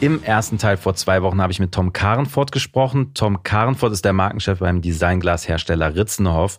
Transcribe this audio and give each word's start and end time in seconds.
Im 0.00 0.22
ersten 0.22 0.56
Teil 0.56 0.78
vor 0.78 0.94
zwei 0.94 1.20
Wochen 1.20 1.42
habe 1.42 1.52
ich 1.52 1.60
mit 1.60 1.72
Tom 1.72 1.92
Karenfort 1.92 2.52
gesprochen. 2.52 3.12
Tom 3.12 3.42
Karenfort 3.42 3.92
ist 3.92 4.02
der 4.02 4.14
Markenchef 4.14 4.60
beim 4.60 4.80
Designglashersteller 4.80 5.94
Ritzenhoff. 5.94 6.58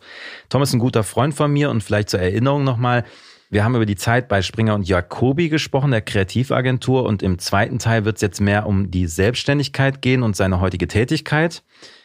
Tom 0.50 0.62
ist 0.62 0.74
ein 0.74 0.80
guter 0.80 1.02
Freund 1.02 1.34
von 1.34 1.52
mir 1.52 1.72
und 1.72 1.82
vielleicht 1.82 2.12
zur 2.12 2.20
Erinnerung 2.20 2.64
nochmal. 2.64 3.04
Wir 3.50 3.64
haben 3.64 3.74
über 3.74 3.88
die 3.88 3.96
Zeit 3.96 4.28
bei 4.28 4.44
Springer 4.44 4.76
und 4.76 4.88
Jacobi 4.88 5.50
gesprochen, 5.50 5.90
der 5.90 6.02
Kreativagentur. 6.02 7.04
Und 7.04 7.24
im 7.24 7.40
zweiten 7.40 7.80
Teil 7.80 8.06
wird 8.06 8.18
es 8.18 8.22
jetzt 8.22 8.42
mehr 8.42 8.68
um 8.68 8.92
die 8.92 9.08
Selbstständigkeit 9.08 10.04
gehen 10.04 10.22
und 10.22 10.36
seine 10.36 10.62
heutige 10.62 10.88
Tätigkeit. 10.88 11.64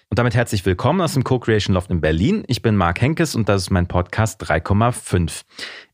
Und 0.09 0.18
damit 0.18 0.34
herzlich 0.34 0.64
willkommen 0.64 1.02
aus 1.02 1.14
dem 1.14 1.24
Co-Creation 1.24 1.74
Loft 1.74 1.90
in 1.90 2.00
Berlin. 2.00 2.45
Ich 2.46 2.62
bin 2.62 2.76
Marc 2.76 3.02
Henkes 3.02 3.34
und 3.34 3.48
das 3.48 3.62
ist 3.62 3.70
mein 3.70 3.88
Podcast 3.88 4.40
3,5. 4.42 5.42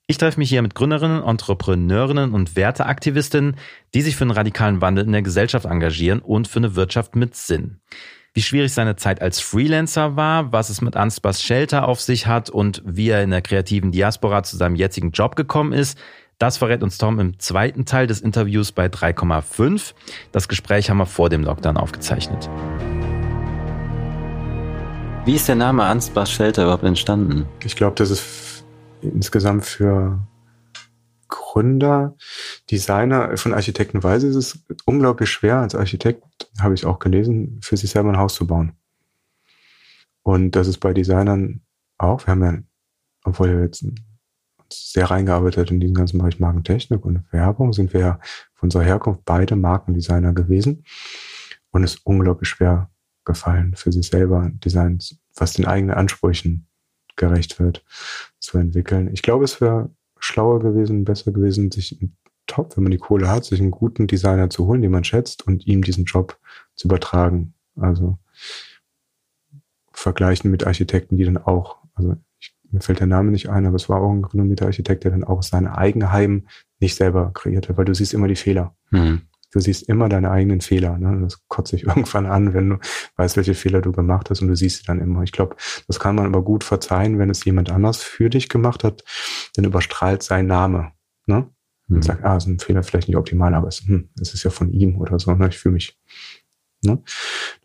Ich 0.09 0.19
treffe 0.19 0.41
mich 0.41 0.49
hier 0.49 0.63
mit 0.63 0.75
Gründerinnen, 0.75 1.23
Entrepreneurinnen 1.23 2.33
und 2.33 2.57
Werteaktivistinnen, 2.57 3.57
die 3.95 4.03
sich 4.03 4.17
für 4.17 4.25
einen 4.25 4.33
radikalen 4.33 4.81
Wandel 4.81 5.05
in 5.05 5.13
der 5.13 5.23
Gesellschaft 5.23 5.65
engagieren 5.65 6.19
und 6.19 6.49
für 6.49 6.59
eine 6.59 6.75
Wirtschaft 6.75 7.15
mit 7.15 7.37
Sinn. 7.37 7.81
Wie 8.35 8.43
schwierig 8.43 8.73
seine 8.73 8.97
Zeit 8.97 9.23
als 9.23 9.41
Freelancer 9.41 10.17
war, 10.17 10.53
was 10.53 10.71
es 10.71 10.81
mit 10.81 10.97
Ansbas 10.97 11.43
Shelter 11.43 11.87
auf 11.87 12.01
sich 12.01 12.27
hat 12.27 12.51
und 12.51 12.83
wie 12.85 13.11
er 13.11 13.23
in 13.23 13.31
der 13.31 13.43
kreativen 13.43 13.93
Diaspora 13.93 14.43
zu 14.43 14.57
seinem 14.57 14.75
jetzigen 14.75 15.13
Job 15.13 15.37
gekommen 15.37 15.73
ist, 15.73 15.99
das 16.39 16.57
verrät 16.57 16.83
uns 16.83 16.99
Tom 16.99 17.21
im 17.21 17.39
zweiten 17.39 17.85
Teil 17.85 18.09
des 18.09 18.21
Interviews 18.21 18.73
bei 18.73 18.87
3,5. 18.87 19.95
Das 20.33 20.49
Gespräch 20.49 20.91
haben 20.91 20.99
wir 20.99 21.07
vor 21.07 21.29
dem 21.29 21.45
Lockdown 21.45 21.77
aufgezeichnet. 21.77 22.51
Wie 25.25 25.37
ist 25.37 25.47
der 25.47 25.55
Name 25.55 25.85
Ansbas 25.85 26.33
Shelter 26.33 26.65
überhaupt 26.65 26.83
entstanden? 26.83 27.47
Ich 27.65 27.77
glaube, 27.77 27.95
das 27.95 28.11
ist 28.11 28.52
insgesamt 29.03 29.65
für 29.65 30.27
Gründer, 31.29 32.15
Designer, 32.71 33.37
von 33.37 33.55
Architekten 33.55 34.03
weiß 34.03 34.23
ist 34.23 34.37
es 34.37 34.65
unglaublich 34.85 35.31
schwer, 35.31 35.59
als 35.59 35.75
Architekt, 35.75 36.23
habe 36.61 36.75
ich 36.75 36.85
auch 36.85 36.99
gelesen, 36.99 37.59
für 37.63 37.77
sich 37.77 37.91
selber 37.91 38.11
ein 38.11 38.19
Haus 38.19 38.35
zu 38.35 38.47
bauen. 38.47 38.73
Und 40.23 40.53
das 40.53 40.69
ist 40.69 40.79
bei 40.79 40.93
Designern 40.93 41.63
auch. 41.99 42.27
Wir 42.27 42.33
haben 42.33 42.45
ja, 42.45 42.59
obwohl 43.25 43.57
wir 43.57 43.63
jetzt 43.63 43.85
sehr 44.73 45.11
reingearbeitet 45.11 45.71
in 45.71 45.81
diesen 45.81 45.95
ganzen 45.95 46.19
Bereich 46.19 46.39
Markentechnik 46.39 47.05
und 47.05 47.25
Werbung, 47.33 47.73
sind 47.73 47.93
wir 47.93 48.01
ja 48.01 48.21
von 48.55 48.67
unserer 48.67 48.85
Herkunft 48.85 49.25
beide 49.25 49.57
Markendesigner 49.57 50.33
gewesen. 50.33 50.85
Und 51.71 51.85
es 51.85 51.95
ist 51.95 52.07
unglaublich 52.07 52.51
schwer 52.51 52.91
gefallen, 53.25 53.75
für 53.75 53.93
sich 53.93 54.07
selber 54.09 54.51
Designs, 54.53 55.19
was 55.35 55.55
den 55.55 55.67
eigenen 55.67 55.97
Ansprüchen 55.97 56.67
gerecht 57.17 57.61
wird, 57.61 57.85
zu 58.39 58.59
entwickeln. 58.59 59.11
Ich 59.13 59.23
glaube, 59.23 59.45
es 59.45 59.61
wäre 59.61 59.91
schlauer 60.19 60.61
gewesen, 60.61 61.05
besser 61.05 61.33
gewesen, 61.33 61.71
sich 61.71 61.99
top, 62.47 62.77
wenn 62.77 62.85
man 62.85 62.93
die 62.93 62.99
Kohle 62.99 63.29
hat, 63.29 63.45
sich 63.45 63.61
einen 63.61 63.71
guten 63.71 64.07
Designer 64.07 64.51
zu 64.51 64.67
holen, 64.67 64.83
den 64.83 64.91
man 64.91 65.05
schätzt 65.05 65.47
und 65.47 65.67
ihm 65.67 65.83
diesen 65.83 66.05
Job 66.05 66.39
zu 66.75 66.89
übertragen. 66.89 67.55
Also 67.77 68.19
vergleichen 69.93 70.51
mit 70.51 70.67
Architekten, 70.67 71.17
die 71.17 71.25
dann 71.25 71.39
auch, 71.39 71.79
also 71.95 72.17
ich, 72.41 72.55
mir 72.71 72.81
fällt 72.81 73.01
der 73.01 73.07
Name 73.07 73.31
nicht 73.31 73.49
ein, 73.49 73.67
aber 73.67 73.77
es 73.77 73.89
war 73.89 74.01
auch 74.01 74.11
ein 74.11 74.25
renommierter 74.25 74.67
Architekt, 74.67 75.05
der 75.05 75.11
dann 75.11 75.25
auch 75.25 75.43
seine 75.43 75.77
eigene 75.77 76.13
Heim 76.13 76.47
nicht 76.81 76.97
selber 76.97 77.31
kreierte, 77.33 77.77
weil 77.77 77.85
du 77.85 77.95
siehst 77.95 78.15
immer 78.15 78.29
die 78.29 78.37
Fehler. 78.37 78.75
Mhm 78.91 79.23
du 79.53 79.61
siehst 79.61 79.89
immer 79.89 80.09
deine 80.09 80.31
eigenen 80.31 80.61
Fehler. 80.61 80.99
Ne? 80.99 81.21
Das 81.23 81.47
kotzt 81.49 81.71
sich 81.71 81.85
irgendwann 81.87 82.27
an, 82.27 82.55
wenn 82.55 82.71
du 82.71 82.79
weißt, 83.17 83.37
welche 83.37 83.55
Fehler 83.55 83.81
du 83.81 83.93
gemacht 83.93 84.31
hast 84.31 84.43
und 84.43 84.49
du 84.49 84.57
siehst 84.57 84.79
sie 84.79 84.85
dann 84.85 85.01
immer. 85.01 85.23
Ich 85.23 85.33
glaube, 85.33 85.57
das 85.87 86.01
kann 86.01 86.17
man 86.17 86.27
aber 86.27 86.43
gut 86.43 86.65
verzeihen, 86.65 87.19
wenn 87.19 87.31
es 87.31 87.45
jemand 87.45 87.71
anders 87.71 88.03
für 88.03 88.31
dich 88.31 88.49
gemacht 88.49 88.83
hat, 88.83 89.05
dann 89.55 89.65
überstrahlt 89.65 90.23
sein 90.23 90.47
Name. 90.47 90.93
Ne? 91.27 91.49
Und 91.89 91.97
mhm. 91.97 92.03
sagt, 92.03 92.25
ah, 92.25 92.37
ist 92.37 92.47
ein 92.47 92.59
Fehler 92.59 92.83
vielleicht 92.83 93.09
nicht 93.09 93.17
optimal, 93.17 93.55
aber 93.55 93.69
es, 93.69 93.81
hm, 93.81 94.09
es 94.21 94.35
ist 94.35 94.43
ja 94.43 94.51
von 94.51 94.73
ihm 94.73 94.97
oder 94.99 95.19
so. 95.19 95.33
Ne? 95.35 95.49
Ich 95.49 95.59
fühle 95.59 95.75
mich. 95.75 95.99
Ne? 96.85 97.03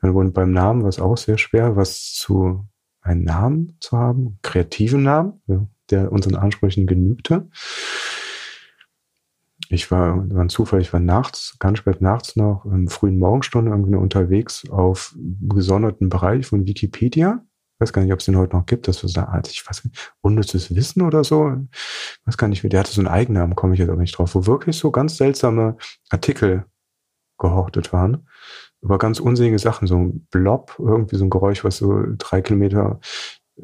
Dann 0.02 0.14
wurde 0.14 0.30
beim 0.30 0.52
Namen 0.52 0.84
war 0.84 0.90
es 0.90 1.00
auch 1.00 1.18
sehr 1.18 1.38
schwer, 1.38 1.76
was 1.76 2.14
zu 2.14 2.66
einen 3.02 3.24
Namen 3.24 3.78
zu 3.80 3.98
haben, 3.98 4.38
kreativen 4.42 5.04
Namen, 5.04 5.42
ja, 5.48 5.66
der 5.90 6.12
unseren 6.12 6.36
Ansprüchen 6.36 6.86
genügte 6.86 7.50
ich 9.70 9.92
war, 9.92 10.30
war 10.30 10.42
ein 10.42 10.50
Zufall, 10.50 10.82
ich 10.82 10.94
war 10.94 11.00
nachts, 11.00 11.58
ganz 11.60 11.80
spät 11.80 12.02
nachts 12.02 12.36
noch, 12.36 12.66
im 12.66 12.88
frühen 12.88 13.20
Morgenstunden 13.20 13.72
irgendwie 13.72 13.96
unterwegs 13.96 14.70
auf 14.70 15.16
gesonderten 15.18 16.10
Bereich 16.10 16.48
von 16.48 16.66
Wikipedia. 16.66 17.44
Ich 17.76 17.82
weiß 17.82 17.94
gar 17.94 18.02
nicht, 18.02 18.14
ob 18.14 18.20
es 18.20 18.26
den 18.26 18.38
heute 18.38 18.56
noch 18.56 18.66
gibt, 18.66 18.88
das 18.88 19.04
war 19.04 19.10
so 19.10 19.20
eine 19.20 19.30
Art, 19.30 19.48
ich 19.50 19.68
weiß 19.68 19.86
nicht, 19.86 20.14
unnützes 20.22 20.76
Wissen 20.76 21.04
oder 21.04 21.24
so. 21.24 21.54
Ich 21.72 22.28
weiß 22.28 22.38
gar 22.38 22.48
nicht, 22.48 22.64
der 22.64 22.80
hatte 22.80 22.92
so 22.92 23.02
einen 23.02 23.08
Eigennamen, 23.08 23.56
komme 23.56 23.74
ich 23.74 23.80
jetzt 23.80 23.90
aber 23.90 24.02
nicht 24.02 24.18
drauf, 24.18 24.34
wo 24.36 24.46
wirklich 24.46 24.78
so 24.78 24.92
ganz 24.92 25.18
seltsame 25.18 25.78
Artikel 26.10 26.66
gehortet 27.38 27.94
waren 27.94 28.28
über 28.82 28.98
ganz 28.98 29.20
unsinnige 29.20 29.60
Sachen, 29.60 29.88
so 29.88 29.98
ein 29.98 30.28
Blob, 30.32 30.76
irgendwie 30.80 31.16
so 31.16 31.26
ein 31.26 31.30
Geräusch, 31.30 31.64
was 31.64 31.78
so 31.78 32.04
drei 32.18 32.42
Kilometer, 32.42 33.00
äh, 33.58 33.64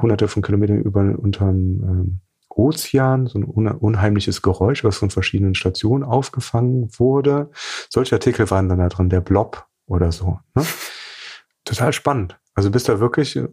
hunderte 0.00 0.28
von 0.28 0.42
Kilometern 0.42 0.82
über 0.82 1.00
unterm 1.18 1.56
ähm, 1.56 2.20
Ozean, 2.60 3.26
so 3.26 3.38
ein 3.38 3.44
unheimliches 3.44 4.42
Geräusch, 4.42 4.84
was 4.84 4.98
von 4.98 5.10
verschiedenen 5.10 5.54
Stationen 5.54 6.04
aufgefangen 6.04 6.90
wurde. 6.98 7.50
Solche 7.88 8.14
Artikel 8.14 8.50
waren 8.50 8.68
dann 8.68 8.78
da 8.78 8.88
drin, 8.88 9.08
der 9.08 9.20
Blob 9.20 9.66
oder 9.86 10.12
so. 10.12 10.38
Ne? 10.54 10.64
Total 11.64 11.92
spannend. 11.92 12.38
Also 12.54 12.70
bist 12.70 12.88
da 12.88 13.00
wirklich 13.00 13.36
äh, 13.36 13.48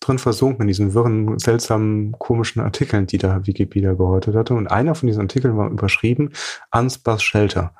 drin 0.00 0.18
versunken 0.18 0.62
in 0.62 0.68
diesen 0.68 0.94
wirren, 0.94 1.38
seltsamen, 1.38 2.12
komischen 2.12 2.62
Artikeln, 2.62 3.06
die 3.06 3.18
da 3.18 3.46
Wikipedia 3.46 3.92
gehortet 3.92 4.34
hatte. 4.34 4.54
Und 4.54 4.68
einer 4.68 4.94
von 4.94 5.06
diesen 5.06 5.22
Artikeln 5.22 5.56
war 5.56 5.68
überschrieben, 5.68 6.32
Ansbach 6.70 7.20
Shelter. 7.20 7.74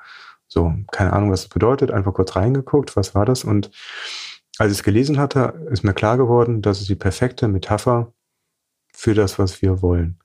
So, 0.49 0.75
keine 0.93 1.13
Ahnung, 1.13 1.31
was 1.31 1.43
das 1.43 1.49
bedeutet, 1.49 1.91
einfach 1.91 2.15
kurz 2.15 2.37
reingeguckt, 2.37 2.97
was 2.97 3.15
war 3.15 3.25
das? 3.25 3.45
Und 3.45 3.71
als 4.59 4.73
ich 4.73 4.79
es 4.79 4.85
gelesen 4.85 5.19
hatte, 5.19 5.67
ist 5.71 5.85
mir 5.85 5.95
klar 5.95 6.17
geworden, 6.17 6.63
dass 6.63 6.81
es 6.81 6.87
die 6.87 6.95
perfekte 6.95 7.49
Metapher 7.49 8.13
für 8.93 9.15
das, 9.15 9.39
was 9.39 9.61
wir 9.61 9.83
wollen. 9.83 10.19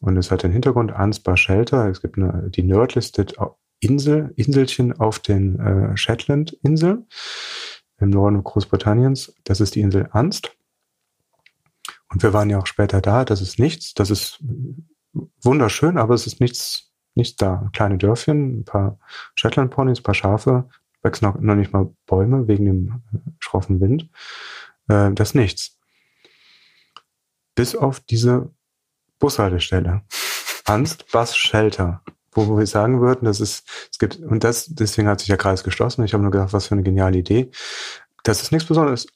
Und 0.00 0.16
es 0.16 0.30
hat 0.30 0.42
den 0.42 0.52
Hintergrund 0.52 0.92
Ansbach 0.92 1.36
Shelter. 1.36 1.88
Es 1.88 2.00
gibt 2.00 2.16
eine, 2.16 2.50
die 2.50 2.62
nerdlisted 2.62 3.36
Insel, 3.80 4.32
Inselchen 4.36 4.98
auf 4.98 5.18
den 5.18 5.58
äh, 5.60 5.96
Shetland-Inseln 5.96 7.06
im 7.98 8.10
Norden 8.10 8.42
Großbritanniens. 8.42 9.34
Das 9.44 9.60
ist 9.60 9.74
die 9.74 9.80
Insel 9.80 10.08
Anst. 10.12 10.56
Und 12.10 12.22
wir 12.22 12.32
waren 12.32 12.50
ja 12.50 12.58
auch 12.58 12.66
später 12.66 13.00
da. 13.00 13.24
Das 13.24 13.40
ist 13.40 13.58
nichts. 13.58 13.94
Das 13.94 14.10
ist 14.10 14.42
wunderschön, 15.42 15.98
aber 15.98 16.14
es 16.14 16.26
ist 16.26 16.40
nichts, 16.40 16.92
nichts 17.14 17.36
da. 17.36 17.70
Kleine 17.72 17.98
Dörfchen, 17.98 18.60
ein 18.60 18.64
paar 18.64 18.98
Shetland-Ponys, 19.34 20.00
ein 20.00 20.04
paar 20.04 20.14
Schafe, 20.14 20.68
wachsen 21.02 21.26
noch, 21.26 21.38
noch 21.40 21.54
nicht 21.54 21.72
mal 21.72 21.94
Bäume 22.06 22.48
wegen 22.48 22.64
dem 22.64 23.02
äh, 23.12 23.18
schroffen 23.38 23.80
Wind. 23.80 24.08
Äh, 24.88 25.12
das 25.12 25.30
ist 25.30 25.34
nichts. 25.34 25.78
Bis 27.54 27.76
auf 27.76 28.00
diese 28.00 28.50
Bushaltestelle. 29.24 30.02
Angst, 30.66 31.10
Bus, 31.10 31.34
Shelter. 31.34 32.02
Wo, 32.32 32.58
wir 32.58 32.66
sagen 32.66 33.00
würden, 33.00 33.24
das 33.24 33.40
ist, 33.40 33.66
es 33.90 33.98
gibt, 33.98 34.16
und 34.16 34.44
das, 34.44 34.66
deswegen 34.66 35.08
hat 35.08 35.20
sich 35.20 35.28
der 35.28 35.38
Kreis 35.38 35.64
geschlossen. 35.64 36.04
Ich 36.04 36.12
habe 36.12 36.22
nur 36.22 36.30
gedacht, 36.30 36.52
was 36.52 36.66
für 36.66 36.74
eine 36.74 36.82
geniale 36.82 37.16
Idee. 37.16 37.50
Das 38.22 38.42
ist 38.42 38.52
nichts 38.52 38.68
Besonderes. 38.68 39.06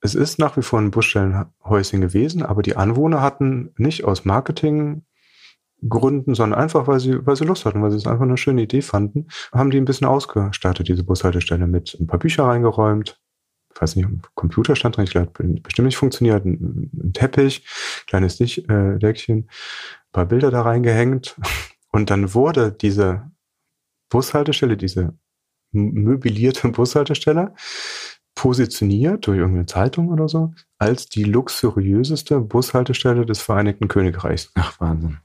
Es 0.00 0.14
ist 0.14 0.38
nach 0.38 0.56
wie 0.56 0.62
vor 0.62 0.78
ein 0.78 0.92
Busstellenhäuschen 0.92 2.00
gewesen, 2.00 2.44
aber 2.44 2.62
die 2.62 2.76
Anwohner 2.76 3.20
hatten 3.20 3.74
nicht 3.78 4.04
aus 4.04 4.24
Marketinggründen, 4.24 6.36
sondern 6.36 6.60
einfach, 6.60 6.86
weil 6.86 7.00
sie, 7.00 7.26
weil 7.26 7.34
sie 7.34 7.44
Lust 7.44 7.64
hatten, 7.64 7.82
weil 7.82 7.90
sie 7.90 7.96
es 7.96 8.06
einfach 8.06 8.26
eine 8.26 8.36
schöne 8.36 8.62
Idee 8.62 8.82
fanden, 8.82 9.26
haben 9.52 9.72
die 9.72 9.78
ein 9.78 9.86
bisschen 9.86 10.06
ausgestattet, 10.06 10.86
diese 10.86 11.02
Bushaltestelle 11.02 11.66
mit 11.66 11.96
ein 11.98 12.06
paar 12.06 12.20
Bücher 12.20 12.44
reingeräumt, 12.44 13.20
weiß 13.80 13.96
nicht, 13.96 14.08
Computer 14.34 14.76
stand 14.76 14.96
drin, 14.96 15.04
ich 15.04 15.10
glaube, 15.10 15.32
bestimmt 15.62 15.86
nicht 15.86 15.96
funktioniert, 15.96 16.44
ein, 16.44 16.90
ein 16.92 17.12
Teppich, 17.12 17.66
kleines 18.06 18.36
Dich, 18.36 18.68
äh, 18.68 18.98
Deckchen, 18.98 19.38
ein 19.38 20.12
paar 20.12 20.26
Bilder 20.26 20.50
da 20.50 20.62
reingehängt 20.62 21.36
und 21.92 22.10
dann 22.10 22.34
wurde 22.34 22.72
diese 22.72 23.30
Bushaltestelle, 24.08 24.76
diese 24.76 25.14
möblierte 25.72 26.68
Bushaltestelle 26.68 27.54
positioniert 28.34 29.26
durch 29.26 29.38
irgendeine 29.38 29.66
Zeitung 29.66 30.10
oder 30.10 30.28
so 30.28 30.54
als 30.78 31.08
die 31.08 31.24
luxuriöseste 31.24 32.40
Bushaltestelle 32.40 33.26
des 33.26 33.40
Vereinigten 33.40 33.88
Königreichs. 33.88 34.52
Ach, 34.54 34.80
Wahnsinn. 34.80 35.18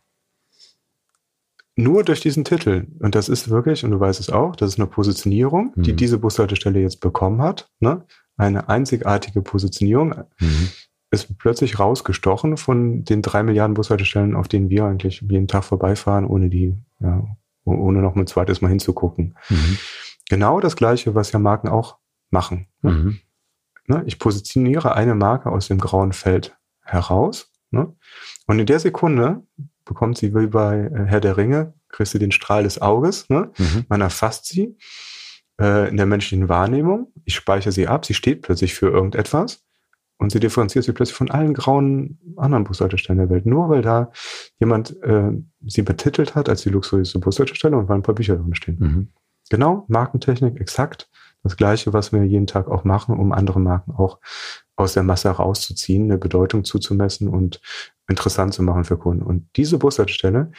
Nur 1.75 2.03
durch 2.03 2.21
diesen 2.21 2.43
Titel. 2.43 2.87
Und 2.99 3.15
das 3.15 3.29
ist 3.29 3.49
wirklich, 3.49 3.83
und 3.83 3.91
du 3.91 3.99
weißt 3.99 4.19
es 4.19 4.29
auch, 4.29 4.55
das 4.55 4.73
ist 4.73 4.79
eine 4.79 4.87
Positionierung, 4.87 5.73
die 5.75 5.91
mhm. 5.91 5.97
diese 5.97 6.17
Bushaltestelle 6.17 6.79
jetzt 6.79 7.01
bekommen 7.01 7.41
hat. 7.41 7.69
Ne? 7.79 8.05
Eine 8.37 8.69
einzigartige 8.69 9.41
Positionierung. 9.41 10.25
Mhm. 10.39 10.69
Ist 11.11 11.37
plötzlich 11.37 11.77
rausgestochen 11.77 12.57
von 12.57 13.03
den 13.03 13.21
drei 13.21 13.43
Milliarden 13.43 13.75
Bushaltestellen, 13.75 14.35
auf 14.35 14.47
denen 14.47 14.69
wir 14.69 14.85
eigentlich 14.85 15.21
jeden 15.21 15.47
Tag 15.47 15.63
vorbeifahren, 15.63 16.25
ohne 16.25 16.49
die, 16.49 16.75
ja, 16.99 17.23
ohne 17.65 18.01
noch 18.01 18.15
ein 18.15 18.25
zweites 18.25 18.61
Mal 18.61 18.69
hinzugucken. 18.69 19.35
Mhm. 19.49 19.77
Genau 20.29 20.59
das 20.59 20.75
Gleiche, 20.75 21.13
was 21.13 21.31
ja 21.31 21.39
Marken 21.39 21.67
auch 21.67 21.97
machen. 22.31 22.67
Ne? 22.81 22.91
Mhm. 22.91 23.19
Ne? 23.87 24.03
Ich 24.05 24.17
positioniere 24.17 24.95
eine 24.95 25.13
Marke 25.13 25.51
aus 25.51 25.67
dem 25.67 25.77
grauen 25.77 26.13
Feld 26.13 26.57
heraus. 26.81 27.51
Ne? 27.69 27.93
Und 28.47 28.59
in 28.59 28.65
der 28.65 28.79
Sekunde 28.79 29.43
bekommt 29.85 30.17
sie 30.17 30.33
wie 30.33 30.47
bei 30.47 30.89
Herr 31.05 31.21
der 31.21 31.37
Ringe, 31.37 31.73
kriegst 31.89 32.13
du 32.13 32.19
den 32.19 32.31
Strahl 32.31 32.63
des 32.63 32.81
Auges. 32.81 33.29
Ne? 33.29 33.51
Mhm. 33.57 33.85
Man 33.89 34.01
erfasst 34.01 34.47
sie 34.47 34.77
äh, 35.59 35.89
in 35.89 35.97
der 35.97 36.05
menschlichen 36.05 36.49
Wahrnehmung. 36.49 37.11
Ich 37.25 37.35
speichere 37.35 37.71
sie 37.71 37.87
ab, 37.87 38.05
sie 38.05 38.13
steht 38.13 38.41
plötzlich 38.41 38.73
für 38.73 38.89
irgendetwas 38.89 39.63
und 40.17 40.31
sie 40.31 40.39
differenziert 40.39 40.85
sich 40.85 40.95
plötzlich 40.95 41.17
von 41.17 41.31
allen 41.31 41.53
grauen 41.53 42.19
anderen 42.37 42.63
Bushaltestellen 42.63 43.19
der 43.19 43.29
Welt. 43.29 43.45
Nur 43.45 43.69
weil 43.69 43.81
da 43.81 44.11
jemand 44.59 45.01
äh, 45.03 45.31
sie 45.65 45.81
betitelt 45.81 46.35
hat 46.35 46.49
als 46.49 46.63
die 46.63 46.69
luxuriöse 46.69 47.19
Bushaltestelle 47.19 47.77
und 47.77 47.89
weil 47.89 47.97
ein 47.97 48.03
paar 48.03 48.15
Bücher 48.15 48.35
drin 48.35 48.55
stehen. 48.55 48.77
Mhm. 48.79 49.07
Genau, 49.49 49.85
Markentechnik, 49.87 50.59
exakt 50.59 51.09
das 51.43 51.57
Gleiche, 51.57 51.93
was 51.93 52.13
wir 52.13 52.23
jeden 52.23 52.47
Tag 52.47 52.69
auch 52.69 52.85
machen, 52.85 53.19
um 53.19 53.33
andere 53.33 53.59
Marken 53.59 53.91
auch 53.91 54.19
aus 54.75 54.93
der 54.93 55.03
Masse 55.03 55.29
herauszuziehen, 55.29 56.05
eine 56.05 56.17
Bedeutung 56.17 56.63
zuzumessen 56.63 57.27
und 57.27 57.61
interessant 58.07 58.53
zu 58.53 58.63
machen 58.63 58.85
für 58.85 58.97
Kunden. 58.97 59.23
Und 59.23 59.47
diese 59.55 59.77
Bushaltestelle, 59.77 60.51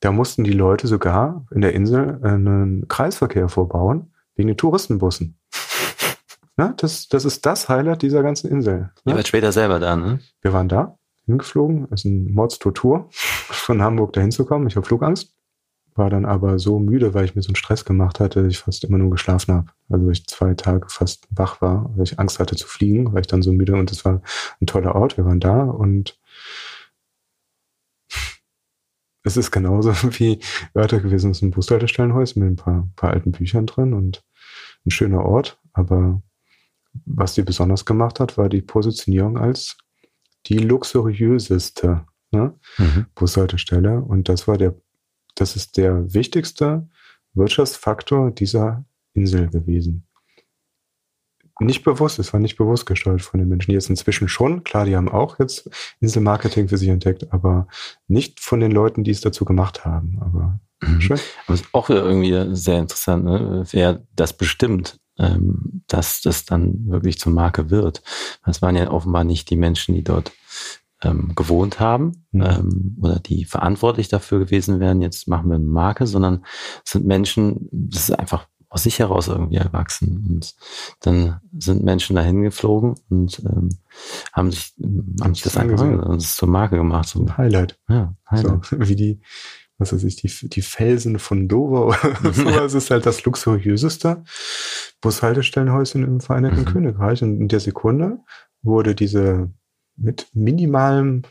da 0.00 0.12
mussten 0.12 0.44
die 0.44 0.52
Leute 0.52 0.88
sogar 0.88 1.46
in 1.52 1.60
der 1.60 1.72
Insel 1.72 2.20
einen 2.22 2.88
Kreisverkehr 2.88 3.48
vorbauen, 3.48 4.11
wegen 4.34 4.48
den 4.48 4.56
Touristenbussen. 4.56 5.38
Ja, 6.58 6.74
das, 6.76 7.08
das 7.08 7.24
ist 7.24 7.46
das 7.46 7.70
Highlight 7.70 8.02
dieser 8.02 8.22
ganzen 8.22 8.50
Insel. 8.50 8.90
Ne? 9.04 9.12
Ihr 9.12 9.14
wart 9.16 9.26
später 9.26 9.52
selber 9.52 9.80
da, 9.80 9.96
ne? 9.96 10.20
Wir 10.42 10.52
waren 10.52 10.68
da, 10.68 10.98
hingeflogen. 11.24 11.88
Ist 11.88 12.04
ein 12.04 12.32
Mordstour 12.32 13.08
von 13.10 13.82
Hamburg 13.82 14.12
dahin 14.12 14.30
zu 14.30 14.44
kommen. 14.44 14.66
Ich 14.66 14.76
habe 14.76 14.86
Flugangst. 14.86 15.34
War 15.94 16.08
dann 16.08 16.24
aber 16.24 16.58
so 16.58 16.78
müde, 16.78 17.12
weil 17.12 17.26
ich 17.26 17.34
mir 17.34 17.42
so 17.42 17.48
einen 17.48 17.56
Stress 17.56 17.84
gemacht 17.84 18.20
hatte, 18.20 18.42
dass 18.42 18.52
ich 18.52 18.58
fast 18.58 18.84
immer 18.84 18.96
nur 18.98 19.10
geschlafen 19.10 19.54
habe. 19.54 19.66
Also 19.90 20.06
weil 20.06 20.12
ich 20.12 20.26
zwei 20.26 20.54
Tage 20.54 20.88
fast 20.88 21.26
wach 21.30 21.60
war, 21.60 21.90
weil 21.96 22.04
ich 22.04 22.18
Angst 22.18 22.38
hatte 22.38 22.56
zu 22.56 22.66
fliegen, 22.66 23.12
weil 23.12 23.20
ich 23.20 23.26
dann 23.26 23.42
so 23.42 23.52
müde 23.52 23.74
und 23.74 23.90
es 23.90 24.04
war 24.04 24.22
ein 24.60 24.66
toller 24.66 24.94
Ort. 24.94 25.18
Wir 25.18 25.26
waren 25.26 25.40
da 25.40 25.64
und 25.64 26.18
es 29.24 29.36
ist 29.36 29.50
genauso 29.50 29.90
wie 30.18 30.40
Wörter 30.74 31.00
gewesen. 31.00 31.30
Es 31.30 31.38
ist 31.38 31.42
ein 31.42 31.50
Bushaltestellenhäuschen 31.50 32.42
mit 32.42 32.52
ein 32.52 32.56
paar, 32.56 32.88
paar 32.96 33.10
alten 33.10 33.32
Büchern 33.32 33.66
drin 33.66 33.94
und 33.94 34.24
ein 34.84 34.90
schöner 34.90 35.24
Ort. 35.24 35.60
Aber 35.72 36.22
was 37.04 37.34
die 37.34 37.42
besonders 37.42 37.84
gemacht 37.84 38.20
hat, 38.20 38.36
war 38.36 38.48
die 38.48 38.62
Positionierung 38.62 39.38
als 39.38 39.76
die 40.46 40.58
luxuriöseste 40.58 42.04
ne? 42.32 42.54
mhm. 42.78 43.06
Bushaltestelle. 43.14 44.00
Und 44.00 44.28
das 44.28 44.48
war 44.48 44.58
der, 44.58 44.74
das 45.34 45.56
ist 45.56 45.76
der 45.76 46.12
wichtigste 46.12 46.88
Wirtschaftsfaktor 47.34 48.30
dieser 48.30 48.84
Insel 49.14 49.48
gewesen. 49.48 50.06
Nicht 51.60 51.84
bewusst, 51.84 52.18
es 52.18 52.32
war 52.32 52.40
nicht 52.40 52.56
bewusst 52.56 52.86
gesteuert 52.86 53.22
von 53.22 53.38
den 53.38 53.48
Menschen. 53.48 53.72
Jetzt 53.72 53.90
inzwischen 53.90 54.28
schon, 54.28 54.64
klar, 54.64 54.84
die 54.84 54.96
haben 54.96 55.08
auch 55.08 55.38
jetzt 55.38 55.70
Inselmarketing 56.00 56.68
für 56.68 56.78
sich 56.78 56.88
entdeckt, 56.88 57.32
aber 57.32 57.68
nicht 58.08 58.40
von 58.40 58.60
den 58.60 58.72
Leuten, 58.72 59.04
die 59.04 59.10
es 59.10 59.20
dazu 59.20 59.44
gemacht 59.44 59.84
haben. 59.84 60.18
Aber 60.20 60.60
mhm. 60.82 61.00
schön. 61.00 61.20
Aber 61.46 61.54
es 61.54 61.60
ist 61.60 61.68
auch 61.72 61.90
irgendwie 61.90 62.54
sehr 62.54 62.78
interessant, 62.78 63.24
ne? 63.24 63.64
wer 63.70 64.02
das 64.14 64.32
bestimmt 64.32 64.98
ähm, 65.18 65.82
dass 65.88 66.22
das 66.22 66.46
dann 66.46 66.86
wirklich 66.88 67.18
zur 67.18 67.32
Marke 67.32 67.70
wird. 67.70 68.02
Das 68.46 68.62
waren 68.62 68.76
ja 68.76 68.90
offenbar 68.90 69.24
nicht 69.24 69.50
die 69.50 69.56
Menschen, 69.56 69.94
die 69.94 70.02
dort 70.02 70.32
ähm, 71.02 71.34
gewohnt 71.34 71.80
haben 71.80 72.26
mhm. 72.30 72.42
ähm, 72.42 72.96
oder 73.00 73.18
die 73.18 73.44
verantwortlich 73.44 74.08
dafür 74.08 74.38
gewesen 74.38 74.80
wären, 74.80 75.02
jetzt 75.02 75.28
machen 75.28 75.48
wir 75.48 75.56
eine 75.56 75.64
Marke, 75.64 76.06
sondern 76.06 76.44
es 76.84 76.92
sind 76.92 77.06
Menschen, 77.06 77.68
das 77.72 78.08
ist 78.08 78.18
einfach 78.18 78.46
aus 78.72 78.84
sich 78.84 78.98
heraus 78.98 79.28
irgendwie 79.28 79.56
erwachsen. 79.56 80.26
Und 80.28 80.54
dann 81.00 81.40
sind 81.58 81.84
Menschen 81.84 82.16
dahin 82.16 82.42
geflogen 82.42 82.94
und 83.10 83.40
ähm, 83.44 83.68
haben 84.32 84.50
sich, 84.50 84.72
haben 85.20 85.34
sich 85.34 85.44
das 85.44 85.58
einfach 85.58 85.82
und 85.82 86.20
zur 86.20 86.48
Marke 86.48 86.76
gemacht. 86.76 87.08
So. 87.08 87.26
Highlight. 87.36 87.78
Ja, 87.88 88.14
Highlight. 88.30 88.64
So, 88.64 88.78
wie 88.88 88.96
die 88.96 89.20
was 89.78 89.92
weiß 89.92 90.04
ich, 90.04 90.16
die, 90.16 90.48
die 90.48 90.62
Felsen 90.62 91.18
von 91.18 91.48
Dover 91.48 91.86
oder 91.86 92.32
sowas 92.32 92.74
ist 92.74 92.90
halt 92.90 93.04
das 93.04 93.24
luxuriöseste 93.24 94.22
Bushaltestellenhäuschen 95.00 96.04
im 96.04 96.20
Vereinigten 96.20 96.60
mhm. 96.60 96.66
Königreich. 96.66 97.22
Und 97.22 97.40
in 97.40 97.48
der 97.48 97.58
Sekunde 97.58 98.18
wurde 98.62 98.94
diese 98.94 99.50
mit 99.96 100.28
minimalem 100.32 101.22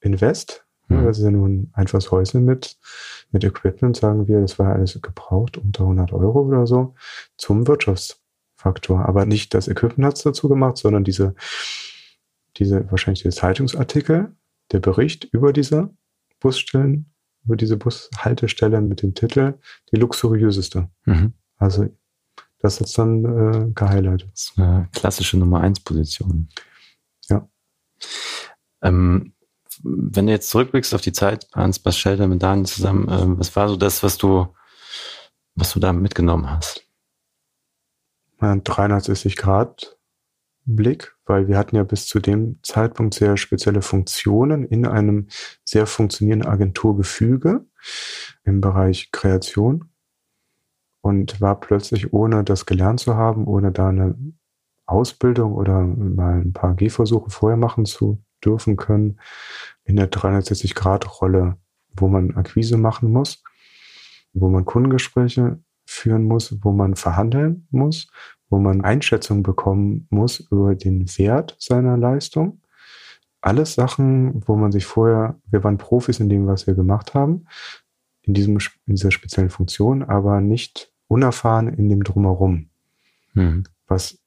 Invest, 0.00 0.64
ne, 0.88 0.98
mhm. 0.98 1.04
das 1.04 1.18
ist 1.18 1.24
ja 1.24 1.30
nur 1.30 1.48
ein 1.48 1.70
einfaches 1.74 2.10
Häuschen 2.10 2.44
mit, 2.44 2.76
mit 3.32 3.44
Equipment, 3.44 3.96
sagen 3.96 4.28
wir, 4.28 4.40
das 4.40 4.58
war 4.58 4.74
alles 4.74 5.00
gebraucht, 5.00 5.56
unter 5.56 5.82
100 5.82 6.12
Euro 6.12 6.42
oder 6.42 6.66
so, 6.66 6.94
zum 7.36 7.66
Wirtschaftsfaktor. 7.66 9.06
Aber 9.06 9.26
nicht 9.26 9.54
das 9.54 9.68
Equipment 9.68 10.06
hat 10.06 10.16
es 10.16 10.22
dazu 10.22 10.48
gemacht, 10.48 10.76
sondern 10.76 11.04
diese, 11.04 11.34
diese, 12.58 12.90
wahrscheinlich 12.90 13.22
der 13.22 13.32
Zeitungsartikel, 13.32 14.36
der 14.70 14.80
Bericht 14.80 15.24
über 15.24 15.52
diese 15.52 15.90
Busstellen, 16.40 17.12
über 17.44 17.56
diese 17.56 17.76
Bushaltestelle 17.76 18.80
mit 18.80 19.02
dem 19.02 19.14
Titel 19.14 19.54
die 19.90 19.96
luxuriöseste. 19.96 20.88
Mhm. 21.06 21.32
Also 21.56 21.88
das 22.58 22.80
ist 22.80 22.96
dann 22.96 23.24
äh, 23.24 23.72
gehighlightet. 23.74 24.30
Das 24.32 24.42
ist 24.42 24.58
eine 24.58 24.88
klassische 24.92 25.36
Nummer 25.36 25.60
1 25.60 25.80
Position. 25.80 26.48
Ja. 27.28 27.48
Ähm, 28.82 29.31
wenn 29.82 30.26
du 30.26 30.32
jetzt 30.32 30.50
zurückblickst 30.50 30.94
auf 30.94 31.00
die 31.00 31.12
Zeit 31.12 31.46
Hans 31.54 31.78
Bas 31.78 31.96
Schelder 31.96 32.26
mit 32.26 32.42
Daniel 32.42 32.66
zusammen, 32.66 33.08
ähm, 33.10 33.38
was 33.38 33.54
war 33.56 33.68
so 33.68 33.76
das, 33.76 34.02
was 34.02 34.18
du, 34.18 34.48
was 35.54 35.72
du 35.72 35.80
da 35.80 35.92
mitgenommen 35.92 36.50
hast? 36.50 36.86
360 38.40 39.36
Grad 39.36 39.98
Blick, 40.64 41.16
weil 41.26 41.48
wir 41.48 41.58
hatten 41.58 41.76
ja 41.76 41.84
bis 41.84 42.06
zu 42.06 42.20
dem 42.20 42.58
Zeitpunkt 42.62 43.14
sehr 43.14 43.36
spezielle 43.36 43.82
Funktionen 43.82 44.64
in 44.64 44.86
einem 44.86 45.28
sehr 45.64 45.86
funktionierenden 45.86 46.48
Agenturgefüge 46.48 47.66
im 48.44 48.60
Bereich 48.60 49.10
Kreation 49.12 49.90
und 51.00 51.40
war 51.40 51.58
plötzlich, 51.58 52.12
ohne 52.12 52.44
das 52.44 52.66
gelernt 52.66 53.00
zu 53.00 53.16
haben, 53.16 53.46
ohne 53.46 53.72
da 53.72 53.88
eine 53.88 54.16
Ausbildung 54.86 55.52
oder 55.54 55.82
mal 55.82 56.40
ein 56.40 56.52
paar 56.52 56.74
Gehversuche 56.74 57.30
vorher 57.30 57.56
machen 57.56 57.84
zu 57.84 58.22
dürfen 58.44 58.76
können, 58.76 59.20
in 59.84 59.96
der 59.96 60.10
360-Grad-Rolle, 60.10 61.56
wo 61.96 62.08
man 62.08 62.36
Akquise 62.36 62.76
machen 62.76 63.10
muss, 63.10 63.42
wo 64.32 64.48
man 64.48 64.64
Kundengespräche 64.64 65.58
führen 65.84 66.24
muss, 66.24 66.56
wo 66.62 66.72
man 66.72 66.96
verhandeln 66.96 67.66
muss, 67.70 68.08
wo 68.48 68.58
man 68.58 68.82
Einschätzung 68.82 69.42
bekommen 69.42 70.06
muss 70.10 70.40
über 70.40 70.74
den 70.74 71.06
Wert 71.18 71.56
seiner 71.58 71.96
Leistung. 71.96 72.60
Alles 73.40 73.74
Sachen, 73.74 74.46
wo 74.46 74.56
man 74.56 74.70
sich 74.70 74.86
vorher, 74.86 75.40
wir 75.50 75.64
waren 75.64 75.78
Profis 75.78 76.20
in 76.20 76.28
dem, 76.28 76.46
was 76.46 76.66
wir 76.66 76.74
gemacht 76.74 77.14
haben, 77.14 77.46
in, 78.22 78.34
diesem, 78.34 78.58
in 78.86 78.94
dieser 78.94 79.10
speziellen 79.10 79.50
Funktion, 79.50 80.02
aber 80.04 80.40
nicht 80.40 80.92
unerfahren 81.08 81.68
in 81.68 81.88
dem 81.88 82.04
Drumherum, 82.04 82.70
mhm. 83.34 83.64
was 83.86 84.21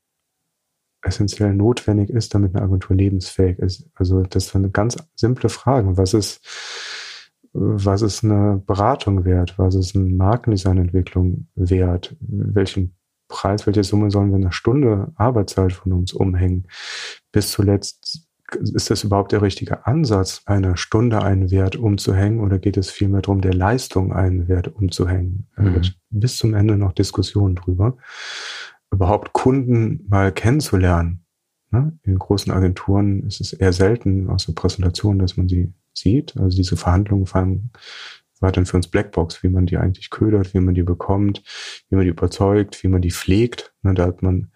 essentiell 1.05 1.53
notwendig 1.53 2.09
ist, 2.09 2.33
damit 2.33 2.55
eine 2.55 2.63
Agentur 2.63 2.95
lebensfähig 2.95 3.59
ist. 3.59 3.87
Also 3.95 4.23
das 4.23 4.49
sind 4.49 4.73
ganz 4.73 4.97
simple 5.15 5.49
Fragen. 5.49 5.97
Was 5.97 6.13
ist, 6.13 6.41
was 7.53 8.01
ist 8.01 8.23
eine 8.23 8.61
Beratung 8.65 9.25
wert? 9.25 9.57
Was 9.57 9.75
ist 9.75 9.95
eine 9.95 10.05
Markendesignentwicklung 10.05 11.47
wert? 11.55 12.15
Welchen 12.19 12.95
Preis, 13.27 13.65
welche 13.65 13.83
Summe 13.83 14.11
sollen 14.11 14.29
wir 14.29 14.37
eine 14.37 14.51
Stunde 14.51 15.11
Arbeitszeit 15.15 15.73
von 15.73 15.93
uns 15.93 16.13
umhängen? 16.13 16.67
Bis 17.31 17.51
zuletzt 17.51 18.27
ist 18.51 18.91
das 18.91 19.03
überhaupt 19.03 19.31
der 19.31 19.41
richtige 19.41 19.87
Ansatz, 19.87 20.43
eine 20.45 20.77
Stunde 20.77 21.23
einen 21.23 21.49
Wert 21.49 21.75
umzuhängen 21.75 22.39
oder 22.39 22.59
geht 22.59 22.77
es 22.77 22.91
vielmehr 22.91 23.21
darum, 23.21 23.41
der 23.41 23.53
Leistung 23.53 24.13
einen 24.13 24.47
Wert 24.47 24.67
umzuhängen? 24.67 25.47
Mhm. 25.57 25.81
Bis 26.11 26.37
zum 26.37 26.53
Ende 26.53 26.77
noch 26.77 26.93
Diskussionen 26.93 27.55
drüber. 27.55 27.97
Überhaupt 28.95 29.33
Kunden 29.33 30.05
mal 30.07 30.31
kennenzulernen. 30.31 31.25
Ne? 31.71 31.97
In 32.03 32.17
großen 32.17 32.51
Agenturen 32.51 33.23
ist 33.23 33.41
es 33.41 33.51
eher 33.51 33.73
selten 33.73 34.29
aus 34.29 34.45
der 34.45 34.53
Präsentation, 34.53 35.19
dass 35.19 35.35
man 35.35 35.49
sie 35.49 35.73
sieht. 35.93 36.37
Also 36.37 36.55
diese 36.55 36.77
Verhandlungen 36.77 37.25
fallen 37.25 37.71
war 38.39 38.51
dann 38.51 38.65
für 38.65 38.77
uns 38.77 38.87
Blackbox, 38.87 39.43
wie 39.43 39.49
man 39.49 39.65
die 39.65 39.77
eigentlich 39.77 40.09
ködert, 40.09 40.53
wie 40.53 40.59
man 40.59 40.75
die 40.75 40.83
bekommt, 40.83 41.43
wie 41.89 41.95
man 41.95 42.05
die 42.05 42.11
überzeugt, 42.11 42.83
wie 42.83 42.87
man 42.87 43.01
die 43.01 43.11
pflegt. 43.11 43.73
Ne, 43.81 43.93
da 43.93 44.05
hat 44.05 44.21
man 44.21 44.51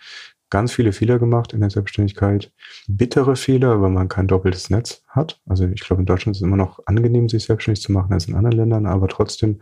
ganz 0.50 0.72
viele 0.72 0.94
Fehler 0.94 1.20
gemacht 1.20 1.54
in 1.54 1.60
der 1.60 1.70
Selbstständigkeit. 1.70 2.52
Bittere 2.88 3.36
Fehler, 3.36 3.82
weil 3.82 3.92
man 3.92 4.08
kein 4.08 4.28
doppeltes 4.28 4.70
Netz 4.70 5.04
hat. 5.08 5.42
Also 5.46 5.68
ich 5.68 5.82
glaube, 5.82 6.02
in 6.02 6.06
Deutschland 6.06 6.36
ist 6.36 6.42
es 6.42 6.46
immer 6.46 6.58
noch 6.58 6.80
angenehm, 6.86 7.30
sich 7.30 7.46
selbstständig 7.46 7.82
zu 7.82 7.92
machen 7.92 8.14
als 8.14 8.28
in 8.28 8.36
anderen 8.36 8.58
Ländern, 8.58 8.86
aber 8.86 9.08
trotzdem, 9.08 9.62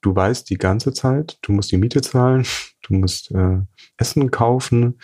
du 0.00 0.14
weißt 0.14 0.48
die 0.50 0.58
ganze 0.58 0.92
Zeit, 0.92 1.38
du 1.42 1.52
musst 1.52 1.72
die 1.72 1.78
Miete 1.78 2.02
zahlen, 2.02 2.44
du 2.82 2.94
musst 2.94 3.30
äh, 3.32 3.58
Essen 3.96 4.30
kaufen. 4.30 4.98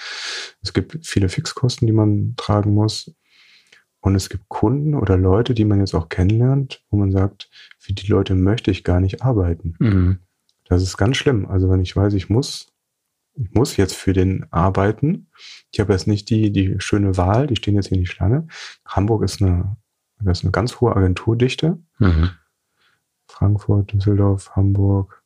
Es 0.62 0.72
gibt 0.72 1.06
viele 1.06 1.28
Fixkosten, 1.28 1.86
die 1.86 1.92
man 1.92 2.34
tragen 2.36 2.74
muss. 2.74 3.12
Und 4.00 4.14
es 4.14 4.28
gibt 4.28 4.48
Kunden 4.48 4.94
oder 4.94 5.16
Leute, 5.16 5.54
die 5.54 5.64
man 5.64 5.80
jetzt 5.80 5.94
auch 5.94 6.08
kennenlernt, 6.08 6.84
wo 6.90 6.96
man 6.96 7.10
sagt, 7.10 7.50
für 7.78 7.92
die 7.92 8.06
Leute 8.06 8.34
möchte 8.36 8.70
ich 8.70 8.84
gar 8.84 9.00
nicht 9.00 9.22
arbeiten. 9.22 9.74
Mhm. 9.80 10.18
Das 10.64 10.82
ist 10.82 10.96
ganz 10.96 11.16
schlimm. 11.16 11.46
Also 11.46 11.68
wenn 11.68 11.80
ich 11.80 11.96
weiß, 11.96 12.14
ich 12.14 12.28
muss, 12.28 12.72
ich 13.40 13.54
muss 13.54 13.76
jetzt 13.76 13.94
für 13.94 14.12
den 14.12 14.46
arbeiten. 14.50 15.28
Ich 15.70 15.80
habe 15.80 15.92
jetzt 15.92 16.06
nicht 16.06 16.28
die, 16.30 16.50
die 16.52 16.76
schöne 16.78 17.16
Wahl, 17.16 17.46
die 17.46 17.56
stehen 17.56 17.74
jetzt 17.74 17.88
hier 17.88 17.98
nicht 17.98 18.10
Schlange. 18.10 18.48
Hamburg 18.84 19.22
ist 19.22 19.40
eine, 19.40 19.76
das 20.20 20.38
ist 20.38 20.44
eine 20.44 20.52
ganz 20.52 20.80
hohe 20.80 20.96
Agenturdichte. 20.96 21.78
Mhm. 21.98 22.30
Frankfurt, 23.26 23.92
Düsseldorf, 23.92 24.56
Hamburg, 24.56 25.22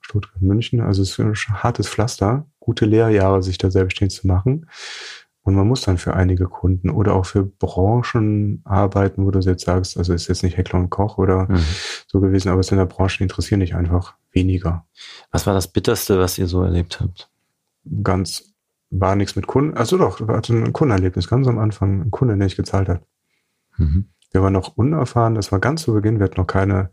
Stuttgart, 0.00 0.42
München. 0.42 0.80
Also 0.80 1.02
es 1.02 1.18
ist 1.18 1.20
ein 1.20 1.62
hartes 1.62 1.88
Pflaster, 1.88 2.46
gute 2.58 2.86
Lehrjahre, 2.86 3.42
sich 3.42 3.58
da 3.58 3.70
selbstständig 3.70 4.18
zu 4.18 4.26
machen. 4.26 4.66
Und 5.42 5.54
man 5.54 5.68
muss 5.68 5.82
dann 5.82 5.96
für 5.96 6.14
einige 6.14 6.46
Kunden 6.46 6.90
oder 6.90 7.14
auch 7.14 7.26
für 7.26 7.44
Branchen 7.44 8.62
arbeiten, 8.64 9.24
wo 9.24 9.30
du 9.30 9.38
jetzt 9.38 9.64
sagst, 9.64 9.96
also 9.96 10.12
ist 10.12 10.26
jetzt 10.26 10.42
nicht 10.42 10.56
Heckler 10.56 10.80
und 10.80 10.90
Koch 10.90 11.18
oder 11.18 11.46
mhm. 11.48 11.64
so 12.08 12.20
gewesen, 12.20 12.48
aber 12.48 12.58
es 12.58 12.72
in 12.72 12.78
der 12.78 12.86
Branche 12.86 13.22
interessieren 13.22 13.60
dich 13.60 13.76
einfach 13.76 14.16
weniger. 14.32 14.86
Was 15.30 15.46
war 15.46 15.54
das 15.54 15.68
Bitterste, 15.68 16.18
was 16.18 16.36
ihr 16.38 16.48
so 16.48 16.62
erlebt 16.62 17.00
habt? 17.00 17.30
Ganz, 18.02 18.54
war 18.90 19.16
nichts 19.16 19.36
mit 19.36 19.46
Kunden, 19.46 19.76
also 19.76 19.98
doch, 19.98 20.26
war 20.26 20.42
ein 20.48 20.72
Kundenerlebnis, 20.72 21.28
ganz 21.28 21.46
am 21.46 21.58
Anfang, 21.58 22.02
ein 22.02 22.10
Kunde, 22.10 22.36
der 22.36 22.44
nicht 22.44 22.56
gezahlt 22.56 22.88
hat. 22.88 23.02
Mhm. 23.76 24.10
Wir 24.32 24.42
waren 24.42 24.52
noch 24.52 24.76
unerfahren, 24.76 25.34
das 25.34 25.52
war 25.52 25.60
ganz 25.60 25.82
zu 25.82 25.94
Beginn, 25.94 26.18
wir 26.18 26.24
hatten 26.24 26.40
noch 26.40 26.46
keine 26.46 26.90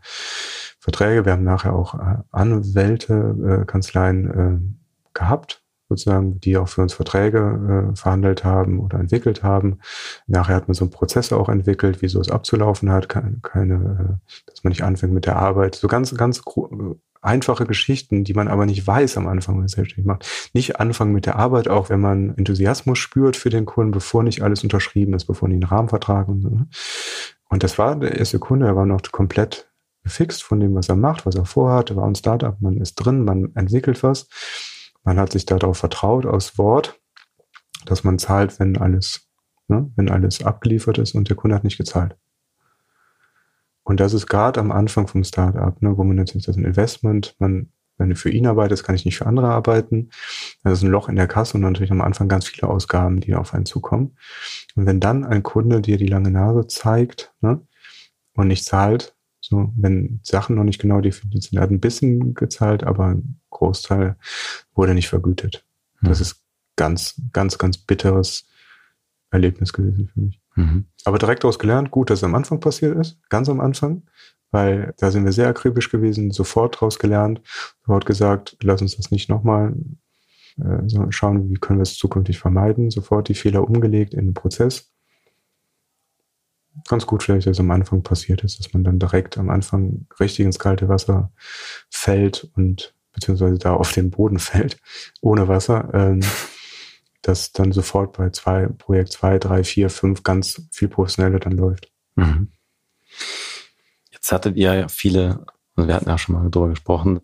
Verträge, 0.80 1.26
wir 1.26 1.32
haben 1.32 1.44
nachher 1.44 1.74
auch 1.74 1.96
äh, 1.96 2.18
Anwälte, 2.32 3.62
äh, 3.62 3.66
Kanzleien 3.66 4.30
äh, 4.30 4.60
gehabt, 5.14 5.64
sozusagen, 5.90 6.40
die 6.40 6.58
auch 6.58 6.68
für 6.68 6.82
uns 6.82 6.94
Verträge 6.94 7.92
äh, 7.92 7.96
verhandelt 7.96 8.44
haben 8.44 8.80
oder 8.80 9.00
entwickelt 9.00 9.44
haben. 9.44 9.80
Nachher 10.28 10.56
hat 10.56 10.68
man 10.68 10.76
so 10.76 10.86
einen 10.86 10.92
Prozess 10.92 11.32
auch 11.32 11.50
entwickelt, 11.50 12.02
wie 12.02 12.08
so 12.08 12.20
es 12.20 12.32
abzulaufen 12.32 12.92
hat, 12.92 13.10
keine, 13.10 13.40
keine 13.42 13.76
äh, 13.76 14.32
dass 14.48 14.64
man 14.64 14.72
nicht 14.72 14.84
anfängt 14.84 15.14
mit 15.14 15.26
der 15.26 15.38
Arbeit. 15.38 15.76
So 15.76 15.88
ganz, 15.88 16.16
ganz 16.16 16.42
einfache 17.24 17.66
Geschichten, 17.66 18.24
die 18.24 18.34
man 18.34 18.48
aber 18.48 18.66
nicht 18.66 18.86
weiß 18.86 19.18
am 19.18 19.28
Anfang, 19.28 19.56
wenn 19.56 19.60
man 19.60 19.66
es 19.66 19.74
selbstständig 19.74 20.06
macht. 20.06 20.52
Nicht 20.54 20.80
anfangen 20.80 21.14
mit 21.14 21.26
der 21.26 21.38
Arbeit, 21.38 21.68
auch 21.68 21.90
wenn 21.90 22.02
man 22.02 22.36
Enthusiasmus 22.38 23.00
spürt 23.00 23.38
für 23.38 23.50
den 23.50 23.66
Kunden, 23.66 23.92
bevor 23.92 24.24
nicht 24.24 24.42
alles 24.42 24.64
unterschrieben 24.64 25.14
ist, 25.14 25.26
bevor 25.26 25.48
nicht 25.48 25.64
ein 25.64 25.68
Rahmenvertrag 25.68 26.28
und 26.28 26.42
so. 26.42 26.50
Ne? 26.50 26.68
Und 27.50 27.64
das 27.64 27.78
war 27.78 27.96
der 27.96 28.18
erste 28.18 28.40
Kunde, 28.40 28.66
er 28.66 28.76
war 28.76 28.86
noch 28.86 29.02
komplett 29.12 29.70
gefixt 30.04 30.44
von 30.44 30.60
dem, 30.60 30.76
was 30.76 30.90
er 30.90 30.96
macht, 30.96 31.26
was 31.26 31.36
er 31.36 31.46
vorhat. 31.46 31.90
Er 31.90 31.96
war 31.96 32.06
ein 32.06 32.16
Startup, 32.16 32.60
man 32.62 32.78
ist 32.78 32.96
drin, 32.96 33.24
man 33.24 33.56
entwickelt 33.56 34.04
was. 34.04 34.28
Man 35.04 35.20
hat 35.20 35.32
sich 35.32 35.46
darauf 35.46 35.78
vertraut 35.78 36.26
aus 36.26 36.58
Wort, 36.58 37.00
dass 37.86 38.04
man 38.04 38.20
zahlt, 38.20 38.60
wenn 38.60 38.78
alles, 38.78 39.30
ne, 39.68 39.92
wenn 39.96 40.10
alles 40.10 40.44
abgeliefert 40.44 40.98
ist 40.98 41.16
und 41.16 41.30
der 41.30 41.36
Kunde 41.36 41.56
hat 41.56 41.64
nicht 41.64 41.78
gezahlt. 41.78 42.18
Und 43.84 44.00
das 44.00 44.14
ist 44.14 44.28
gerade 44.28 44.60
am 44.60 44.72
Anfang 44.72 45.08
vom 45.08 45.24
Startup, 45.24 45.80
ne, 45.82 45.98
wo 45.98 46.04
man 46.04 46.16
natürlich 46.16 46.46
das 46.46 46.56
ist 46.56 46.62
ein 46.62 46.66
Investment, 46.66 47.36
man, 47.40 47.72
wenn 47.98 48.10
du 48.10 48.16
für 48.16 48.30
ihn 48.30 48.48
arbeitest, 48.48 48.84
kann 48.84 48.96
ich 48.96 49.06
nicht 49.06 49.18
für 49.18 49.26
andere 49.26 49.50
arbeiten. 49.50 50.10
Das 50.64 50.74
ist 50.74 50.84
ein 50.84 50.92
Loch 50.92 51.10
in 51.10 51.16
der 51.16 51.28
Kasse 51.28 51.58
und 51.58 51.62
natürlich 51.62 51.92
am 51.92 52.02
Anfang 52.02 52.28
ganz 52.28 52.48
viele 52.48 52.70
Ausgaben, 52.70 53.20
die 53.20 53.36
auf 53.36 53.54
einen 53.54 53.66
zukommen. 53.66 54.18
Und 54.76 54.86
wenn 54.86 55.00
dann 55.00 55.24
ein 55.24 55.44
Kunde 55.44 55.82
dir 55.82 55.98
die 55.98 56.08
lange 56.08 56.32
Nase 56.32 56.68
zeigt 56.68 57.34
ne, 57.42 57.62
und 58.36 58.48
nicht 58.48 58.66
zahlt, 58.66 59.16
so, 59.42 59.74
wenn 59.76 60.22
Sachen 60.24 60.56
noch 60.56 60.64
nicht 60.64 60.80
genau 60.80 61.02
definiert 61.02 61.44
sind, 61.44 61.58
er 61.58 61.64
hat 61.64 61.70
ein 61.70 61.82
bisschen 61.82 62.34
gezahlt, 62.34 62.86
aber 62.86 63.08
ein 63.08 63.42
Großteil 63.50 64.16
wurde 64.74 64.94
nicht 64.94 65.10
vergütet. 65.10 65.66
Mhm. 66.00 66.08
Das 66.08 66.22
ist 66.22 66.42
ganz, 66.78 67.22
ganz, 67.34 67.58
ganz 67.58 67.78
bitteres 67.78 68.46
Erlebnis 69.32 69.74
gewesen 69.74 70.08
für 70.08 70.20
mich. 70.22 70.43
Mhm. 70.56 70.86
Aber 71.06 71.18
direkt 71.18 71.44
daraus 71.44 71.60
gelernt, 71.60 71.92
gut, 71.92 72.10
dass 72.10 72.20
es 72.20 72.24
am 72.24 72.36
Anfang 72.36 72.60
passiert 72.60 72.98
ist, 72.98 73.20
ganz 73.30 73.50
am 73.50 73.60
Anfang, 73.60 74.04
weil 74.52 74.94
da 74.98 75.12
sind 75.12 75.26
wir 75.26 75.32
sehr 75.32 75.48
akribisch 75.48 75.90
gewesen, 75.90 76.32
sofort 76.32 76.76
daraus 76.76 77.00
gelernt, 77.00 77.42
sofort 77.82 78.06
gesagt, 78.06 78.58
lass 78.62 78.82
uns 78.82 78.98
das 78.98 79.12
nicht 79.12 79.30
nochmal 79.30 79.76
äh, 80.58 81.12
schauen, 81.12 81.50
wie 81.50 81.56
können 81.56 81.80
wir 81.80 81.84
es 81.84 81.98
zukünftig 81.98 82.40
vermeiden, 82.40 82.92
sofort 82.92 83.30
die 83.30 83.36
Fehler 83.36 83.68
umgelegt 83.68 84.14
in 84.14 84.26
den 84.26 84.34
Prozess 84.34 84.94
ganz 86.88 87.06
gut 87.06 87.24
vielleicht, 87.24 87.48
dass 87.48 87.60
am 87.60 87.72
Anfang 87.72 88.04
passiert 88.04 88.44
ist, 88.44 88.60
dass 88.60 88.74
man 88.74 88.84
dann 88.84 89.00
direkt 89.00 89.38
am 89.38 89.50
Anfang 89.50 90.08
richtig 90.20 90.46
ins 90.46 90.60
kalte 90.60 90.90
Wasser 90.90 91.32
fällt 91.90 92.50
und 92.56 92.96
beziehungsweise 93.14 93.58
da 93.58 93.74
auf 93.74 93.92
den 93.92 94.10
Boden 94.10 94.40
fällt, 94.40 94.78
ohne 95.22 95.48
Wasser, 95.48 95.90
ähm, 95.94 96.22
dass 97.24 97.54
dann 97.54 97.72
sofort 97.72 98.16
bei 98.16 98.30
zwei, 98.30 98.68
Projekt 98.68 99.14
zwei, 99.14 99.40
drei, 99.40 99.64
vier, 99.64 99.90
fünf 99.90 100.24
ganz 100.24 100.68
viel 100.72 100.90
professioneller 100.90 101.40
dann 101.40 101.54
läuft. 101.54 101.92
Mhm. 102.16 102.52
Jetzt 104.12 104.32
hattet 104.32 104.56
ihr 104.56 104.74
ja 104.74 104.88
viele, 104.88 105.46
also 105.76 105.88
wir 105.88 105.96
hatten 105.96 106.10
ja 106.10 106.18
schon 106.18 106.36
mal 106.36 106.50
darüber 106.50 106.70
gesprochen, 106.70 107.22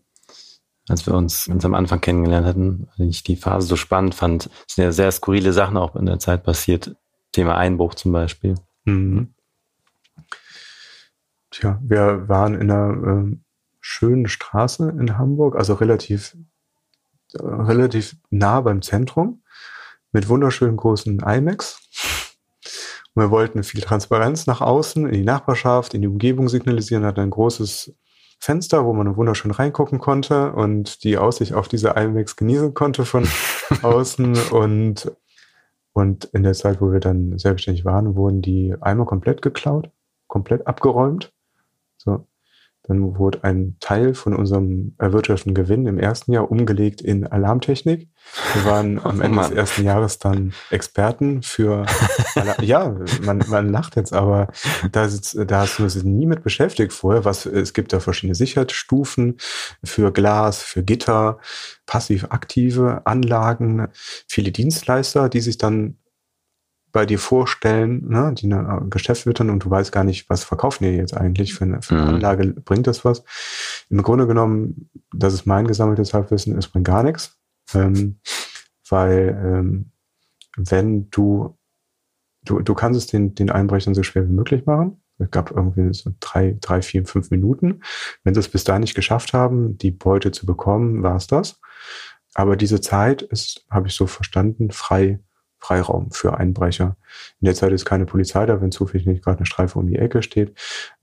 als 0.88 1.06
wir 1.06 1.14
uns 1.14 1.48
uns 1.48 1.66
am 1.66 1.76
Anfang 1.76 2.02
kennengelernt 2.02 2.48
hatten, 2.48 2.88
weil 2.98 3.10
ich 3.10 3.24
die 3.24 3.36
Phase 3.36 3.68
so 3.68 3.76
spannend 3.76 4.16
fand, 4.16 4.50
sind 4.68 4.84
ja 4.84 4.92
sehr 4.92 5.12
skurrile 5.12 5.54
Sachen 5.54 5.78
auch 5.78 5.96
in 5.96 6.06
der 6.06 6.18
Zeit 6.18 6.44
passiert. 6.44 6.96
Thema 7.32 7.58
Einbruch 7.58 7.94
zum 7.94 8.12
Beispiel. 8.12 8.56
Mhm. 8.86 9.36
Tja, 11.52 11.80
wir 11.84 12.30
waren 12.30 12.56
in 12.56 12.72
einer 12.72 13.28
äh, 13.28 13.38
schönen 13.82 14.28
Straße 14.28 14.90
in 14.90 15.18
Hamburg, 15.18 15.56
also 15.56 15.74
relativ, 15.74 16.38
äh, 17.34 17.42
relativ 17.44 18.16
nah 18.30 18.62
beim 18.62 18.82
Zentrum, 18.82 19.44
mit 20.12 20.30
wunderschönen 20.30 20.78
großen 20.78 21.20
IMAX. 21.20 21.80
Und 23.14 23.24
wir 23.24 23.32
wollten 23.32 23.64
viel 23.64 23.82
Transparenz 23.82 24.48
nach 24.48 24.62
außen, 24.62 25.06
in 25.06 25.14
die 25.14 25.24
Nachbarschaft, 25.24 25.94
in 25.94 26.02
die 26.02 26.08
Umgebung 26.08 26.50
signalisieren, 26.50 27.06
hatten 27.06 27.22
ein 27.22 27.30
großes 27.30 27.96
Fenster, 28.40 28.86
wo 28.86 28.94
man 28.94 29.18
wunderschön 29.18 29.52
reingucken 29.52 30.00
konnte 30.00 30.54
und 30.54 31.04
die 31.04 31.18
Aussicht 31.18 31.54
auf 31.54 31.68
diese 31.68 31.90
IMAX 31.90 32.36
genießen 32.36 32.74
konnte 32.74 33.06
von 33.06 33.28
außen. 33.82 34.38
Und, 34.52 35.12
und 35.94 36.26
in 36.26 36.44
der 36.44 36.54
Zeit, 36.54 36.80
wo 36.82 36.92
wir 36.92 37.02
dann 37.02 37.38
selbstständig 37.38 37.84
waren, 37.84 38.16
wurden 38.16 38.42
die 38.42 38.76
Eimer 38.80 39.06
komplett 39.06 39.42
geklaut, 39.42 39.92
komplett 40.28 40.68
abgeräumt. 40.68 41.34
Dann 42.90 43.20
wurde 43.20 43.44
ein 43.44 43.78
Teil 43.80 44.16
von 44.16 44.36
unserem 44.36 44.96
erwirtschafteten 44.98 45.54
Gewinn 45.54 45.86
im 45.86 46.00
ersten 46.00 46.32
Jahr 46.32 46.50
umgelegt 46.50 47.02
in 47.02 47.28
Alarmtechnik. 47.28 48.10
Wir 48.56 48.66
waren 48.66 49.00
am 49.06 49.22
Ende 49.22 49.38
oh 49.38 49.44
des 49.44 49.52
ersten 49.52 49.84
Jahres 49.84 50.18
dann 50.18 50.54
Experten 50.72 51.44
für, 51.44 51.86
Alarm 52.34 52.56
ja, 52.64 52.96
man, 53.22 53.44
man 53.48 53.70
lacht 53.70 53.96
jetzt, 53.96 54.12
aber 54.12 54.48
da, 54.92 55.08
sitzt, 55.08 55.38
da 55.46 55.62
hast 55.62 55.78
du 55.78 55.84
uns 55.84 56.04
nie 56.04 56.26
mit 56.26 56.42
beschäftigt 56.42 56.92
vorher. 56.92 57.26
Was, 57.26 57.46
es 57.46 57.76
gibt 57.76 57.94
da 57.94 58.00
verschiedene 58.00 58.34
Sicherheitsstufen 58.34 59.38
für 59.84 60.12
Glas, 60.12 60.64
für 60.64 60.82
Gitter, 60.82 61.38
passiv-aktive 61.86 63.06
Anlagen, 63.06 63.88
viele 64.28 64.52
Dienstleister, 64.52 65.30
die 65.30 65.42
sich 65.42 65.60
dann 65.60 65.99
bei 66.92 67.06
dir 67.06 67.20
vorstellen, 67.20 68.08
ne, 68.10 68.34
die 68.36 68.52
eine 68.52 68.88
Geschäft 68.90 69.26
wittern 69.26 69.50
und 69.50 69.64
du 69.64 69.70
weißt 69.70 69.92
gar 69.92 70.04
nicht, 70.04 70.30
was 70.30 70.44
verkaufen 70.44 70.84
die 70.84 70.92
jetzt 70.92 71.16
eigentlich 71.16 71.54
für 71.54 71.66
eine, 71.66 71.82
für 71.82 71.96
eine 71.96 72.04
mhm. 72.04 72.10
Anlage, 72.16 72.48
bringt 72.48 72.88
das 72.88 73.06
was? 73.06 73.24
Im 73.90 74.02
Grunde 74.02 74.28
genommen, 74.28 74.90
das 75.14 75.34
ist 75.34 75.46
mein 75.46 75.68
gesammeltes 75.68 76.14
Halbwissen, 76.14 76.58
es 76.58 76.68
bringt 76.68 76.88
gar 76.88 77.04
nichts, 77.04 77.38
ähm, 77.74 78.20
weil 78.90 79.40
ähm, 79.44 79.92
wenn 80.58 81.10
du, 81.10 81.58
du, 82.44 82.60
du 82.60 82.74
kannst 82.74 82.98
es 82.98 83.08
den, 83.08 83.36
den 83.36 83.50
Einbrechern 83.50 83.94
so 83.94 84.04
schwer 84.04 84.28
wie 84.28 84.34
möglich 84.34 84.66
machen, 84.66 85.02
es 85.20 85.32
gab 85.32 85.52
irgendwie 85.52 85.94
so 85.94 86.12
drei, 86.20 86.58
drei, 86.62 86.82
vier, 86.82 87.06
fünf 87.06 87.30
Minuten. 87.30 87.82
Wenn 88.24 88.34
sie 88.34 88.40
es 88.40 88.48
bis 88.48 88.64
dahin 88.64 88.82
nicht 88.82 88.96
geschafft 88.96 89.34
haben, 89.34 89.78
die 89.78 89.92
Beute 89.92 90.32
zu 90.32 90.46
bekommen, 90.46 91.04
war 91.04 91.18
es 91.18 91.28
das. 91.28 91.60
Aber 92.36 92.56
diese 92.56 92.80
Zeit 92.80 93.22
ist, 93.22 93.66
habe 93.70 93.88
ich 93.88 93.96
so 93.96 94.08
verstanden, 94.08 94.72
frei 94.72 95.20
Freiraum 95.60 96.12
für 96.12 96.38
Einbrecher. 96.38 96.96
In 97.42 97.46
der 97.46 97.56
Zeit 97.56 97.72
ist 97.72 97.86
keine 97.86 98.06
Polizei 98.06 98.46
da, 98.46 98.62
wenn 98.62 98.72
zufällig 98.72 99.06
nicht 99.06 99.24
gerade 99.24 99.38
eine 99.38 99.46
Streife 99.46 99.80
um 99.80 99.88
die 99.88 99.98
Ecke 99.98 100.24
steht. 100.24 100.58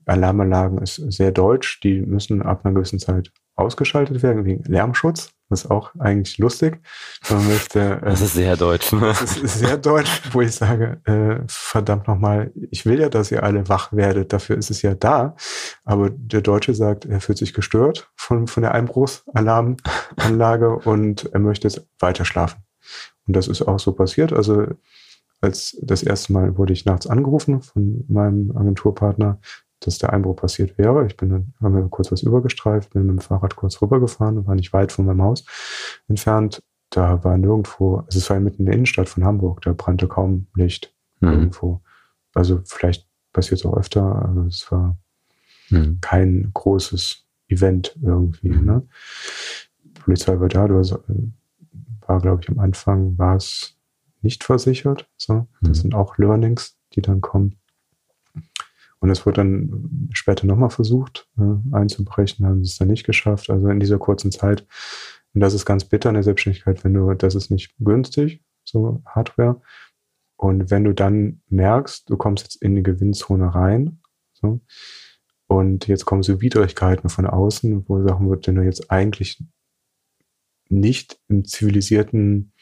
Alarmanlagen 0.05 0.79
ist 0.79 0.95
sehr 0.95 1.31
deutsch. 1.31 1.79
Die 1.81 2.01
müssen 2.01 2.41
ab 2.41 2.61
einer 2.63 2.73
gewissen 2.73 2.99
Zeit 2.99 3.31
ausgeschaltet 3.55 4.23
werden 4.23 4.45
wegen 4.45 4.63
Lärmschutz. 4.63 5.31
Das 5.49 5.63
ist 5.63 5.71
auch 5.71 5.91
eigentlich 5.97 6.37
lustig. 6.37 6.81
Man 7.29 7.47
möchte, 7.47 8.01
äh, 8.01 8.09
das 8.09 8.21
ist 8.21 8.33
sehr 8.33 8.57
deutsch. 8.57 8.91
Ne? 8.91 9.13
Das 9.19 9.37
ist 9.37 9.59
sehr 9.59 9.77
deutsch, 9.77 10.21
wo 10.31 10.41
ich 10.41 10.51
sage, 10.51 11.01
äh, 11.05 11.43
verdammt 11.47 12.07
nochmal, 12.07 12.51
ich 12.69 12.85
will 12.85 12.99
ja, 12.99 13.09
dass 13.09 13.31
ihr 13.31 13.43
alle 13.43 13.67
wach 13.69 13.93
werdet. 13.93 14.33
Dafür 14.33 14.57
ist 14.57 14.69
es 14.69 14.81
ja 14.81 14.93
da. 14.93 15.35
Aber 15.85 16.09
der 16.09 16.41
Deutsche 16.41 16.73
sagt, 16.73 17.05
er 17.05 17.21
fühlt 17.21 17.37
sich 17.37 17.53
gestört 17.53 18.11
von, 18.15 18.47
von 18.47 18.61
der 18.61 18.73
Einbruchsalarmanlage 18.73 20.75
und 20.75 21.29
er 21.33 21.39
möchte 21.39 21.67
jetzt 21.67 21.87
weiter 21.99 22.25
schlafen. 22.25 22.63
Und 23.27 23.35
das 23.35 23.47
ist 23.47 23.61
auch 23.61 23.79
so 23.79 23.91
passiert. 23.91 24.33
Also 24.33 24.67
als 25.41 25.77
das 25.81 26.03
erste 26.03 26.33
Mal 26.33 26.57
wurde 26.57 26.73
ich 26.73 26.85
nachts 26.85 27.07
angerufen 27.07 27.61
von 27.61 28.05
meinem 28.07 28.55
Agenturpartner, 28.55 29.39
dass 29.79 29.99
der 29.99 30.11
Einbruch 30.13 30.37
passiert 30.37 30.77
wäre. 30.77 31.05
Ich 31.05 31.17
bin 31.17 31.29
dann, 31.29 31.53
haben 31.61 31.75
wir 31.75 31.87
kurz 31.89 32.11
was 32.11 32.23
übergestreift, 32.23 32.91
bin 32.91 33.05
mit 33.05 33.17
dem 33.17 33.21
Fahrrad 33.21 33.55
kurz 33.55 33.81
rübergefahren, 33.81 34.47
war 34.47 34.55
nicht 34.55 34.73
weit 34.73 34.91
von 34.91 35.05
meinem 35.05 35.21
Haus 35.21 35.45
entfernt. 36.07 36.63
Da 36.89 37.23
war 37.23 37.37
nirgendwo, 37.37 37.97
also 37.97 38.17
es 38.17 38.29
war 38.29 38.37
ja 38.37 38.41
mitten 38.41 38.61
in 38.61 38.65
der 38.65 38.75
Innenstadt 38.75 39.09
von 39.09 39.25
Hamburg, 39.25 39.61
da 39.61 39.73
brannte 39.73 40.07
kaum 40.07 40.47
Licht 40.55 40.95
mhm. 41.19 41.29
irgendwo. 41.29 41.81
Also 42.33 42.61
vielleicht 42.65 43.07
passiert 43.33 43.59
es 43.59 43.65
auch 43.65 43.77
öfter, 43.77 44.01
aber 44.01 44.45
es 44.47 44.71
war 44.71 44.97
mhm. 45.69 45.99
kein 46.01 46.49
großes 46.53 47.25
Event 47.49 47.97
irgendwie. 48.01 48.49
Mhm. 48.49 48.65
Ne? 48.65 48.87
Die 49.83 50.01
Polizei 50.01 50.39
war 50.39 50.47
da, 50.47 50.67
du 50.67 50.79
hast, 50.79 50.97
war, 52.07 52.21
glaube 52.21 52.41
ich, 52.41 52.49
am 52.49 52.59
Anfang 52.59 53.17
war 53.17 53.35
es 53.35 53.77
nicht 54.21 54.43
versichert. 54.43 55.09
So, 55.17 55.47
das 55.61 55.69
mhm. 55.79 55.81
sind 55.81 55.95
auch 55.95 56.17
Learnings, 56.17 56.77
die 56.93 57.01
dann 57.01 57.21
kommen. 57.21 57.59
Und 58.99 59.11
es 59.11 59.25
wurde 59.25 59.37
dann 59.37 60.09
später 60.11 60.47
nochmal 60.47 60.71
versucht 60.71 61.29
äh, 61.37 61.75
einzubrechen, 61.75 62.45
haben 62.45 62.61
es 62.61 62.77
dann 62.77 62.87
nicht 62.87 63.05
geschafft. 63.05 63.49
Also 63.49 63.67
in 63.69 63.79
dieser 63.79 63.99
kurzen 63.99 64.31
Zeit. 64.31 64.65
Und 65.33 65.41
das 65.41 65.53
ist 65.53 65.65
ganz 65.65 65.85
bitter 65.85 66.09
in 66.09 66.15
der 66.15 66.23
Selbstständigkeit, 66.23 66.83
wenn 66.83 66.93
du, 66.93 67.13
das 67.13 67.35
ist 67.35 67.51
nicht 67.51 67.75
günstig, 67.79 68.43
so 68.63 69.01
Hardware. 69.05 69.61
Und 70.35 70.71
wenn 70.71 70.83
du 70.83 70.93
dann 70.93 71.41
merkst, 71.49 72.09
du 72.09 72.17
kommst 72.17 72.45
jetzt 72.45 72.61
in 72.61 72.75
die 72.75 72.83
Gewinnzone 72.83 73.53
rein, 73.53 73.99
so, 74.33 74.61
und 75.47 75.87
jetzt 75.87 76.05
kommen 76.05 76.23
so 76.23 76.41
Widrigkeiten 76.41 77.09
von 77.09 77.25
außen, 77.25 77.87
wo 77.87 78.03
Sachen 78.03 78.29
wird, 78.29 78.47
wenn 78.47 78.55
du 78.55 78.63
jetzt 78.63 78.91
eigentlich 78.91 79.41
nicht 80.69 81.19
im 81.27 81.45
zivilisierten 81.45 82.53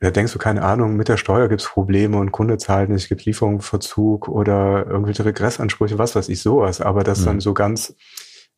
da 0.00 0.10
denkst 0.10 0.32
du, 0.32 0.38
keine 0.38 0.62
Ahnung, 0.62 0.94
mit 0.96 1.08
der 1.08 1.16
Steuer 1.16 1.48
gibt's 1.48 1.68
Probleme 1.68 2.18
und 2.18 2.30
Kunde 2.30 2.58
zahlt 2.58 2.90
nicht, 2.90 3.04
es 3.04 3.08
gibt 3.08 3.24
Lieferungsverzug 3.24 4.28
oder 4.28 4.86
irgendwelche 4.86 5.24
Regressansprüche, 5.24 5.98
was 5.98 6.14
weiß 6.14 6.28
ich, 6.28 6.42
sowas. 6.42 6.82
Aber 6.82 7.02
das 7.02 7.20
mhm. 7.20 7.24
dann 7.24 7.40
so 7.40 7.54
ganz 7.54 7.94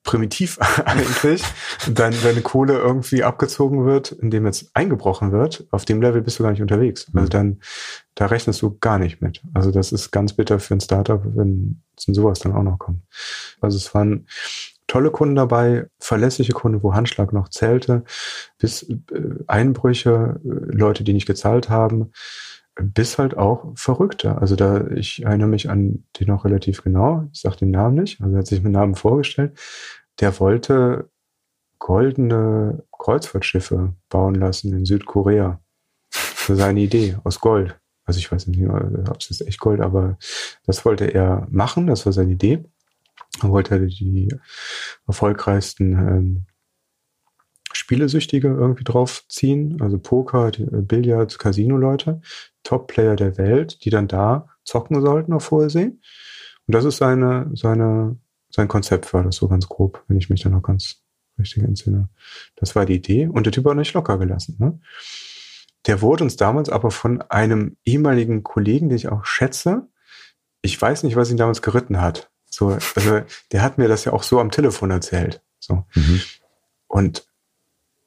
primitiv 0.02 0.58
eigentlich, 0.84 1.44
dann 1.94 2.14
deine 2.24 2.40
Kohle 2.40 2.78
irgendwie 2.78 3.22
abgezogen 3.22 3.84
wird, 3.84 4.10
indem 4.10 4.46
jetzt 4.46 4.70
eingebrochen 4.74 5.30
wird, 5.30 5.66
auf 5.70 5.84
dem 5.84 6.02
Level 6.02 6.22
bist 6.22 6.38
du 6.38 6.42
gar 6.42 6.50
nicht 6.50 6.62
unterwegs. 6.62 7.06
Also 7.14 7.26
mhm. 7.26 7.30
dann, 7.30 7.60
da 8.14 8.26
rechnest 8.26 8.60
du 8.62 8.76
gar 8.80 8.98
nicht 8.98 9.22
mit. 9.22 9.42
Also 9.54 9.70
das 9.70 9.92
ist 9.92 10.10
ganz 10.10 10.32
bitter 10.32 10.58
für 10.58 10.74
ein 10.74 10.80
Startup, 10.80 11.22
wenn 11.24 11.82
sowas 11.96 12.40
dann 12.40 12.54
auch 12.54 12.62
noch 12.64 12.78
kommt. 12.78 13.02
Also 13.60 13.76
es 13.76 13.94
waren 13.94 14.26
tolle 14.88 15.12
Kunden 15.12 15.36
dabei, 15.36 15.86
verlässliche 16.00 16.52
Kunden, 16.52 16.82
wo 16.82 16.94
Handschlag 16.94 17.32
noch 17.32 17.48
zählte, 17.48 18.02
bis 18.58 18.82
äh, 18.82 18.96
Einbrüche, 19.46 20.40
äh, 20.44 20.48
Leute, 20.74 21.04
die 21.04 21.12
nicht 21.12 21.26
gezahlt 21.26 21.70
haben, 21.70 22.10
bis 22.74 23.18
halt 23.18 23.36
auch 23.36 23.72
Verrückte. 23.76 24.38
Also 24.38 24.56
da, 24.56 24.88
ich 24.88 25.24
erinnere 25.24 25.48
mich 25.48 25.70
an 25.70 26.04
den 26.18 26.28
noch 26.28 26.44
relativ 26.44 26.82
genau, 26.82 27.28
ich 27.32 27.40
sage 27.40 27.58
den 27.58 27.70
Namen 27.70 27.96
nicht, 27.96 28.20
also 28.20 28.34
er 28.34 28.40
hat 28.40 28.46
sich 28.46 28.62
mit 28.62 28.72
Namen 28.72 28.96
vorgestellt, 28.96 29.58
der 30.20 30.40
wollte 30.40 31.08
goldene 31.78 32.82
Kreuzfahrtschiffe 32.90 33.94
bauen 34.08 34.34
lassen 34.34 34.72
in 34.72 34.84
Südkorea. 34.84 35.60
Für 36.10 36.56
seine 36.56 36.80
Idee 36.80 37.18
aus 37.24 37.40
Gold. 37.40 37.78
Also 38.06 38.18
ich 38.18 38.32
weiß 38.32 38.46
nicht, 38.46 38.66
ob 38.66 39.20
es 39.20 39.28
jetzt 39.28 39.46
echt 39.46 39.60
Gold, 39.60 39.82
aber 39.82 40.16
das 40.64 40.86
wollte 40.86 41.04
er 41.04 41.46
machen, 41.50 41.86
das 41.86 42.06
war 42.06 42.12
seine 42.14 42.32
Idee. 42.32 42.64
Wollte 43.40 43.86
die 43.86 44.28
erfolgreichsten 45.06 45.92
ähm, 45.92 46.46
Spielesüchtige 47.72 48.48
irgendwie 48.48 48.84
draufziehen, 48.84 49.80
also 49.80 49.98
Poker, 49.98 50.48
äh, 50.48 50.82
Billard, 50.82 51.38
Casino-Leute, 51.38 52.20
Top-Player 52.62 53.16
der 53.16 53.38
Welt, 53.38 53.84
die 53.84 53.90
dann 53.90 54.08
da 54.08 54.48
zocken 54.64 55.00
sollten 55.00 55.32
auf 55.32 55.50
hoher 55.50 55.70
See. 55.70 55.86
Und 56.66 56.74
das 56.74 56.84
ist 56.84 56.98
seine, 56.98 57.50
seine, 57.54 58.18
sein 58.50 58.68
Konzept 58.68 59.12
war 59.14 59.22
das 59.22 59.36
so 59.36 59.48
ganz 59.48 59.68
grob, 59.68 60.04
wenn 60.08 60.18
ich 60.18 60.28
mich 60.28 60.42
da 60.42 60.48
noch 60.48 60.62
ganz 60.62 61.02
richtig 61.38 61.62
entsinne. 61.62 62.08
Das 62.56 62.74
war 62.74 62.84
die 62.84 62.96
Idee 62.96 63.28
und 63.28 63.46
der 63.46 63.52
Typ 63.52 63.66
hat 63.66 63.76
nicht 63.76 63.94
locker 63.94 64.18
gelassen. 64.18 64.56
Ne? 64.58 64.80
Der 65.86 66.02
wurde 66.02 66.24
uns 66.24 66.36
damals 66.36 66.68
aber 66.68 66.90
von 66.90 67.22
einem 67.22 67.76
ehemaligen 67.84 68.42
Kollegen, 68.42 68.88
den 68.88 68.96
ich 68.96 69.08
auch 69.08 69.24
schätze, 69.24 69.88
ich 70.60 70.80
weiß 70.80 71.04
nicht, 71.04 71.16
was 71.16 71.30
ihn 71.30 71.36
damals 71.36 71.62
geritten 71.62 72.00
hat. 72.00 72.30
So, 72.58 72.76
also 72.96 73.20
der 73.52 73.62
hat 73.62 73.78
mir 73.78 73.86
das 73.86 74.04
ja 74.04 74.12
auch 74.12 74.24
so 74.24 74.40
am 74.40 74.50
Telefon 74.50 74.90
erzählt. 74.90 75.40
So. 75.60 75.84
Mhm. 75.94 76.20
Und 76.88 77.28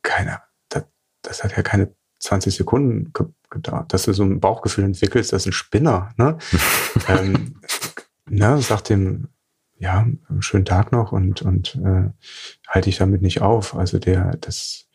keiner, 0.01 0.43
das, 0.67 0.83
das 1.21 1.45
hat 1.45 1.55
ja 1.55 1.63
keine 1.63 1.95
20 2.19 2.53
Sekunden 2.53 3.13
gedauert, 3.49 3.93
dass 3.93 4.03
du 4.03 4.13
so 4.13 4.23
ein 4.23 4.41
Bauchgefühl 4.41 4.83
entwickelst, 4.83 5.31
das 5.31 5.43
ist 5.43 5.47
ein 5.47 5.53
Spinner, 5.53 6.13
ne? 6.17 6.37
ähm, 7.07 7.61
ne, 8.25 8.61
sagt 8.61 8.89
dem, 8.89 9.29
ja, 9.77 10.05
schönen 10.39 10.65
Tag 10.65 10.91
noch 10.91 11.13
und, 11.13 11.41
und 11.41 11.75
äh, 11.75 12.09
halte 12.67 12.89
ich 12.89 12.97
damit 12.97 13.21
nicht 13.21 13.41
auf. 13.41 13.73
Also 13.73 13.99
der, 13.99 14.35
das, 14.35 14.89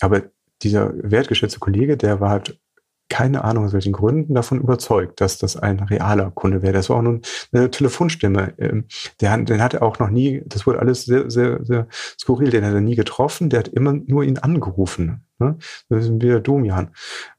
aber 0.00 0.22
dieser 0.62 0.92
wertgeschätzte 0.94 1.60
Kollege, 1.60 1.98
der 1.98 2.20
war 2.20 2.30
halt 2.30 2.58
keine 3.08 3.44
Ahnung 3.44 3.66
aus 3.66 3.72
welchen 3.72 3.92
Gründen 3.92 4.34
davon 4.34 4.60
überzeugt, 4.60 5.20
dass 5.20 5.38
das 5.38 5.56
ein 5.56 5.80
realer 5.80 6.30
Kunde 6.30 6.62
wäre. 6.62 6.72
Das 6.72 6.88
war 6.88 6.96
auch 6.96 7.02
nur 7.02 7.20
eine 7.52 7.70
Telefonstimme. 7.70 8.54
Ähm, 8.58 8.86
der, 9.20 9.36
den 9.38 9.62
hat 9.62 9.74
er 9.74 9.82
auch 9.82 9.98
noch 9.98 10.10
nie, 10.10 10.42
das 10.46 10.66
wurde 10.66 10.78
alles 10.78 11.04
sehr, 11.04 11.30
sehr, 11.30 11.64
sehr 11.64 11.86
skurril, 12.18 12.50
den 12.50 12.64
hat 12.64 12.74
er 12.74 12.80
nie 12.80 12.96
getroffen, 12.96 13.50
der 13.50 13.60
hat 13.60 13.68
immer 13.68 13.92
nur 13.92 14.24
ihn 14.24 14.38
angerufen. 14.38 15.24
Ne? 15.38 15.56
Das 15.88 16.06
ist 16.06 16.22
wieder 16.22 16.40
Domian. 16.40 16.90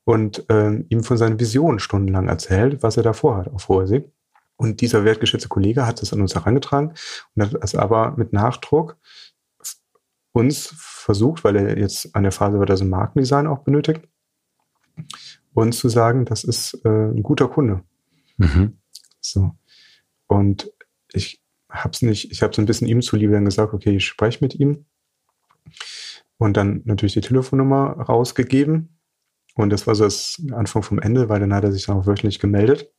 Und 0.03 0.45
ähm, 0.49 0.85
ihm 0.89 1.03
von 1.03 1.17
seinen 1.17 1.39
Visionen 1.39 1.79
stundenlang 1.79 2.27
erzählt, 2.27 2.83
was 2.83 2.97
er 2.97 3.03
da 3.03 3.13
vorhat 3.13 3.47
auf 3.47 3.67
hoher 3.67 3.87
See. 3.87 4.09
Und 4.57 4.81
dieser 4.81 5.03
wertgeschätzte 5.03 5.49
Kollege 5.49 5.85
hat 5.85 6.01
das 6.01 6.13
an 6.13 6.21
uns 6.21 6.35
herangetragen 6.35 6.93
und 7.35 7.43
hat 7.43 7.55
es 7.61 7.75
aber 7.75 8.13
mit 8.15 8.31
Nachdruck 8.31 8.97
uns 10.31 10.73
versucht, 10.77 11.43
weil 11.43 11.55
er 11.55 11.77
jetzt 11.77 12.15
an 12.15 12.23
der 12.23 12.31
Phase 12.31 12.59
war, 12.59 12.65
dass 12.65 12.81
er 12.81 12.87
Markendesign 12.87 13.47
auch 13.47 13.59
benötigt, 13.59 14.07
und 15.55 15.71
zu 15.71 15.89
sagen, 15.89 16.25
das 16.25 16.43
ist 16.43 16.79
äh, 16.85 16.89
ein 16.89 17.23
guter 17.23 17.47
Kunde. 17.47 17.81
Mhm. 18.37 18.77
So. 19.21 19.55
Und 20.27 20.71
ich 21.11 21.41
habe 21.69 21.91
es 21.93 22.01
nicht, 22.01 22.31
ich 22.31 22.43
habe 22.43 22.53
so 22.53 22.61
ein 22.61 22.65
bisschen 22.65 22.87
ihm 22.87 23.01
zuliebe 23.01 23.33
dann 23.33 23.45
gesagt, 23.45 23.73
okay, 23.73 23.95
ich 23.95 24.05
spreche 24.05 24.43
mit 24.43 24.53
ihm. 24.55 24.85
Und 26.37 26.57
dann 26.57 26.81
natürlich 26.83 27.13
die 27.13 27.21
Telefonnummer 27.21 27.93
rausgegeben. 27.93 28.99
Und 29.55 29.69
das 29.69 29.87
war 29.87 29.95
so 29.95 30.03
das 30.03 30.41
Anfang 30.51 30.83
vom 30.83 30.99
Ende, 30.99 31.29
weil 31.29 31.39
dann 31.39 31.53
hat 31.53 31.63
er 31.63 31.71
sich 31.71 31.85
dann 31.85 31.97
auch 31.97 32.05
wöchentlich 32.05 32.39
gemeldet. 32.39 32.91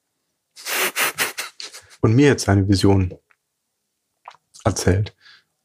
Und 2.00 2.14
mir 2.14 2.28
jetzt 2.28 2.46
seine 2.46 2.68
Vision 2.68 3.14
erzählt. 4.64 5.14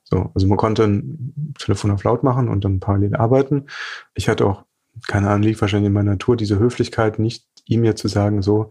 So, 0.04 0.30
also 0.36 0.45
man 0.47 0.58
konnte 0.58 0.84
ein 0.84 1.54
Telefon 1.58 1.91
auf 1.91 2.04
laut 2.04 2.23
machen 2.23 2.49
und 2.49 2.65
dann 2.65 2.82
parallel 2.82 3.15
arbeiten. 3.15 3.67
Ich 4.13 4.27
hatte 4.27 4.45
auch 4.45 4.65
keine 5.08 5.30
Ahnung, 5.30 5.43
liegt 5.43 5.62
wahrscheinlich 5.62 5.88
in 5.88 5.93
meiner 5.93 6.12
Natur, 6.12 6.36
diese 6.36 6.60
Höflichkeit, 6.60 7.19
nicht 7.19 7.45
ihm 7.65 7.84
jetzt 7.84 8.01
zu 8.01 8.08
sagen, 8.08 8.41
so, 8.41 8.69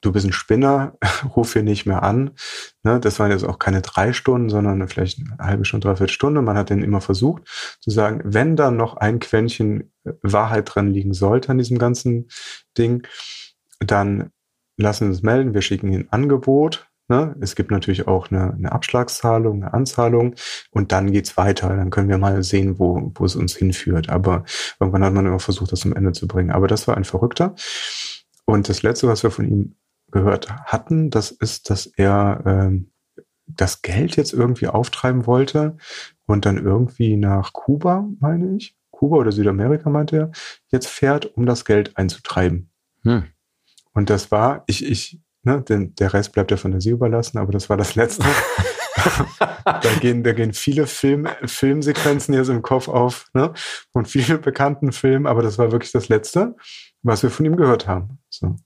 du 0.00 0.12
bist 0.12 0.26
ein 0.26 0.32
Spinner, 0.32 0.96
ruf 1.36 1.54
hier 1.54 1.62
nicht 1.62 1.86
mehr 1.86 2.02
an. 2.02 2.32
Ne, 2.82 3.00
das 3.00 3.18
waren 3.18 3.30
jetzt 3.30 3.44
auch 3.44 3.58
keine 3.58 3.82
drei 3.82 4.12
Stunden, 4.12 4.48
sondern 4.48 4.86
vielleicht 4.88 5.18
eine 5.18 5.38
halbe 5.38 5.64
Stunde, 5.64 5.88
dreiviertel 5.88 6.12
Stunde. 6.12 6.42
Man 6.42 6.56
hat 6.56 6.70
dann 6.70 6.82
immer 6.82 7.00
versucht 7.00 7.44
zu 7.80 7.90
sagen, 7.90 8.20
wenn 8.24 8.56
da 8.56 8.70
noch 8.70 8.96
ein 8.96 9.18
Quäntchen 9.18 9.92
Wahrheit 10.22 10.74
dran 10.74 10.92
liegen 10.92 11.14
sollte 11.14 11.50
an 11.50 11.58
diesem 11.58 11.78
ganzen 11.78 12.28
Ding, 12.76 13.06
dann 13.80 14.30
lassen 14.76 15.06
wir 15.06 15.08
uns 15.10 15.22
melden, 15.22 15.54
wir 15.54 15.62
schicken 15.62 15.88
Ihnen 15.88 16.08
ein 16.08 16.12
Angebot, 16.12 16.88
Ne? 17.08 17.36
Es 17.40 17.54
gibt 17.54 17.70
natürlich 17.70 18.08
auch 18.08 18.30
eine, 18.30 18.52
eine 18.52 18.72
Abschlagszahlung, 18.72 19.62
eine 19.62 19.74
Anzahlung 19.74 20.34
und 20.70 20.92
dann 20.92 21.12
geht's 21.12 21.36
weiter. 21.36 21.68
Dann 21.68 21.90
können 21.90 22.08
wir 22.08 22.18
mal 22.18 22.42
sehen, 22.42 22.78
wo, 22.78 23.12
wo 23.14 23.24
es 23.24 23.36
uns 23.36 23.54
hinführt. 23.54 24.08
Aber 24.08 24.44
irgendwann 24.80 25.04
hat 25.04 25.12
man 25.12 25.26
immer 25.26 25.38
versucht, 25.38 25.72
das 25.72 25.80
zum 25.80 25.94
Ende 25.94 26.12
zu 26.12 26.26
bringen. 26.26 26.50
Aber 26.50 26.66
das 26.66 26.88
war 26.88 26.96
ein 26.96 27.04
Verrückter. 27.04 27.54
Und 28.44 28.68
das 28.68 28.82
Letzte, 28.82 29.08
was 29.08 29.22
wir 29.22 29.30
von 29.30 29.48
ihm 29.48 29.76
gehört 30.10 30.50
hatten, 30.50 31.10
das 31.10 31.30
ist, 31.30 31.70
dass 31.70 31.86
er 31.86 32.42
ähm, 32.44 32.90
das 33.46 33.82
Geld 33.82 34.16
jetzt 34.16 34.32
irgendwie 34.32 34.66
auftreiben 34.66 35.26
wollte 35.26 35.76
und 36.26 36.46
dann 36.46 36.58
irgendwie 36.58 37.16
nach 37.16 37.52
Kuba, 37.52 38.08
meine 38.18 38.56
ich, 38.56 38.76
Kuba 38.90 39.16
oder 39.16 39.30
Südamerika 39.30 39.90
meinte 39.90 40.16
er, 40.16 40.30
jetzt 40.68 40.88
fährt, 40.88 41.36
um 41.36 41.46
das 41.46 41.64
Geld 41.64 41.96
einzutreiben. 41.96 42.70
Hm. 43.04 43.24
Und 43.92 44.10
das 44.10 44.30
war, 44.30 44.64
ich, 44.66 44.84
ich 44.84 45.20
Ne? 45.46 45.62
Den, 45.62 45.94
der 45.94 46.12
Rest 46.12 46.32
bleibt 46.32 46.50
der 46.50 46.58
Fantasie 46.58 46.90
überlassen, 46.90 47.38
aber 47.38 47.52
das 47.52 47.70
war 47.70 47.76
das 47.76 47.94
Letzte. 47.94 48.24
da, 49.64 49.94
gehen, 50.00 50.24
da 50.24 50.32
gehen 50.32 50.52
viele 50.52 50.88
Film, 50.88 51.28
Filmsequenzen 51.44 52.34
jetzt 52.34 52.48
im 52.48 52.62
Kopf 52.62 52.88
auf, 52.88 53.30
ne? 53.32 53.52
von 53.92 54.06
vielen 54.06 54.40
bekannten 54.40 54.90
Filmen, 54.90 55.28
aber 55.28 55.42
das 55.42 55.56
war 55.56 55.70
wirklich 55.70 55.92
das 55.92 56.08
Letzte, 56.08 56.56
was 57.02 57.22
wir 57.22 57.30
von 57.30 57.46
ihm 57.46 57.56
gehört 57.56 57.86
haben. 57.86 58.18
So. 58.28 58.46
Und 58.48 58.58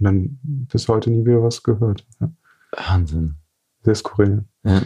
dann 0.00 0.40
bis 0.42 0.88
heute 0.88 1.08
nie 1.10 1.24
wieder 1.24 1.40
was 1.40 1.62
gehört. 1.62 2.04
Ja. 2.20 2.32
Wahnsinn. 2.72 3.36
Sehr 3.82 3.94
skurril. 3.94 4.44
Ja. 4.64 4.82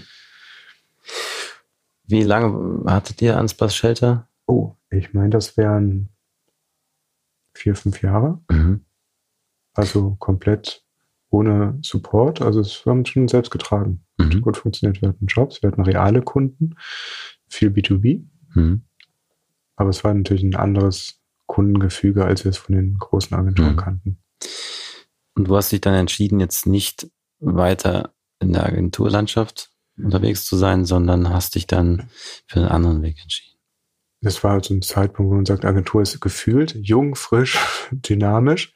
Wie 2.05 2.25
lange 2.25 2.85
hattet 2.91 3.23
ihr 3.23 3.39
Anspaß 3.39 3.75
Shelter? 3.75 4.29
Oh, 4.47 4.75
ich 4.91 5.15
meine, 5.15 5.31
das 5.31 5.57
wären 5.57 6.11
vier, 7.55 7.75
fünf 7.75 8.03
Jahre. 8.03 8.39
Mhm. 8.51 8.85
Also 9.73 10.17
komplett 10.19 10.85
ohne 11.31 11.79
Support. 11.83 12.43
Also 12.43 12.61
es 12.61 12.85
haben 12.87 13.05
schon 13.05 13.29
selbst 13.29 13.51
getragen. 13.51 14.05
Mhm. 14.17 14.41
Gut 14.41 14.57
funktioniert. 14.57 15.03
Wir 15.03 15.11
hatten 15.11 15.27
Jobs, 15.27 15.63
wir 15.63 15.71
hatten 15.71 15.83
reale 15.83 16.23
Kunden, 16.23 16.77
viel 17.49 17.71
B2B. 17.71 18.25
Mhm. 18.55 18.83
Aber 19.77 19.91
es 19.91 20.03
war 20.05 20.13
natürlich 20.15 20.43
ein 20.43 20.57
anderes 20.57 21.21
Kundengefüge, 21.47 22.25
als 22.25 22.45
wir 22.45 22.51
es 22.51 22.59
von 22.59 22.75
den 22.75 22.99
großen 22.99 23.37
Agenturen 23.37 23.73
mhm. 23.73 23.77
kannten. 23.77 24.19
Und 25.35 25.49
du 25.49 25.57
hast 25.57 25.71
dich 25.71 25.81
dann 25.81 25.95
entschieden, 25.95 26.41
jetzt 26.41 26.67
nicht 26.67 27.09
weiter 27.39 28.15
in 28.41 28.53
der 28.53 28.67
Agenturlandschaft 28.67 29.71
unterwegs 29.97 30.45
zu 30.45 30.57
sein, 30.57 30.85
sondern 30.85 31.31
hast 31.31 31.55
dich 31.55 31.67
dann 31.67 32.09
für 32.47 32.61
einen 32.61 32.69
anderen 32.69 33.03
Weg 33.03 33.21
entschieden. 33.21 33.59
Das 34.21 34.43
war 34.43 34.53
halt 34.53 34.65
so 34.65 34.75
ein 34.75 34.83
Zeitpunkt, 34.83 35.31
wo 35.31 35.37
man 35.37 35.47
sagt, 35.47 35.65
Agentur 35.65 36.03
ist 36.03 36.21
gefühlt, 36.21 36.75
jung, 36.75 37.15
frisch, 37.15 37.59
dynamisch 37.93 38.75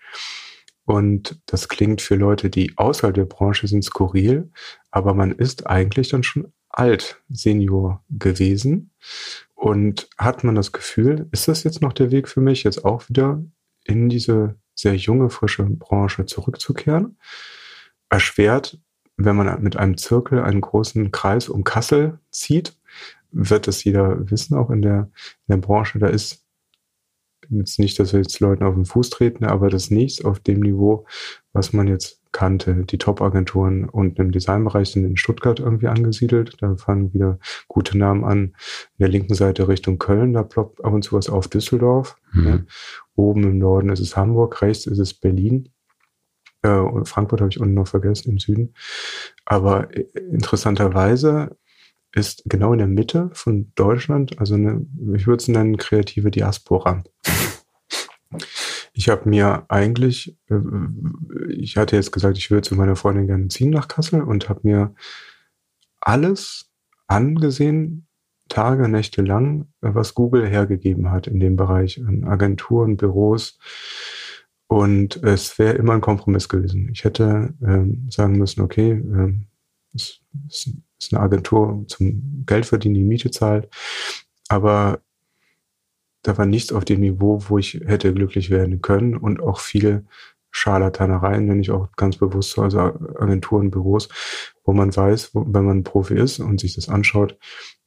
Und 0.84 1.40
das 1.46 1.68
klingt 1.68 2.00
für 2.02 2.16
Leute, 2.16 2.50
die 2.50 2.76
außerhalb 2.76 3.14
der 3.14 3.24
Branche 3.24 3.68
sind, 3.68 3.84
skurril, 3.84 4.50
aber 4.90 5.14
man 5.14 5.32
ist 5.32 5.66
eigentlich 5.66 6.08
dann 6.08 6.22
schon 6.22 6.52
alt 6.68 7.22
Senior 7.28 8.02
gewesen 8.10 8.90
und 9.54 10.08
hat 10.18 10.42
man 10.42 10.54
das 10.54 10.72
Gefühl, 10.72 11.28
ist 11.30 11.46
das 11.46 11.62
jetzt 11.64 11.82
noch 11.82 11.92
der 11.92 12.10
Weg 12.10 12.28
für 12.28 12.40
mich, 12.40 12.64
jetzt 12.64 12.84
auch 12.84 13.08
wieder 13.08 13.42
in 13.84 14.08
diese 14.08 14.56
sehr 14.74 14.96
junge, 14.96 15.30
frische 15.30 15.64
Branche 15.64 16.26
zurückzukehren? 16.26 17.18
Erschwert, 18.08 18.78
wenn 19.16 19.36
man 19.36 19.62
mit 19.62 19.76
einem 19.76 19.96
Zirkel 19.98 20.40
einen 20.42 20.62
großen 20.62 21.12
Kreis 21.12 21.48
um 21.48 21.64
Kassel 21.64 22.18
zieht, 22.30 22.76
wird 23.30 23.68
es 23.68 23.84
jeder 23.84 24.30
wissen, 24.30 24.56
auch 24.56 24.70
in 24.70 24.82
der, 24.82 25.10
in 25.46 25.52
der 25.52 25.56
Branche, 25.58 25.98
da 25.98 26.08
ist 26.08 26.41
jetzt 27.58 27.78
nicht, 27.78 27.98
dass 27.98 28.12
wir 28.12 28.20
jetzt 28.20 28.40
Leuten 28.40 28.64
auf 28.64 28.74
den 28.74 28.84
Fuß 28.84 29.10
treten, 29.10 29.44
aber 29.44 29.68
das 29.68 29.90
nichts 29.90 30.24
auf 30.24 30.40
dem 30.40 30.60
Niveau, 30.60 31.06
was 31.52 31.72
man 31.72 31.88
jetzt 31.88 32.22
kannte. 32.32 32.84
Die 32.86 32.98
Top-Agenturen 32.98 33.88
und 33.88 34.18
im 34.18 34.32
Designbereich 34.32 34.90
sind 34.90 35.04
in 35.04 35.16
Stuttgart 35.16 35.60
irgendwie 35.60 35.88
angesiedelt. 35.88 36.56
Da 36.60 36.76
fangen 36.76 37.12
wieder 37.12 37.38
gute 37.68 37.96
Namen 37.96 38.24
an. 38.24 38.38
In 38.38 38.54
der 39.00 39.08
linken 39.08 39.34
Seite 39.34 39.68
Richtung 39.68 39.98
Köln, 39.98 40.32
da 40.32 40.42
ploppt 40.42 40.84
ab 40.84 40.92
und 40.92 41.02
zu 41.02 41.14
was 41.14 41.28
auf 41.28 41.48
Düsseldorf. 41.48 42.16
Mhm. 42.32 42.44
Ne? 42.44 42.66
Oben 43.14 43.44
im 43.44 43.58
Norden 43.58 43.90
ist 43.90 44.00
es 44.00 44.16
Hamburg, 44.16 44.60
rechts 44.62 44.86
ist 44.86 44.98
es 44.98 45.14
Berlin. 45.14 45.68
Äh, 46.62 47.04
Frankfurt 47.04 47.40
habe 47.40 47.50
ich 47.50 47.60
unten 47.60 47.74
noch 47.74 47.88
vergessen, 47.88 48.30
im 48.30 48.38
Süden. 48.38 48.74
Aber 49.44 49.94
äh, 49.94 50.06
interessanterweise 50.30 51.56
ist 52.14 52.42
genau 52.46 52.72
in 52.72 52.78
der 52.78 52.88
Mitte 52.88 53.30
von 53.32 53.72
Deutschland, 53.74 54.38
also 54.38 54.54
eine, 54.54 54.86
ich 55.14 55.26
würde 55.26 55.40
es 55.42 55.48
nennen, 55.48 55.76
kreative 55.76 56.30
Diaspora. 56.30 57.02
Ich 58.92 59.08
habe 59.08 59.28
mir 59.28 59.64
eigentlich, 59.68 60.36
äh, 60.50 60.56
ich 61.48 61.76
hatte 61.76 61.96
jetzt 61.96 62.12
gesagt, 62.12 62.36
ich 62.38 62.50
würde 62.50 62.68
zu 62.68 62.74
meiner 62.74 62.96
Freundin 62.96 63.26
gerne 63.26 63.48
ziehen 63.48 63.70
nach 63.70 63.88
Kassel 63.88 64.22
und 64.22 64.48
habe 64.48 64.60
mir 64.64 64.94
alles 66.00 66.70
angesehen, 67.06 68.06
Tage, 68.48 68.88
Nächte 68.88 69.22
lang, 69.22 69.68
was 69.80 70.14
Google 70.14 70.46
hergegeben 70.46 71.10
hat 71.10 71.26
in 71.26 71.40
dem 71.40 71.56
Bereich 71.56 72.00
an 72.06 72.24
Agenturen, 72.24 72.96
Büros. 72.98 73.58
Und 74.66 75.22
es 75.22 75.58
wäre 75.58 75.74
immer 75.74 75.94
ein 75.94 76.00
Kompromiss 76.00 76.48
gewesen. 76.48 76.90
Ich 76.92 77.04
hätte 77.04 77.54
ähm, 77.62 78.08
sagen 78.10 78.36
müssen, 78.36 78.60
okay, 78.60 78.92
ähm, 78.92 79.46
es, 79.94 80.20
es 80.48 80.70
ist 80.98 81.12
eine 81.12 81.22
Agentur 81.22 81.84
zum 81.88 82.44
Geld 82.46 82.66
verdienen, 82.66 82.94
die 82.94 83.04
Miete 83.04 83.30
zahlt. 83.30 83.68
Aber 84.48 85.00
da 86.22 86.38
war 86.38 86.46
nichts 86.46 86.72
auf 86.72 86.84
dem 86.84 87.00
Niveau, 87.00 87.42
wo 87.48 87.58
ich 87.58 87.80
hätte 87.84 88.12
glücklich 88.14 88.50
werden 88.50 88.80
können. 88.80 89.16
Und 89.16 89.40
auch 89.40 89.60
viel 89.60 90.06
Scharlatanereien, 90.50 91.46
nenne 91.46 91.60
ich 91.60 91.70
auch 91.70 91.88
ganz 91.96 92.16
bewusst 92.16 92.50
so, 92.52 92.62
also 92.62 92.78
Agenturen, 92.78 93.70
Büros, 93.70 94.08
wo 94.64 94.72
man 94.72 94.94
weiß, 94.94 95.34
wo, 95.34 95.44
wenn 95.48 95.64
man 95.64 95.82
Profi 95.82 96.14
ist 96.14 96.40
und 96.40 96.60
sich 96.60 96.74
das 96.74 96.88
anschaut, 96.88 97.38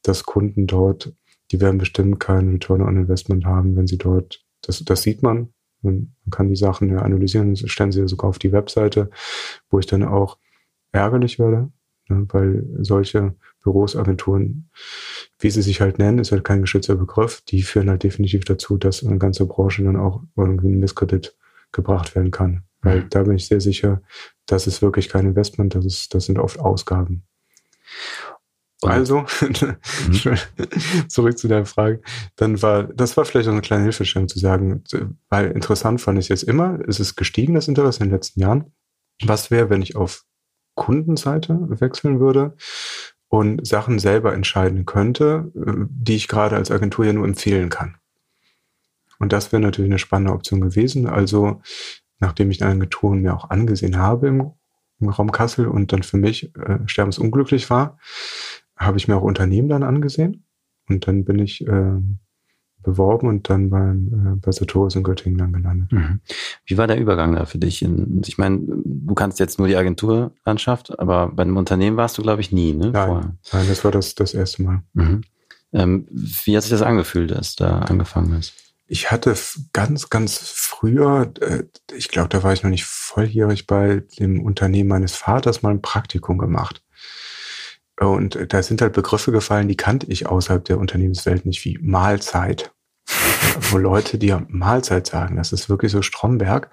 dass 0.02 0.24
Kunden 0.24 0.66
dort, 0.66 1.14
die 1.52 1.60
werden 1.60 1.78
bestimmt 1.78 2.18
keinen 2.20 2.52
Return 2.52 2.82
on 2.82 2.96
Investment 2.96 3.44
haben, 3.46 3.76
wenn 3.76 3.86
sie 3.86 3.98
dort, 3.98 4.44
das, 4.62 4.84
das 4.84 5.02
sieht 5.02 5.22
man, 5.22 5.52
man 5.82 6.12
kann 6.30 6.48
die 6.48 6.56
Sachen 6.56 6.90
ja 6.90 6.98
analysieren, 6.98 7.56
stellen 7.56 7.92
sie 7.92 8.08
sogar 8.08 8.30
auf 8.30 8.40
die 8.40 8.52
Webseite, 8.52 9.10
wo 9.70 9.78
ich 9.78 9.86
dann 9.86 10.02
auch 10.02 10.38
ärgerlich 10.90 11.38
werde, 11.38 11.70
Ne, 12.08 12.26
weil 12.30 12.64
solche 12.78 13.34
Büros, 13.66 13.96
Agenturen, 13.96 14.70
wie 15.40 15.50
sie 15.50 15.60
sich 15.60 15.80
halt 15.80 15.98
nennen, 15.98 16.20
ist 16.20 16.30
halt 16.30 16.44
kein 16.44 16.60
geschützter 16.60 16.94
Begriff, 16.94 17.40
die 17.48 17.64
führen 17.64 17.90
halt 17.90 18.04
definitiv 18.04 18.44
dazu, 18.44 18.76
dass 18.76 19.04
eine 19.04 19.18
ganze 19.18 19.44
Branche 19.44 19.82
dann 19.82 19.96
auch 19.96 20.22
irgendwie 20.36 20.68
in 20.68 20.78
Misskredit 20.78 21.36
gebracht 21.72 22.14
werden 22.14 22.30
kann. 22.30 22.62
Weil 22.80 23.00
mhm. 23.00 23.10
da 23.10 23.24
bin 23.24 23.34
ich 23.34 23.48
sehr 23.48 23.60
sicher, 23.60 24.02
das 24.46 24.68
ist 24.68 24.82
wirklich 24.82 25.08
kein 25.08 25.26
Investment, 25.26 25.74
das, 25.74 25.84
ist, 25.84 26.14
das 26.14 26.26
sind 26.26 26.38
oft 26.38 26.60
Ausgaben. 26.60 27.24
Und 28.82 28.90
also, 28.90 29.24
mhm. 29.40 31.08
zurück 31.08 31.36
zu 31.36 31.48
der 31.48 31.66
Frage, 31.66 32.02
dann 32.36 32.62
war, 32.62 32.84
das 32.84 33.16
war 33.16 33.24
vielleicht 33.24 33.48
auch 33.48 33.52
eine 33.52 33.62
kleine 33.62 33.82
Hilfestellung 33.82 34.28
zu 34.28 34.38
sagen, 34.38 34.84
weil 35.28 35.50
interessant 35.50 36.00
fand 36.00 36.20
ich 36.20 36.28
jetzt 36.28 36.44
immer, 36.44 36.78
es 36.86 37.00
ist 37.00 37.16
gestiegen, 37.16 37.54
das 37.54 37.66
Interesse 37.66 38.04
in 38.04 38.10
den 38.10 38.14
letzten 38.14 38.38
Jahren. 38.38 38.72
Was 39.24 39.50
wäre, 39.50 39.70
wenn 39.70 39.82
ich 39.82 39.96
auf 39.96 40.24
Kundenseite 40.76 41.58
wechseln 41.80 42.20
würde 42.20 42.54
und 43.28 43.66
Sachen 43.66 43.98
selber 43.98 44.32
entscheiden 44.34 44.86
könnte, 44.86 45.52
äh, 45.54 45.86
die 45.88 46.16
ich 46.16 46.28
gerade 46.28 46.56
als 46.56 46.70
Agentur 46.70 47.04
ja 47.04 47.12
nur 47.12 47.26
empfehlen 47.26 47.68
kann. 47.68 47.96
Und 49.18 49.32
das 49.32 49.52
wäre 49.52 49.62
natürlich 49.62 49.90
eine 49.90 49.98
spannende 49.98 50.32
Option 50.32 50.60
gewesen. 50.60 51.06
Also, 51.06 51.62
nachdem 52.18 52.50
ich 52.50 52.62
Agenturen 52.62 53.22
mir 53.22 53.34
auch 53.34 53.50
angesehen 53.50 53.96
habe 53.96 54.28
im, 54.28 54.52
im 55.00 55.08
Raum 55.08 55.32
Kassel 55.32 55.66
und 55.66 55.92
dann 55.92 56.02
für 56.02 56.18
mich 56.18 56.54
äh, 56.56 56.78
sterbensunglücklich 56.86 57.68
war, 57.70 57.98
habe 58.76 58.98
ich 58.98 59.08
mir 59.08 59.16
auch 59.16 59.22
Unternehmen 59.22 59.68
dann 59.68 59.82
angesehen. 59.82 60.44
Und 60.88 61.06
dann 61.06 61.24
bin 61.24 61.38
ich 61.38 61.66
äh, 61.66 62.00
beworben 62.86 63.28
und 63.28 63.50
dann 63.50 63.68
beim, 63.68 64.36
äh, 64.36 64.36
bei 64.40 64.52
Sartorius 64.52 64.94
in 64.94 65.02
Göttingen 65.02 65.38
dann 65.38 65.52
gelandet. 65.52 65.92
Mhm. 65.92 66.20
Wie 66.64 66.78
war 66.78 66.86
der 66.86 66.98
Übergang 66.98 67.34
da 67.34 67.44
für 67.44 67.58
dich? 67.58 67.82
In, 67.82 68.22
ich 68.24 68.38
meine, 68.38 68.60
du 68.64 69.14
kannst 69.14 69.40
jetzt 69.40 69.58
nur 69.58 69.68
die 69.68 69.76
Agenturlandschaft, 69.76 70.98
aber 70.98 71.28
bei 71.28 71.42
einem 71.42 71.56
Unternehmen 71.56 71.96
warst 71.96 72.16
du, 72.16 72.22
glaube 72.22 72.40
ich, 72.40 72.52
nie, 72.52 72.72
ne? 72.72 72.92
Nein, 72.92 73.38
nein, 73.52 73.66
das 73.68 73.84
war 73.84 73.90
das, 73.90 74.14
das 74.14 74.32
erste 74.32 74.62
Mal. 74.62 74.82
Mhm. 74.94 75.22
Ähm, 75.72 76.06
wie 76.10 76.56
hat 76.56 76.62
sich 76.62 76.70
das 76.70 76.82
angefühlt, 76.82 77.32
dass 77.32 77.56
da 77.56 77.80
angefangen 77.80 78.38
ist? 78.38 78.54
Ich 78.86 79.10
hatte 79.10 79.34
ganz, 79.72 80.08
ganz 80.08 80.38
früher, 80.38 81.32
äh, 81.40 81.64
ich 81.92 82.08
glaube, 82.08 82.28
da 82.28 82.44
war 82.44 82.52
ich 82.52 82.62
noch 82.62 82.70
nicht 82.70 82.84
volljährig 82.84 83.66
bei 83.66 84.04
dem 84.20 84.40
Unternehmen 84.40 84.88
meines 84.88 85.16
Vaters 85.16 85.62
mal 85.62 85.70
ein 85.70 85.82
Praktikum 85.82 86.38
gemacht. 86.38 86.82
Und 87.98 88.38
da 88.50 88.62
sind 88.62 88.82
halt 88.82 88.92
Begriffe 88.92 89.32
gefallen, 89.32 89.68
die 89.68 89.76
kannte 89.76 90.06
ich 90.08 90.26
außerhalb 90.26 90.64
der 90.64 90.78
Unternehmenswelt 90.78 91.46
nicht, 91.46 91.64
wie 91.64 91.78
Mahlzeit 91.80 92.72
wo 93.70 93.78
Leute 93.78 94.18
dir 94.18 94.46
Mahlzeit 94.48 95.06
sagen. 95.06 95.36
Das 95.36 95.52
ist 95.52 95.68
wirklich 95.68 95.92
so 95.92 96.02
Stromberg. 96.02 96.70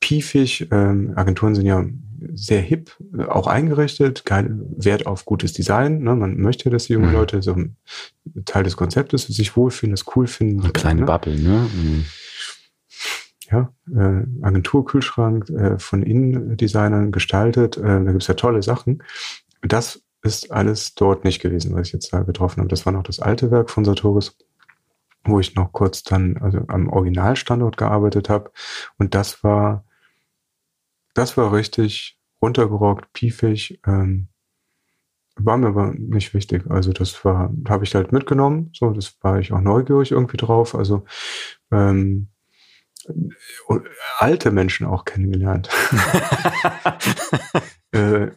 Piefig, 0.00 0.68
ähm, 0.70 1.12
Agenturen 1.14 1.54
sind 1.54 1.66
ja 1.66 1.84
sehr 2.34 2.60
hip, 2.60 2.96
äh, 3.16 3.24
auch 3.24 3.46
eingerichtet, 3.46 4.24
kein 4.24 4.62
Wert 4.76 5.06
auf 5.06 5.24
gutes 5.24 5.52
Design. 5.52 6.02
Ne? 6.02 6.14
Man 6.14 6.38
möchte, 6.38 6.70
dass 6.70 6.86
die 6.86 6.94
jungen 6.94 7.08
mhm. 7.08 7.14
Leute 7.14 7.42
so 7.42 7.56
Teil 8.44 8.64
des 8.64 8.76
Konzeptes 8.76 9.26
sich 9.26 9.56
wohlfühlen, 9.56 9.92
das 9.92 10.04
cool 10.16 10.26
finden. 10.26 10.62
Eine 10.62 10.72
kleine 10.72 11.00
ne? 11.00 11.06
Bubble, 11.06 11.38
ne? 11.38 11.68
Mhm. 11.72 12.04
Ja, 13.50 13.72
äh, 13.92 14.24
Agenturkühlschrank 14.42 15.50
äh, 15.50 15.78
von 15.78 16.02
Innendesignern 16.02 17.10
gestaltet. 17.10 17.76
Äh, 17.76 17.82
da 17.82 18.12
gibt's 18.12 18.28
ja 18.28 18.34
tolle 18.34 18.62
Sachen. 18.62 19.02
Das 19.62 20.02
ist 20.22 20.52
alles 20.52 20.94
dort 20.94 21.24
nicht 21.24 21.40
gewesen, 21.40 21.74
was 21.74 21.88
ich 21.88 21.92
jetzt 21.92 22.12
da 22.12 22.20
getroffen 22.22 22.60
habe. 22.60 22.68
Das 22.68 22.86
war 22.86 22.92
noch 22.92 23.02
das 23.02 23.18
alte 23.18 23.50
Werk 23.50 23.70
von 23.70 23.84
Sartorius 23.84 24.36
wo 25.24 25.40
ich 25.40 25.54
noch 25.54 25.72
kurz 25.72 26.02
dann 26.02 26.36
also 26.38 26.62
am 26.68 26.88
Originalstandort 26.88 27.76
gearbeitet 27.76 28.28
habe. 28.28 28.52
Und 28.98 29.14
das 29.14 29.44
war, 29.44 29.84
das 31.14 31.36
war 31.36 31.52
richtig 31.52 32.18
runtergerockt, 32.42 33.12
piefig. 33.12 33.80
Ähm, 33.86 34.28
war 35.36 35.56
mir 35.56 35.68
aber 35.68 35.94
nicht 35.96 36.34
wichtig. 36.34 36.64
Also 36.68 36.92
das 36.92 37.24
war, 37.24 37.52
habe 37.68 37.84
ich 37.84 37.94
halt 37.94 38.12
mitgenommen. 38.12 38.70
So, 38.74 38.90
das 38.90 39.16
war 39.22 39.38
ich 39.38 39.52
auch 39.52 39.60
neugierig 39.60 40.12
irgendwie 40.12 40.36
drauf. 40.36 40.74
Also 40.74 41.04
ähm, 41.70 42.28
alte 44.18 44.50
Menschen 44.50 44.86
auch 44.86 45.04
kennengelernt. 45.04 45.70
äh, 47.92 48.28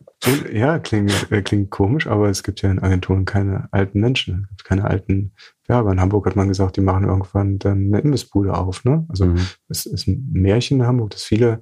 ja, 0.51 0.79
klingt, 0.79 1.31
äh, 1.31 1.41
klingt 1.41 1.69
komisch, 1.69 2.07
aber 2.07 2.29
es 2.29 2.43
gibt 2.43 2.61
ja 2.61 2.71
in 2.71 2.79
Agenturen 2.79 3.25
keine 3.25 3.67
alten 3.71 3.99
Menschen, 3.99 4.43
es 4.43 4.57
gibt 4.57 4.63
keine 4.65 4.85
alten 4.85 5.33
Werber. 5.67 5.91
In 5.91 6.01
Hamburg 6.01 6.25
hat 6.25 6.35
man 6.35 6.47
gesagt, 6.47 6.77
die 6.77 6.81
machen 6.81 7.05
irgendwann 7.05 7.59
dann 7.59 7.87
eine 7.87 7.99
Imbissbude 7.99 8.53
auf. 8.53 8.85
Ne? 8.85 9.05
Also 9.09 9.25
mhm. 9.25 9.39
es 9.69 9.85
ist 9.85 10.07
ein 10.07 10.29
Märchen 10.31 10.79
in 10.79 10.87
Hamburg, 10.87 11.11
dass 11.11 11.23
viele 11.23 11.61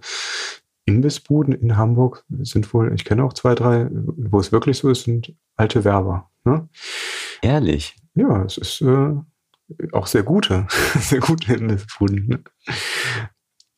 Imbissbuden 0.86 1.54
in 1.54 1.78
Hamburg 1.78 2.26
sind 2.30 2.74
wohl, 2.74 2.94
ich 2.94 3.06
kenne 3.06 3.24
auch 3.24 3.34
zwei, 3.34 3.56
drei, 3.56 3.88
wo 3.92 4.40
es 4.40 4.52
wirklich 4.52 4.78
so 4.78 4.90
ist, 4.90 5.04
sind 5.04 5.36
alte 5.56 5.84
Werber. 5.84 6.30
Ne? 6.44 6.68
Ehrlich? 7.42 7.96
Ja, 8.16 8.44
es 8.44 8.58
ist 8.58 8.82
äh, 8.82 9.14
auch 9.92 10.08
sehr 10.08 10.24
gute, 10.24 10.68
sehr 11.00 11.20
gute 11.20 11.54
Imbissbuden. 11.54 12.28
Ne? 12.28 12.44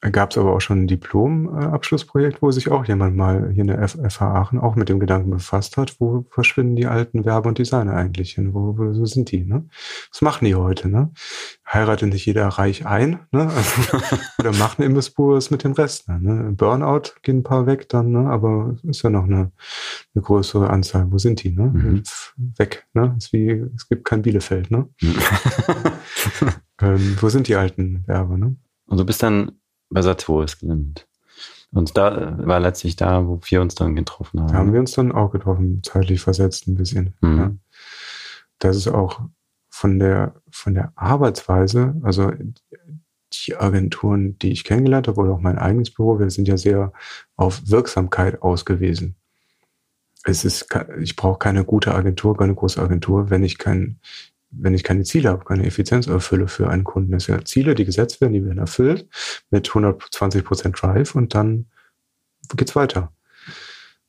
Gab 0.10 0.32
es 0.32 0.38
aber 0.38 0.54
auch 0.54 0.60
schon 0.60 0.84
ein 0.84 0.88
Diplom-Abschlussprojekt, 0.88 2.42
wo 2.42 2.52
sich 2.52 2.70
auch 2.70 2.84
jemand 2.86 3.16
mal 3.16 3.52
hier 3.54 3.62
in 3.62 3.68
der 3.68 3.88
FH 3.88 4.22
Aachen 4.22 4.60
auch 4.60 4.76
mit 4.76 4.90
dem 4.90 5.00
Gedanken 5.00 5.30
befasst 5.30 5.78
hat, 5.78 5.96
wo 6.00 6.26
verschwinden 6.30 6.76
die 6.76 6.88
alten 6.88 7.24
Werbe- 7.24 7.48
und 7.48 7.58
Designer 7.58 7.94
eigentlich 7.94 8.34
hin? 8.34 8.54
Wo, 8.54 8.78
wo 8.78 9.06
sind 9.06 9.32
die? 9.32 9.46
Ne? 9.46 9.66
Was 10.12 10.22
machen 10.22 10.44
die 10.44 10.56
heute? 10.56 10.90
Ne? 10.90 11.12
Heiratet 11.66 12.12
nicht 12.12 12.26
jeder 12.26 12.48
reich 12.50 12.86
ein? 12.86 13.20
Ne? 13.32 13.50
Also, 13.50 13.98
oder 14.40 14.52
machen 14.52 14.84
Imbissburs 14.84 15.52
mit 15.52 15.64
dem 15.64 15.72
Rest? 15.72 16.10
Ne? 16.10 16.52
Burnout 16.52 17.14
gehen 17.22 17.38
ein 17.38 17.44
paar 17.44 17.66
weg 17.66 17.88
dann, 17.88 18.12
ne? 18.12 18.30
aber 18.30 18.76
ist 18.84 19.04
ja 19.04 19.10
noch 19.10 19.24
eine, 19.24 19.54
eine 20.14 20.22
größere 20.22 20.70
Anzahl. 20.70 21.10
Wo 21.14 21.18
sind 21.18 21.44
die? 21.44 21.52
Ne? 21.52 21.72
Mhm. 21.74 22.04
Weg. 22.58 22.86
Ne? 22.94 23.16
Ist 23.18 23.32
wie, 23.32 23.64
es 23.74 23.88
gibt 23.88 24.04
kein 24.04 24.22
Bielefeld. 24.22 24.70
Ne? 24.70 24.90
ähm, 26.82 27.18
wo 27.22 27.30
sind 27.30 27.48
die 27.48 27.56
alten 27.56 28.04
Werbe? 28.06 28.38
Ne? 28.38 28.58
Und 28.86 29.00
du 29.00 29.06
bist 29.06 29.24
dann 29.24 29.54
bei 29.94 30.02
Sartorius 30.02 30.58
gelandet. 30.60 31.08
Und 31.72 31.98
da 31.98 32.38
war 32.46 32.60
letztlich 32.60 32.96
da, 32.96 33.28
wo 33.28 33.40
wir 33.44 33.62
uns 33.62 33.74
dann 33.76 33.96
getroffen 33.96 34.42
haben. 34.42 34.52
Da 34.52 34.54
haben 34.56 34.74
wir 34.74 34.80
uns 34.80 34.92
dann 34.92 35.12
auch 35.12 35.32
getroffen, 35.32 35.82
zeitlich 35.84 36.22
versetzt 36.22 36.68
ein 36.68 36.76
bisschen. 36.76 37.16
Mhm. 37.22 37.38
Ja. 37.38 37.52
Das 38.60 38.78
ist 38.78 38.88
auch 38.88 39.22
von 39.70 39.98
der, 39.98 40.36
von 40.52 40.76
der 40.76 40.94
Arbeitsweise, 40.96 41.96
also 42.04 42.32
die 43.34 43.56
Agenturen, 43.56 44.38
die 44.38 44.52
ich 44.52 44.64
kennengelernt 44.64 45.08
habe, 45.08 45.20
oder 45.20 45.34
auch 45.34 45.40
mein 45.40 45.58
eigenes 45.58 45.90
Büro, 45.90 46.20
wir 46.20 46.30
sind 46.30 46.48
ja 46.48 46.58
sehr 46.58 46.94
auf 47.36 47.64
Wirksamkeit 47.66 48.44
ausgewiesen. 48.44 49.16
Es 50.26 50.46
ist, 50.46 50.68
ich 51.02 51.16
brauche 51.16 51.40
keine 51.40 51.66
gute 51.66 51.96
Agentur, 51.96 52.38
keine 52.38 52.56
große 52.56 52.82
Agentur, 52.82 53.32
wenn 53.32 53.44
ich 53.44 53.58
kein, 53.58 54.00
wenn 54.56 54.74
ich 54.74 54.84
keine 54.84 55.04
Ziele 55.04 55.30
habe, 55.30 55.46
keine 55.46 55.66
Effizienz 55.66 56.08
erfülle 56.08 56.48
für 56.48 56.70
einen 56.70 56.84
Kunden. 56.84 57.12
Das 57.12 57.26
sind 57.26 57.36
ja 57.36 57.46
Ziele, 57.46 57.76
die 57.76 57.86
gesetzt 57.86 58.22
werden, 58.22 58.34
die 58.34 58.46
werden 58.46 58.60
erfüllt 58.60 59.08
mit 59.50 59.68
120 59.68 60.44
Prozent 60.44 60.82
Drive 60.82 61.16
und 61.16 61.34
dann 61.34 61.68
geht's 62.56 62.76
weiter. 62.76 63.12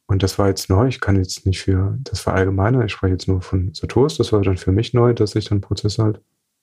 Und 0.07 0.22
das 0.22 0.38
war 0.38 0.48
jetzt 0.48 0.68
neu. 0.68 0.87
Ich 0.88 1.00
kann 1.00 1.16
jetzt 1.16 1.46
nicht 1.46 1.62
für 1.62 1.96
das 2.00 2.20
verallgemeinern. 2.20 2.85
Ich 2.85 2.92
spreche 2.92 3.12
jetzt 3.12 3.26
nur 3.26 3.40
von 3.40 3.72
Satos. 3.72 4.18
Das 4.18 4.33
war 4.33 4.42
dann 4.42 4.59
für 4.59 4.72
mich 4.72 4.92
neu, 4.92 5.14
dass 5.14 5.35
ich 5.35 5.46
dann 5.46 5.62
Prozess 5.62 5.98
halt, 5.98 6.20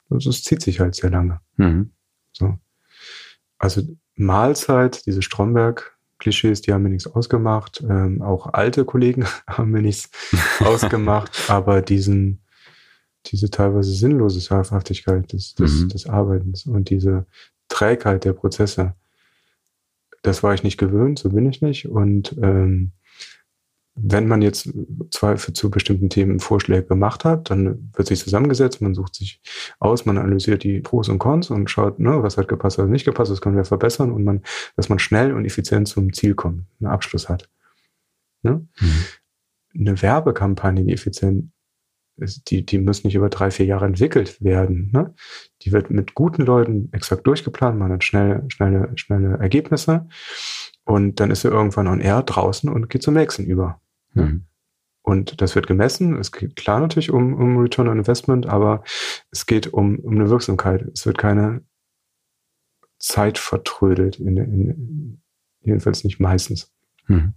also 0.10 0.30
es 0.30 0.44
zieht 0.44 0.62
sich 0.62 0.80
halt 0.80 0.96
sehr 0.96 1.10
lange. 1.10 1.40
Mhm. 1.58 1.92
So. 2.34 2.60
Also 3.58 3.82
Mahlzeit, 4.16 5.06
diese 5.08 5.24
Stromberg-Klischees, 5.24 6.62
die 6.62 6.72
haben 6.72 6.84
mir 6.84 6.90
nichts 6.90 7.08
ausgemacht. 7.08 7.82
Ähm, 7.82 8.22
auch 8.22 8.54
alte 8.54 8.86
Kollegen 8.86 9.26
haben 9.48 9.72
mir 9.72 9.82
nichts 9.82 10.12
ausgemacht. 10.60 11.50
Aber 11.50 11.82
diesen, 11.82 12.44
diese 13.28 13.50
teilweise 13.50 13.94
sinnlose 13.94 14.42
Scharfhaftigkeit 14.42 15.32
des, 15.32 15.56
des, 15.56 15.82
mhm. 15.82 15.90
des 15.90 16.08
Arbeitens 16.08 16.66
und 16.66 16.90
diese 16.90 17.26
Trägheit 17.68 18.26
der 18.26 18.34
Prozesse, 18.34 18.96
das 20.24 20.44
war 20.44 20.54
ich 20.54 20.64
nicht 20.64 20.78
gewöhnt, 20.78 21.20
so 21.20 21.30
bin 21.30 21.50
ich 21.50 21.62
nicht. 21.62 21.88
Und 21.88 22.36
ähm, 22.42 22.92
wenn 23.96 24.28
man 24.28 24.42
jetzt 24.42 24.70
Zweifel 25.10 25.54
zu 25.54 25.70
bestimmten 25.70 26.10
Themen 26.10 26.40
Vorschläge 26.40 26.84
gemacht 26.84 27.26
hat, 27.26 27.50
dann 27.50 27.92
wird 27.94 28.08
sich 28.08 28.20
zusammengesetzt, 28.20 28.82
man 28.82 28.96
sucht 28.96 29.16
sich 29.16 29.42
aus, 29.80 30.06
man 30.06 30.18
analysiert 30.18 30.64
die 30.64 30.80
Pros 30.80 31.10
und 31.10 31.20
Cons 31.20 31.50
und 31.50 31.70
schaut, 31.70 32.00
ne, 32.00 32.24
was 32.24 32.38
hat 32.38 32.48
gepasst, 32.48 32.78
was 32.78 32.90
nicht 32.90 33.06
gepasst, 33.06 33.32
was 33.32 33.42
können 33.42 33.58
wir 33.58 33.66
verbessern 33.66 34.12
und 34.12 34.24
man, 34.24 34.42
dass 34.76 34.90
man 34.90 35.00
schnell 35.00 35.34
und 35.34 35.46
effizient 35.46 35.88
zum 35.88 36.14
Ziel 36.14 36.36
kommt, 36.36 36.66
einen 36.80 36.90
Abschluss 36.90 37.28
hat. 37.28 37.50
Ne? 38.44 38.66
Mhm. 38.80 39.06
Eine 39.80 40.02
Werbekampagne, 40.02 40.84
die 40.84 40.94
effizient 40.94 41.46
ist, 41.46 41.61
die, 42.48 42.66
die 42.66 42.80
muss 42.80 43.04
nicht 43.04 43.16
über 43.16 43.30
drei, 43.30 43.52
vier 43.52 43.66
Jahre 43.66 43.86
entwickelt 43.86 44.42
werden. 44.42 44.92
Ne? 44.94 45.14
Die 45.62 45.72
wird 45.72 45.90
mit 45.90 46.14
guten 46.16 46.44
Leuten 46.44 46.90
exakt 46.92 47.26
durchgeplant, 47.28 47.78
man 47.78 47.92
hat 47.92 48.04
schnell, 48.04 48.44
schnelle, 48.50 48.92
schnelle 48.96 49.38
Ergebnisse 49.38 50.08
und 50.84 51.20
dann 51.20 51.32
ist 51.32 51.44
er 51.44 51.52
irgendwann 51.52 51.88
on 51.88 52.02
air 52.02 52.24
draußen 52.24 52.70
und 52.70 52.90
geht 52.90 53.04
zum 53.04 53.14
nächsten 53.14 53.46
über. 53.46 53.82
Mhm. 54.14 54.46
Und 55.04 55.42
das 55.42 55.56
wird 55.56 55.68
gemessen. 55.68 56.18
Es 56.18 56.32
geht 56.32 56.56
klar 56.56 56.80
natürlich 56.80 57.12
um, 57.12 57.34
um 57.34 57.58
Return 57.58 57.88
on 57.88 57.98
Investment, 57.98 58.46
aber 58.46 58.84
es 59.32 59.46
geht 59.46 59.74
um, 59.74 60.00
um 60.00 60.16
eine 60.16 60.30
Wirksamkeit. 60.30 60.84
Es 60.94 61.06
wird 61.06 61.18
keine 61.18 61.64
Zeit 63.00 63.40
vertrödelt, 63.40 64.20
in, 64.20 64.38
in, 64.38 65.22
jedenfalls 65.62 66.04
nicht 66.04 66.20
meistens. 66.20 66.72
Mhm. 67.08 67.34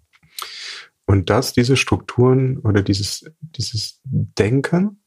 Und 1.07 1.31
dass 1.31 1.53
diese 1.53 1.77
Strukturen 1.77 2.59
oder 2.59 2.83
dieses, 2.83 3.31
dieses 3.41 4.01
Denken, 4.05 5.05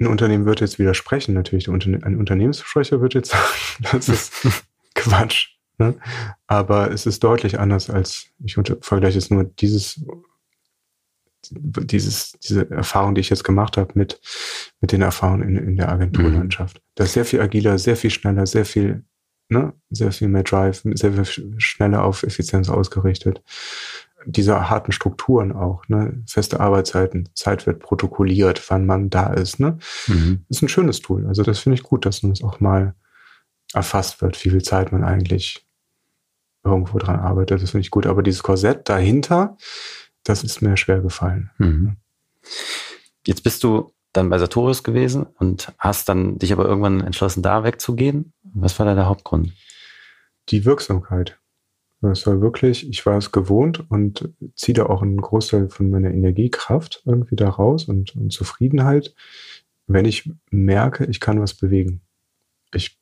ein 0.00 0.06
Unternehmen 0.06 0.46
wird 0.46 0.60
jetzt 0.60 0.78
widersprechen, 0.78 1.34
natürlich. 1.34 1.68
Ein 1.68 2.16
Unternehmenssprecher 2.16 3.00
wird 3.00 3.14
jetzt 3.14 3.30
sagen, 3.32 3.44
das 3.92 4.08
ist 4.08 4.32
Quatsch. 4.94 5.48
Ne? 5.78 5.94
Aber 6.46 6.90
es 6.90 7.06
ist 7.06 7.22
deutlich 7.24 7.58
anders 7.58 7.90
als, 7.90 8.26
ich 8.44 8.54
vergleiche 8.54 9.18
jetzt 9.18 9.30
nur 9.30 9.44
dieses, 9.44 10.04
dieses, 11.50 12.32
diese 12.32 12.70
Erfahrung, 12.70 13.14
die 13.14 13.22
ich 13.22 13.30
jetzt 13.30 13.44
gemacht 13.44 13.76
habe 13.76 13.92
mit, 13.94 14.20
mit 14.80 14.92
den 14.92 15.02
Erfahrungen 15.02 15.48
in, 15.48 15.56
in 15.56 15.76
der 15.76 15.90
Agenturlandschaft. 15.90 16.78
Mhm. 16.78 16.82
Das 16.94 17.08
ist 17.08 17.14
sehr 17.14 17.24
viel 17.24 17.40
agiler, 17.40 17.78
sehr 17.78 17.96
viel 17.96 18.10
schneller, 18.10 18.46
sehr 18.46 18.64
viel, 18.64 19.04
ne, 19.48 19.72
sehr 19.90 20.12
viel 20.12 20.28
mehr 20.28 20.42
Drive, 20.42 20.82
sehr 20.84 21.12
viel 21.12 21.54
schneller 21.58 22.04
auf 22.04 22.22
Effizienz 22.22 22.68
ausgerichtet. 22.68 23.42
Diese 24.26 24.68
harten 24.68 24.92
Strukturen 24.92 25.52
auch, 25.52 25.88
ne, 25.88 26.22
feste 26.26 26.60
Arbeitszeiten, 26.60 27.28
Zeit 27.34 27.66
wird 27.66 27.80
protokolliert, 27.80 28.70
wann 28.70 28.86
man 28.86 29.10
da 29.10 29.32
ist, 29.32 29.60
ne, 29.60 29.78
mhm. 30.06 30.44
ist 30.48 30.62
ein 30.62 30.68
schönes 30.68 31.00
Tool. 31.00 31.26
Also 31.26 31.42
das 31.42 31.60
finde 31.60 31.74
ich 31.74 31.82
gut, 31.82 32.04
dass 32.04 32.22
man 32.22 32.32
es 32.32 32.42
auch 32.42 32.60
mal 32.60 32.94
erfasst 33.72 34.20
wird, 34.20 34.42
wie 34.44 34.50
viel 34.50 34.62
Zeit 34.62 34.92
man 34.92 35.04
eigentlich 35.04 35.66
irgendwo 36.64 36.98
dran 36.98 37.16
arbeitet. 37.16 37.62
Das 37.62 37.70
finde 37.70 37.82
ich 37.82 37.90
gut. 37.90 38.06
Aber 38.06 38.22
dieses 38.22 38.42
Korsett 38.42 38.88
dahinter, 38.88 39.56
das 40.24 40.44
ist 40.44 40.60
mir 40.60 40.76
schwer 40.76 41.00
gefallen. 41.00 41.50
Mhm. 41.58 41.96
Jetzt 43.26 43.42
bist 43.42 43.64
du 43.64 43.92
dann 44.12 44.28
bei 44.28 44.38
Sartorius 44.38 44.82
gewesen 44.82 45.24
und 45.38 45.72
hast 45.78 46.08
dann 46.08 46.38
dich 46.38 46.52
aber 46.52 46.64
irgendwann 46.64 47.00
entschlossen, 47.00 47.42
da 47.42 47.64
wegzugehen. 47.64 48.32
Was 48.42 48.78
war 48.78 48.86
da 48.86 48.94
der 48.94 49.06
Hauptgrund? 49.06 49.52
Die 50.48 50.64
Wirksamkeit. 50.64 51.38
Das 52.02 52.26
war 52.26 52.40
wirklich, 52.40 52.88
ich 52.88 53.04
war 53.04 53.18
es 53.18 53.30
gewohnt 53.30 53.84
und 53.90 54.30
ziehe 54.54 54.74
da 54.74 54.86
auch 54.86 55.02
einen 55.02 55.20
Großteil 55.20 55.68
von 55.68 55.90
meiner 55.90 56.10
Energiekraft 56.10 57.02
irgendwie 57.04 57.36
da 57.36 57.48
raus 57.50 57.84
und, 57.84 58.16
und 58.16 58.32
Zufriedenheit, 58.32 59.14
wenn 59.86 60.06
ich 60.06 60.30
merke, 60.50 61.04
ich 61.06 61.20
kann 61.20 61.40
was 61.40 61.54
bewegen. 61.54 62.00
Ich 62.72 62.98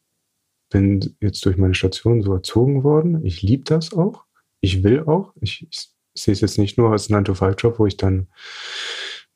bin 0.71 1.17
jetzt 1.21 1.45
durch 1.47 1.57
meine 1.57 1.75
Station 1.75 2.23
so 2.23 2.33
erzogen 2.35 2.83
worden. 2.83 3.25
Ich 3.25 3.43
liebe 3.43 3.65
das 3.65 3.93
auch. 3.93 4.25
Ich 4.61 4.83
will 4.83 5.05
auch. 5.05 5.33
Ich, 5.41 5.67
ich 5.71 5.91
sehe 6.15 6.33
es 6.33 6.41
jetzt 6.41 6.59
nicht 6.59 6.77
nur 6.77 6.91
als 6.91 7.09
9-to-5-Job, 7.09 7.79
wo 7.79 7.87
ich 7.87 7.97
dann 7.97 8.27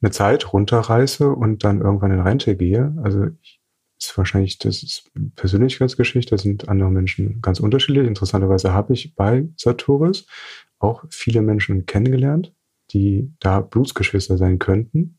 eine 0.00 0.10
Zeit 0.10 0.52
runterreiße 0.52 1.30
und 1.30 1.62
dann 1.62 1.80
irgendwann 1.80 2.10
in 2.10 2.20
Rente 2.20 2.56
gehe. 2.56 2.96
Also 3.02 3.28
ich, 3.42 3.61
ist 4.04 4.18
wahrscheinlich, 4.18 4.58
das 4.58 4.82
ist 4.82 5.10
Persönlichkeitsgeschichte, 5.36 6.30
da 6.30 6.38
sind 6.38 6.68
andere 6.68 6.90
Menschen 6.90 7.40
ganz 7.40 7.60
unterschiedlich. 7.60 8.06
Interessanterweise 8.06 8.72
habe 8.72 8.94
ich 8.94 9.14
bei 9.14 9.48
Sartoris 9.56 10.26
auch 10.78 11.04
viele 11.10 11.42
Menschen 11.42 11.86
kennengelernt, 11.86 12.52
die 12.90 13.32
da 13.38 13.60
Blutsgeschwister 13.60 14.36
sein 14.36 14.58
könnten, 14.58 15.18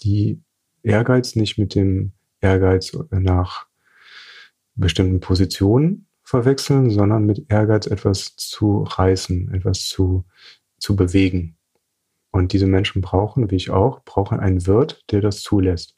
die 0.00 0.40
Ehrgeiz 0.82 1.36
nicht 1.36 1.58
mit 1.58 1.74
dem 1.74 2.12
Ehrgeiz 2.40 2.96
nach 3.10 3.66
bestimmten 4.74 5.20
Positionen 5.20 6.06
verwechseln, 6.22 6.90
sondern 6.90 7.24
mit 7.24 7.50
Ehrgeiz 7.50 7.86
etwas 7.86 8.36
zu 8.36 8.84
reißen, 8.84 9.52
etwas 9.52 9.86
zu, 9.86 10.24
zu 10.78 10.96
bewegen. 10.96 11.56
Und 12.30 12.52
diese 12.52 12.66
Menschen 12.66 13.02
brauchen, 13.02 13.50
wie 13.50 13.56
ich 13.56 13.70
auch, 13.70 14.02
brauchen 14.04 14.40
einen 14.40 14.66
Wirt, 14.66 15.02
der 15.10 15.20
das 15.20 15.42
zulässt. 15.42 15.96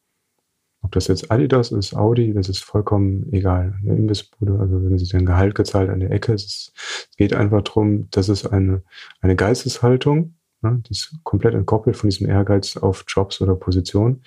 Ob 0.85 0.93
das 0.93 1.09
jetzt 1.09 1.31
Adidas 1.31 1.73
ist, 1.73 1.97
Audi, 1.97 2.35
das 2.35 2.51
ist 2.51 2.63
vollkommen 2.63 3.33
egal. 3.33 3.75
Eine 3.81 3.97
Imbissbude, 3.97 4.59
also 4.61 4.85
wenn 4.85 4.99
sie 4.99 5.17
ein 5.17 5.25
Gehalt 5.25 5.55
gezahlt 5.55 5.89
an 5.89 6.01
der 6.01 6.11
Ecke, 6.11 6.35
es, 6.35 6.45
ist, 6.45 6.73
es 7.11 7.17
geht 7.17 7.33
einfach 7.33 7.63
darum, 7.63 8.09
das 8.11 8.29
ist 8.29 8.47
eine, 8.47 8.83
eine 9.23 9.35
Geisteshaltung, 9.35 10.35
ne, 10.61 10.83
die 10.87 10.93
ist 10.93 11.17
komplett 11.23 11.55
entkoppelt 11.55 11.97
von 11.97 12.11
diesem 12.11 12.29
Ehrgeiz 12.29 12.77
auf 12.77 13.07
Jobs 13.09 13.41
oder 13.41 13.57
Positionen. 13.57 14.25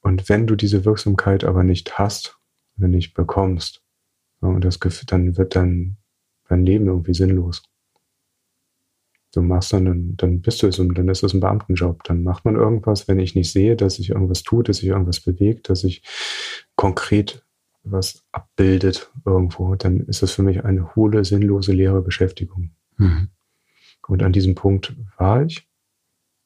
Und 0.00 0.28
wenn 0.28 0.46
du 0.46 0.54
diese 0.54 0.84
Wirksamkeit 0.84 1.42
aber 1.42 1.64
nicht 1.64 1.98
hast 1.98 2.38
oder 2.78 2.86
nicht 2.86 3.12
bekommst. 3.14 3.82
Und 4.40 4.64
das 4.64 4.78
dann 5.06 5.36
wird 5.36 5.56
dein, 5.56 5.96
dein 6.48 6.64
Leben 6.64 6.86
irgendwie 6.86 7.14
sinnlos. 7.14 7.64
Du 9.32 9.42
machst 9.42 9.72
dann, 9.72 10.16
dann 10.16 10.40
bist 10.40 10.62
du 10.62 10.66
es 10.66 10.78
und 10.78 10.96
dann 10.98 11.08
ist 11.08 11.22
es 11.22 11.34
ein 11.34 11.40
Beamtenjob. 11.40 12.02
Dann 12.04 12.24
macht 12.24 12.44
man 12.44 12.56
irgendwas, 12.56 13.06
wenn 13.06 13.20
ich 13.20 13.34
nicht 13.34 13.52
sehe, 13.52 13.76
dass 13.76 13.94
sich 13.94 14.10
irgendwas 14.10 14.42
tut, 14.42 14.68
dass 14.68 14.78
sich 14.78 14.88
irgendwas 14.88 15.20
bewegt, 15.20 15.68
dass 15.68 15.80
sich 15.80 16.02
konkret 16.74 17.44
was 17.82 18.24
abbildet 18.32 19.10
irgendwo, 19.24 19.74
dann 19.74 20.00
ist 20.00 20.22
das 20.22 20.32
für 20.32 20.42
mich 20.42 20.64
eine 20.64 20.94
hohle, 20.94 21.24
sinnlose, 21.24 21.72
leere 21.72 22.02
Beschäftigung. 22.02 22.70
Mhm. 22.96 23.28
Und 24.06 24.22
an 24.22 24.32
diesem 24.32 24.54
Punkt 24.54 24.94
war 25.16 25.44
ich. 25.44 25.66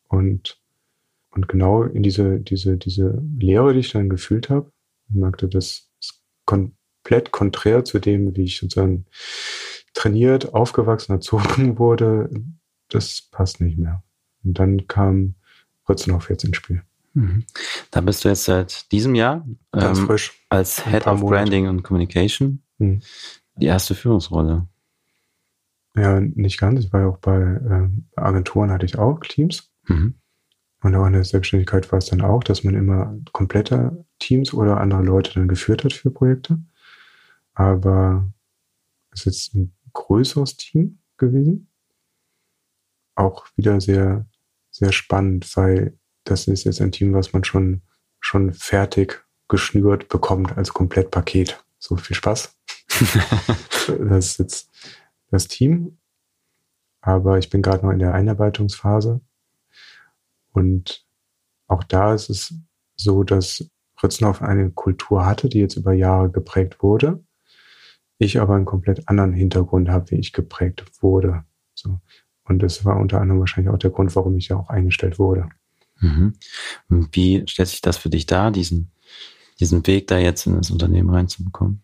Und, 0.08 0.60
und 1.30 1.48
genau 1.48 1.82
in 1.82 2.02
diese, 2.02 2.40
diese, 2.40 2.76
diese 2.76 3.22
Leere, 3.38 3.72
die 3.72 3.80
ich 3.80 3.92
dann 3.92 4.08
gefühlt 4.08 4.50
habe, 4.50 4.70
merkte, 5.08 5.48
das 5.48 5.90
komplett 6.44 7.32
konträr 7.32 7.84
zu 7.84 7.98
dem, 7.98 8.36
wie 8.36 8.44
ich 8.44 8.58
sozusagen 8.58 9.06
trainiert, 9.92 10.54
aufgewachsen, 10.54 11.12
erzogen 11.12 11.78
wurde. 11.78 12.30
Das 12.94 13.22
passt 13.30 13.60
nicht 13.60 13.78
mehr. 13.78 14.02
Und 14.44 14.58
dann 14.58 14.86
kam 14.86 15.34
Rützenhoff 15.88 16.30
jetzt 16.30 16.44
ins 16.44 16.56
Spiel. 16.56 16.82
Mhm. 17.14 17.44
Da 17.90 18.00
bist 18.00 18.24
du 18.24 18.28
jetzt 18.28 18.44
seit 18.44 18.90
diesem 18.92 19.14
Jahr 19.14 19.46
Ganz 19.72 19.98
ähm, 19.98 20.06
frisch. 20.06 20.46
als 20.48 20.84
Head 20.84 21.06
of 21.06 21.20
Branding 21.20 21.68
und 21.68 21.82
Communication. 21.82 22.62
Mhm. 22.78 23.02
Die 23.56 23.66
erste 23.66 23.94
Führungsrolle. 23.94 24.66
Ja, 25.96 26.20
nicht 26.20 26.58
ganz. 26.58 26.84
Ich 26.84 26.92
war 26.92 27.02
ja 27.02 27.06
auch 27.06 27.18
bei 27.18 27.36
ähm, 27.36 28.06
Agenturen, 28.16 28.72
hatte 28.72 28.86
ich 28.86 28.98
auch 28.98 29.20
Teams. 29.20 29.70
Mhm. 29.86 30.14
Und 30.82 30.94
auch 30.96 31.06
in 31.06 31.12
der 31.12 31.24
Selbstständigkeit 31.24 31.90
war 31.92 31.98
es 31.98 32.06
dann 32.06 32.20
auch, 32.20 32.42
dass 32.42 32.64
man 32.64 32.74
immer 32.74 33.16
komplette 33.32 34.04
Teams 34.18 34.52
oder 34.52 34.80
andere 34.80 35.02
Leute 35.02 35.32
dann 35.34 35.48
geführt 35.48 35.84
hat 35.84 35.92
für 35.92 36.10
Projekte. 36.10 36.58
Aber 37.54 38.28
es 39.12 39.20
ist 39.20 39.24
jetzt 39.24 39.54
ein 39.54 39.74
größeres 39.92 40.56
Team 40.56 40.98
gewesen. 41.16 41.68
Auch 43.14 43.46
wieder 43.56 43.80
sehr, 43.80 44.26
sehr 44.70 44.92
spannend, 44.92 45.56
weil 45.56 45.98
das 46.24 46.48
ist 46.48 46.64
jetzt 46.64 46.80
ein 46.80 46.92
Team, 46.92 47.12
was 47.12 47.32
man 47.32 47.44
schon, 47.44 47.82
schon 48.20 48.52
fertig 48.52 49.24
geschnürt 49.48 50.08
bekommt 50.08 50.56
als 50.56 50.72
Komplettpaket. 50.72 51.62
So 51.78 51.96
viel 51.96 52.16
Spaß. 52.16 52.56
das 52.88 54.26
ist 54.26 54.38
jetzt 54.38 54.70
das 55.30 55.48
Team. 55.48 55.98
Aber 57.00 57.38
ich 57.38 57.50
bin 57.50 57.60
gerade 57.60 57.84
noch 57.84 57.92
in 57.92 57.98
der 57.98 58.14
Einarbeitungsphase. 58.14 59.20
Und 60.52 61.06
auch 61.66 61.84
da 61.84 62.14
ist 62.14 62.30
es 62.30 62.54
so, 62.96 63.24
dass 63.24 63.68
Ritzenhoff 64.02 64.42
eine 64.42 64.70
Kultur 64.70 65.26
hatte, 65.26 65.48
die 65.48 65.58
jetzt 65.58 65.76
über 65.76 65.92
Jahre 65.92 66.30
geprägt 66.30 66.82
wurde. 66.82 67.24
Ich 68.18 68.40
aber 68.40 68.54
einen 68.54 68.64
komplett 68.64 69.08
anderen 69.08 69.32
Hintergrund 69.32 69.88
habe, 69.88 70.12
wie 70.12 70.16
ich 70.16 70.32
geprägt 70.32 70.84
wurde. 71.02 71.44
So. 71.74 72.00
Und 72.44 72.62
das 72.62 72.84
war 72.84 72.98
unter 72.98 73.20
anderem 73.20 73.40
wahrscheinlich 73.40 73.72
auch 73.72 73.78
der 73.78 73.90
Grund, 73.90 74.14
warum 74.16 74.36
ich 74.36 74.48
ja 74.48 74.56
auch 74.56 74.68
eingestellt 74.68 75.18
wurde. 75.18 75.48
Mhm. 76.00 76.34
Wie 76.88 77.44
stellt 77.46 77.68
sich 77.68 77.80
das 77.80 77.96
für 77.96 78.10
dich 78.10 78.26
dar, 78.26 78.50
diesen, 78.50 78.90
diesen 79.60 79.86
Weg 79.86 80.06
da 80.08 80.18
jetzt 80.18 80.46
in 80.46 80.56
das 80.56 80.70
Unternehmen 80.70 81.10
reinzubekommen? 81.10 81.82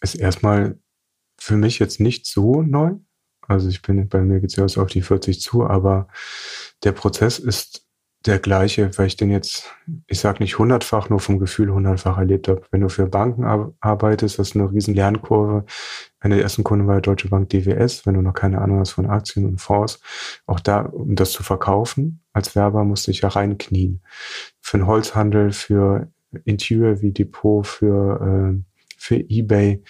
Ist 0.00 0.14
erstmal 0.14 0.78
für 1.38 1.56
mich 1.56 1.78
jetzt 1.78 2.00
nicht 2.00 2.26
so 2.26 2.62
neu. 2.62 2.94
Also 3.42 3.68
ich 3.68 3.82
bin 3.82 4.08
bei 4.08 4.22
mir 4.22 4.40
geht 4.40 4.56
es 4.56 4.56
ja 4.56 4.82
auf 4.82 4.90
die 4.90 5.02
40 5.02 5.40
zu, 5.40 5.64
aber 5.64 6.08
der 6.84 6.92
Prozess 6.92 7.38
ist 7.38 7.84
der 8.26 8.38
gleiche, 8.38 8.90
weil 8.96 9.06
ich 9.06 9.16
den 9.16 9.30
jetzt, 9.30 9.74
ich 10.06 10.20
sage 10.20 10.42
nicht 10.42 10.58
hundertfach, 10.58 11.08
nur 11.08 11.20
vom 11.20 11.38
Gefühl 11.38 11.72
hundertfach 11.72 12.18
erlebt 12.18 12.48
habe. 12.48 12.62
Wenn 12.70 12.80
du 12.80 12.88
für 12.88 13.06
Banken 13.06 13.44
arbeitest, 13.80 14.38
das 14.38 14.50
ist 14.50 14.56
eine 14.56 14.70
riesen 14.70 14.94
Lernkurve. 14.94 15.64
Eine 16.20 16.36
der 16.36 16.44
ersten 16.44 16.62
Kunden 16.64 16.86
war 16.86 17.00
Deutsche 17.00 17.28
Bank 17.28 17.48
DWS, 17.50 18.06
wenn 18.06 18.14
du 18.14 18.22
noch 18.22 18.34
keine 18.34 18.60
Ahnung 18.60 18.78
hast 18.78 18.92
von 18.92 19.06
Aktien 19.06 19.46
und 19.46 19.60
Fonds. 19.60 20.00
Auch 20.46 20.60
da, 20.60 20.82
um 20.82 21.16
das 21.16 21.32
zu 21.32 21.42
verkaufen, 21.42 22.20
als 22.32 22.54
Werber 22.54 22.84
musste 22.84 23.10
ich 23.10 23.22
ja 23.22 23.28
reinknien. 23.28 24.02
Für 24.60 24.78
den 24.78 24.86
Holzhandel, 24.86 25.52
für 25.52 26.08
Interior 26.44 27.00
wie 27.02 27.12
Depot, 27.12 27.66
für, 27.66 28.54
äh, 28.54 28.62
für 28.96 29.16
Ebay. 29.16 29.82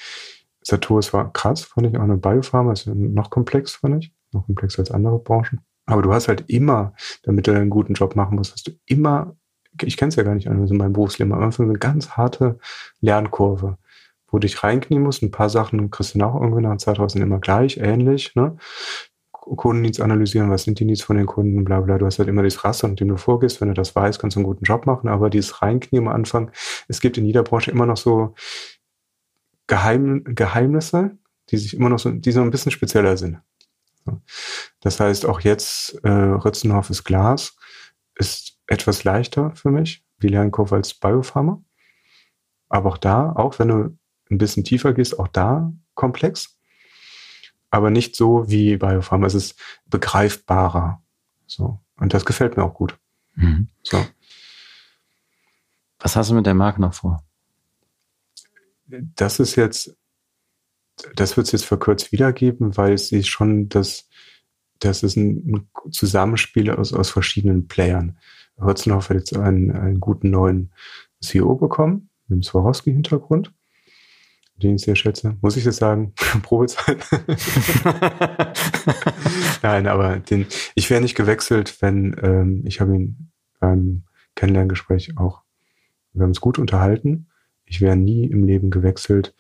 Saturus 0.63 1.13
war 1.13 1.33
krass, 1.33 1.65
fand 1.65 1.89
ich, 1.89 1.97
auch 1.97 2.03
eine 2.03 2.17
Biopharma, 2.17 2.73
ist 2.73 2.87
noch 2.87 3.31
komplex, 3.31 3.77
fand 3.77 4.05
ich. 4.05 4.13
Noch 4.33 4.47
komplexer 4.47 4.81
als 4.81 4.91
andere 4.91 5.19
Branchen. 5.19 5.61
Aber 5.87 6.03
du 6.03 6.13
hast 6.13 6.29
halt 6.29 6.45
immer, 6.49 6.95
damit 7.23 7.47
du 7.47 7.53
einen 7.53 7.71
guten 7.71 7.95
Job 7.95 8.17
machen 8.17 8.37
musst, 8.37 8.53
hast 8.53 8.69
du 8.69 8.73
immer, 8.87 9.37
ich 9.83 9.97
kenne 9.97 10.11
es 10.11 10.17
ja 10.17 10.23
gar 10.23 10.35
nicht 10.35 10.49
anders 10.49 10.71
in 10.71 10.77
meinem 10.77 10.93
Berufsleben, 10.93 11.33
am 11.33 11.43
Anfang 11.43 11.69
eine 11.69 11.79
ganz 11.79 12.11
harte 12.11 12.59
Lernkurve, 13.01 13.79
wo 14.29 14.39
du 14.39 14.47
dich 14.47 14.63
reinknien 14.63 15.03
musst. 15.03 15.23
Ein 15.23 15.31
paar 15.31 15.49
Sachen 15.49 15.91
kriegst 15.91 16.15
du 16.15 16.19
nach 16.19 16.35
irgendwie 16.35 16.63
nach 16.63 16.71
einer 16.71 16.79
Zeit 16.79 16.99
sind 17.11 17.23
immer 17.23 17.41
gleich, 17.41 17.79
ähnlich, 17.79 18.35
ne? 18.35 18.57
Kundendienst 19.57 20.01
analysieren, 20.01 20.51
was 20.51 20.63
sind 20.63 20.79
die 20.79 20.85
Needs 20.85 21.03
von 21.03 21.17
den 21.17 21.27
Kunden, 21.27 21.65
bla 21.65 21.81
bla. 21.81 21.99
Du 21.99 22.07
hast 22.07 22.19
halt 22.21 22.29
immer 22.29 22.45
dieses 22.45 22.63
Raster, 22.65 22.87
mit 22.87 23.01
dem 23.01 23.09
du 23.09 23.17
vorgehst. 23.17 23.61
Wenn 23.61 23.69
du 23.69 23.75
das 23.75 23.95
weißt, 23.97 24.21
kannst 24.21 24.37
du 24.37 24.41
einen 24.41 24.47
guten 24.47 24.65
Job 24.65 24.87
machen. 24.87 25.09
Aber 25.09 25.31
dieses 25.31 25.63
Reinknien 25.63 26.07
am 26.07 26.15
Anfang, 26.15 26.53
es 26.87 27.01
gibt 27.01 27.19
in 27.19 27.25
jeder 27.25 27.43
Branche 27.43 27.73
immer 27.73 27.87
noch 27.87 27.97
so 27.97 28.35
Geheim, 29.67 30.23
Geheimnisse, 30.25 31.19
die 31.51 31.57
sich 31.57 31.75
immer 31.75 31.89
noch 31.89 31.99
so, 31.99 32.11
die 32.11 32.33
so 32.33 32.41
ein 32.41 32.51
bisschen 32.51 32.71
spezieller 32.71 33.17
sind. 33.17 33.41
Das 34.81 35.01
heißt, 35.01 35.27
auch 35.27 35.41
jetzt 35.41 35.95
äh, 36.05 36.09
Ritzenhoff 36.11 36.91
ist 36.91 37.05
Glas 37.05 37.57
ist 38.15 38.59
etwas 38.67 39.05
leichter 39.05 39.55
für 39.55 39.71
mich, 39.71 40.05
die 40.23 40.29
Lernkurve 40.29 40.77
als 40.77 40.95
Biopharma. 40.95 41.63
Aber 42.69 42.91
auch 42.91 42.99
da, 42.99 43.33
auch 43.33 43.59
wenn 43.59 43.69
du 43.69 43.99
ein 44.31 44.39
bisschen 44.39 44.65
tiefer 44.65 44.93
gehst, 44.93 45.19
auch 45.19 45.29
da 45.29 45.73
komplex. 45.95 46.59
Aber 47.71 47.91
nicht 47.91 48.17
so 48.17 48.49
wie 48.49 48.77
Biopharma. 48.77 49.27
Es 49.27 49.35
ist 49.35 49.59
begreifbarer. 49.87 51.03
So. 51.47 51.81
Und 51.97 52.15
das 52.15 52.25
gefällt 52.25 52.57
mir 52.57 52.65
auch 52.65 52.75
gut. 52.75 52.99
Mhm. 53.35 53.69
So. 53.83 54.05
Was 55.99 56.17
hast 56.17 56.31
du 56.31 56.35
mit 56.35 56.47
der 56.47 56.55
Marke 56.55 56.81
noch 56.81 56.95
vor? 56.95 57.25
Das 58.87 59.39
ist 59.39 59.57
jetzt 59.57 59.97
das 61.15 61.37
wird 61.37 61.47
es 61.47 61.53
jetzt 61.53 61.65
verkürzt 61.65 62.13
wiedergeben, 62.13 62.77
weil 62.77 62.93
es 62.93 63.13
ist 63.13 63.29
schon 63.29 63.69
das, 63.69 64.09
das 64.79 65.03
ist 65.03 65.17
ein 65.17 65.69
Zusammenspiel 65.91 66.71
aus, 66.71 66.93
aus 66.93 67.11
verschiedenen 67.11 67.69
Playern. 67.69 68.19
Hotzenhoff 68.61 69.09
hat 69.09 69.17
jetzt 69.17 69.37
einen, 69.37 69.71
einen 69.73 70.01
guten 70.01 70.31
neuen 70.31 70.73
CEO 71.21 71.55
bekommen, 71.57 72.11
mit 72.29 72.37
dem 72.37 72.43
Swarovski-Hintergrund, 72.43 73.53
den 74.57 74.77
ich 74.77 74.83
sehr 74.83 74.97
schätze. 74.97 75.37
Muss 75.41 75.57
ich 75.57 75.65
das 75.65 75.77
sagen? 75.77 76.13
Probezeit? 76.43 76.99
Nein, 79.63 79.87
aber 79.87 80.19
den, 80.19 80.47
ich 80.75 80.91
wäre 80.91 81.01
nicht 81.01 81.15
gewechselt, 81.15 81.81
wenn, 81.81 82.17
ähm, 82.23 82.63
ich 82.67 82.81
habe 82.81 82.95
ihn 82.95 83.31
beim 83.59 84.05
Kennenlerngespräch 84.35 85.17
auch, 85.17 85.43
wir 86.13 86.23
haben 86.23 86.31
uns 86.31 86.41
gut 86.41 86.59
unterhalten. 86.59 87.29
Ich 87.65 87.81
wäre 87.81 87.97
nie 87.97 88.25
im 88.25 88.45
Leben 88.45 88.71
gewechselt, 88.71 89.35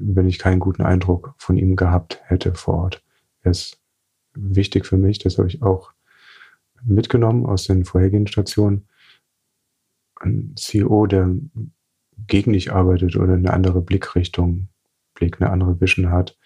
wenn 0.00 0.28
ich 0.28 0.38
keinen 0.38 0.60
guten 0.60 0.82
Eindruck 0.82 1.34
von 1.36 1.56
ihm 1.56 1.76
gehabt 1.76 2.20
hätte 2.24 2.54
vor 2.54 2.74
Ort. 2.74 3.04
Er 3.42 3.52
ist 3.52 3.80
wichtig 4.34 4.86
für 4.86 4.96
mich, 4.96 5.18
das 5.18 5.38
habe 5.38 5.48
ich 5.48 5.62
auch 5.62 5.92
mitgenommen 6.82 7.46
aus 7.46 7.66
den 7.66 7.84
vorhergehenden 7.84 8.32
Stationen. 8.32 8.88
Ein 10.16 10.54
CEO, 10.56 11.06
der 11.06 11.34
gegen 12.26 12.52
dich 12.52 12.72
arbeitet 12.72 13.16
oder 13.16 13.34
eine 13.34 13.52
andere 13.52 13.82
Blickrichtung, 13.82 14.68
Blick, 15.14 15.40
eine 15.40 15.50
andere 15.50 15.80
Vision 15.80 16.10
hat, 16.10 16.38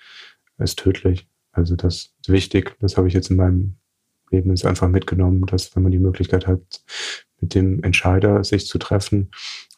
ist 0.58 0.78
tödlich. 0.78 1.28
Also 1.52 1.76
das 1.76 2.14
ist 2.20 2.28
wichtig. 2.28 2.76
Das 2.80 2.96
habe 2.96 3.08
ich 3.08 3.14
jetzt 3.14 3.30
in 3.30 3.36
meinem 3.36 3.76
Leben 4.30 4.50
jetzt 4.50 4.66
einfach 4.66 4.88
mitgenommen, 4.88 5.46
dass 5.46 5.74
wenn 5.74 5.82
man 5.82 5.92
die 5.92 5.98
Möglichkeit 5.98 6.46
hat, 6.46 6.84
mit 7.40 7.54
dem 7.54 7.82
Entscheider 7.82 8.42
sich 8.42 8.66
zu 8.66 8.78
treffen 8.78 9.30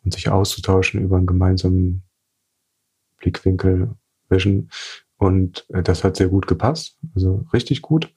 und 0.04 0.14
sich 0.14 0.28
auszutauschen 0.28 1.02
über 1.02 1.16
einen 1.16 1.26
gemeinsamen 1.26 2.02
Blickwinkel, 3.18 3.94
Vision. 4.28 4.70
Und 5.18 5.66
äh, 5.70 5.82
das 5.82 6.04
hat 6.04 6.16
sehr 6.16 6.28
gut 6.28 6.46
gepasst, 6.46 6.98
also 7.14 7.46
richtig 7.52 7.82
gut. 7.82 8.12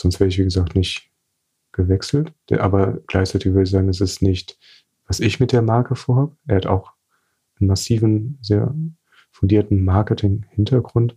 Sonst 0.00 0.18
wäre 0.18 0.28
ich, 0.28 0.38
wie 0.38 0.44
gesagt, 0.44 0.74
nicht 0.74 1.10
gewechselt. 1.72 2.32
Aber 2.50 2.98
gleichzeitig 3.06 3.52
würde 3.52 3.64
ich 3.64 3.70
sagen, 3.70 3.88
es 3.88 4.00
ist 4.00 4.22
nicht, 4.22 4.58
was 5.06 5.20
ich 5.20 5.40
mit 5.40 5.52
der 5.52 5.62
Marke 5.62 5.94
vorhabe. 5.94 6.36
Er 6.46 6.56
hat 6.56 6.66
auch 6.66 6.92
einen 7.58 7.68
massiven, 7.68 8.38
sehr 8.40 8.74
fundierten 9.30 9.84
Marketing-Hintergrund, 9.84 11.16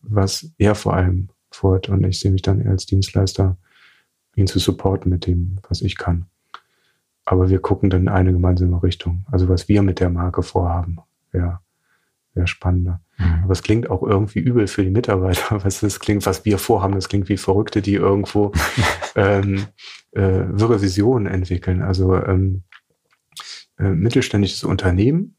was 0.00 0.50
er 0.58 0.74
vor 0.74 0.94
allem 0.94 1.30
vorhat. 1.50 1.88
Und 1.88 2.04
ich 2.04 2.20
sehe 2.20 2.30
mich 2.30 2.42
dann 2.42 2.60
eher 2.60 2.70
als 2.70 2.86
Dienstleister, 2.86 3.56
ihn 4.36 4.46
zu 4.46 4.58
supporten 4.58 5.10
mit 5.10 5.26
dem, 5.26 5.58
was 5.68 5.80
ich 5.80 5.96
kann. 5.96 6.26
Aber 7.24 7.48
wir 7.48 7.60
gucken 7.60 7.88
dann 7.88 8.02
in 8.02 8.08
eine 8.08 8.32
gemeinsame 8.32 8.82
Richtung. 8.82 9.24
Also 9.30 9.48
was 9.48 9.68
wir 9.68 9.82
mit 9.82 10.00
der 10.00 10.10
Marke 10.10 10.42
vorhaben. 10.42 10.98
Ja, 11.32 11.62
wäre 12.34 12.46
spannender. 12.46 13.00
Mhm. 13.18 13.44
Aber 13.44 13.52
es 13.52 13.62
klingt 13.62 13.90
auch 13.90 14.02
irgendwie 14.02 14.40
übel 14.40 14.66
für 14.66 14.82
die 14.82 14.90
Mitarbeiter. 14.90 15.64
Was 15.64 15.82
es 15.82 16.00
klingt, 16.00 16.26
was 16.26 16.44
wir 16.44 16.58
vorhaben, 16.58 16.94
das 16.94 17.08
klingt 17.08 17.28
wie 17.28 17.36
Verrückte, 17.36 17.82
die 17.82 17.94
irgendwo 17.94 18.52
ähm, 19.14 19.66
äh, 20.12 20.44
wirre 20.48 20.82
Visionen 20.82 21.26
entwickeln. 21.26 21.82
Also 21.82 22.14
ähm, 22.16 22.64
äh, 23.78 23.90
mittelständisches 23.90 24.64
Unternehmen, 24.64 25.36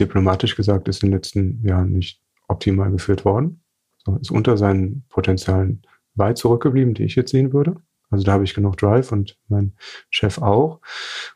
diplomatisch 0.00 0.56
gesagt, 0.56 0.88
ist 0.88 1.02
in 1.02 1.10
den 1.10 1.16
letzten 1.16 1.66
Jahren 1.66 1.92
nicht 1.92 2.20
optimal 2.48 2.90
geführt 2.90 3.24
worden. 3.24 3.62
So, 4.04 4.16
ist 4.16 4.30
unter 4.30 4.56
seinen 4.56 5.04
Potenzialen 5.08 5.82
weit 6.14 6.38
zurückgeblieben, 6.38 6.94
die 6.94 7.04
ich 7.04 7.16
jetzt 7.16 7.30
sehen 7.30 7.52
würde. 7.52 7.76
Also 8.10 8.24
da 8.24 8.32
habe 8.32 8.44
ich 8.44 8.54
genug 8.54 8.76
Drive 8.76 9.12
und 9.12 9.38
mein 9.48 9.72
Chef 10.10 10.38
auch. 10.38 10.80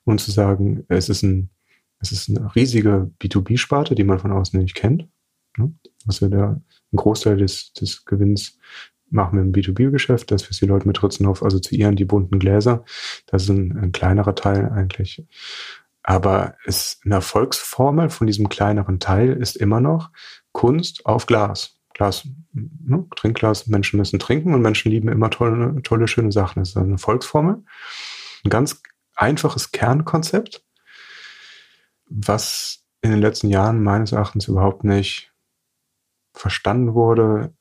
Und 0.05 0.21
zu 0.21 0.31
sagen, 0.31 0.85
es 0.89 1.09
ist 1.09 1.23
ein 1.23 1.51
es 2.01 2.13
ist 2.13 2.29
eine 2.29 2.55
riesige 2.55 3.11
B2B-Sparte, 3.21 3.95
die 3.95 4.05
man 4.05 4.19
von 4.19 4.33
außen 4.33 4.61
nicht 4.61 4.75
kennt. 4.75 5.09
Ne? 5.57 5.73
Was 6.07 6.21
wir 6.21 6.29
da, 6.29 6.61
ein 6.93 6.97
Großteil 6.97 7.37
des, 7.37 7.73
des 7.73 8.05
Gewinns 8.05 8.59
machen 9.11 9.39
wir 9.39 9.43
im 9.43 9.53
B2B-Geschäft, 9.53 10.31
dass 10.31 10.49
wir 10.49 10.57
die 10.57 10.67
Leute 10.67 10.87
mit 10.87 11.03
Ritzenhoff 11.03 11.43
assoziieren, 11.43 11.97
die 11.97 12.05
bunten 12.05 12.39
Gläser. 12.39 12.85
Das 13.27 13.45
ist 13.45 13.49
ein, 13.51 13.77
ein 13.77 13.93
kleinerer 13.93 14.35
Teil 14.35 14.71
eigentlich. 14.71 15.27
Aber 16.03 16.55
es, 16.65 17.01
eine 17.05 17.17
Erfolgsformel 17.17 18.11
von 18.11 18.27
diesem 18.27 18.49
kleineren 18.49 19.01
Teil 19.01 19.33
ist 19.33 19.57
immer 19.57 19.81
noch 19.81 20.11
Kunst 20.53 21.05
auf 21.07 21.27
Glas. 21.27 21.79
Glas, 21.95 22.29
ne? 22.53 23.07
Trinkglas, 23.17 23.67
Menschen 23.67 23.99
müssen 23.99 24.19
trinken 24.19 24.55
und 24.55 24.63
Menschen 24.63 24.91
lieben 24.91 25.09
immer 25.09 25.31
tolle, 25.31 25.83
tolle, 25.83 26.07
schöne 26.07 26.33
Sachen. 26.33 26.61
Das 26.61 26.71
ist 26.71 26.77
eine 26.77 26.93
Erfolgsformel. 26.93 27.63
Ein 28.45 28.51
ganz 28.51 28.81
einfaches 29.17 29.73
Kernkonzept, 29.73 30.65
was 32.11 32.85
in 33.01 33.11
den 33.11 33.21
letzten 33.21 33.49
Jahren 33.49 33.83
meines 33.83 34.13
Erachtens 34.13 34.49
überhaupt 34.49 34.85
nicht 34.85 35.33
verstanden 36.33 36.95
wurde. 36.95 37.55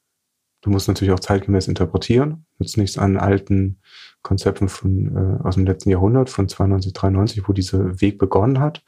Du 0.62 0.70
musst 0.70 0.88
natürlich 0.88 1.14
auch 1.14 1.20
zeitgemäß 1.20 1.68
interpretieren. 1.68 2.46
Nützt 2.58 2.78
nichts 2.78 2.98
an 2.98 3.18
alten 3.18 3.80
Konzepten 4.22 4.70
von, 4.70 5.16
äh, 5.16 5.44
aus 5.44 5.56
dem 5.56 5.66
letzten 5.66 5.90
Jahrhundert, 5.90 6.30
von 6.30 6.50
92, 6.50 6.94
93, 6.94 7.48
wo 7.48 7.54
dieser 7.54 8.02
Weg 8.02 8.18
begonnen 8.18 8.60
hat, 8.60 8.84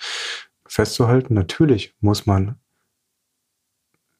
festzuhalten. 0.66 1.34
Natürlich 1.34 1.96
muss 2.02 2.26
man 2.26 2.60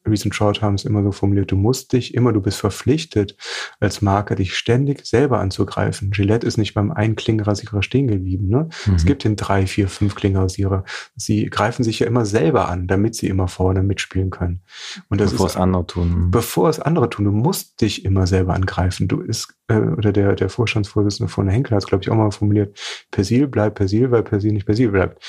Recent 0.06 0.34
Short 0.34 0.62
haben 0.62 0.74
es 0.74 0.84
immer 0.84 1.02
so 1.02 1.12
formuliert, 1.12 1.50
du 1.50 1.56
musst 1.56 1.92
dich 1.92 2.14
immer, 2.14 2.32
du 2.32 2.40
bist 2.40 2.58
verpflichtet, 2.58 3.36
als 3.80 4.00
Marke 4.00 4.34
dich 4.34 4.54
ständig 4.54 5.04
selber 5.06 5.40
anzugreifen. 5.40 6.10
Gillette 6.10 6.46
ist 6.46 6.56
nicht 6.56 6.74
beim 6.74 6.90
einen 6.90 7.16
Klingenrasierer 7.16 7.82
stehen 7.82 8.08
geblieben. 8.08 8.48
Ne? 8.48 8.68
Mhm. 8.86 8.94
Es 8.94 9.04
gibt 9.04 9.24
den 9.24 9.36
drei, 9.36 9.66
vier, 9.66 9.88
fünf 9.88 10.14
Klingenrasierer. 10.14 10.84
Sie 11.16 11.46
greifen 11.46 11.84
sich 11.84 11.98
ja 11.98 12.06
immer 12.06 12.24
selber 12.24 12.68
an, 12.68 12.86
damit 12.86 13.14
sie 13.14 13.28
immer 13.28 13.48
vorne 13.48 13.82
mitspielen 13.82 14.30
können. 14.30 14.62
Und 15.08 15.20
das 15.20 15.32
bevor 15.32 15.46
ist, 15.46 15.52
es 15.52 15.60
andere 15.60 15.86
tun. 15.86 16.30
Bevor 16.30 16.68
es 16.68 16.80
andere 16.80 17.10
tun. 17.10 17.26
Du 17.26 17.32
musst 17.32 17.80
dich 17.80 18.04
immer 18.04 18.26
selber 18.26 18.54
angreifen. 18.54 19.08
Du 19.08 19.20
ist, 19.20 19.54
äh, 19.68 19.78
oder 19.78 20.12
der, 20.12 20.34
der 20.34 20.48
Vorstandsvorsitzende 20.48 21.30
von 21.30 21.48
Henkel 21.48 21.76
hat 21.76 21.82
es, 21.82 21.88
glaube 21.88 22.02
ich, 22.02 22.10
auch 22.10 22.16
mal 22.16 22.30
formuliert, 22.30 22.78
Persil 23.10 23.46
bleibt 23.46 23.76
Persil, 23.76 24.10
weil 24.10 24.22
Persil 24.22 24.52
nicht 24.52 24.66
Persil 24.66 24.90
bleibt. 24.90 25.22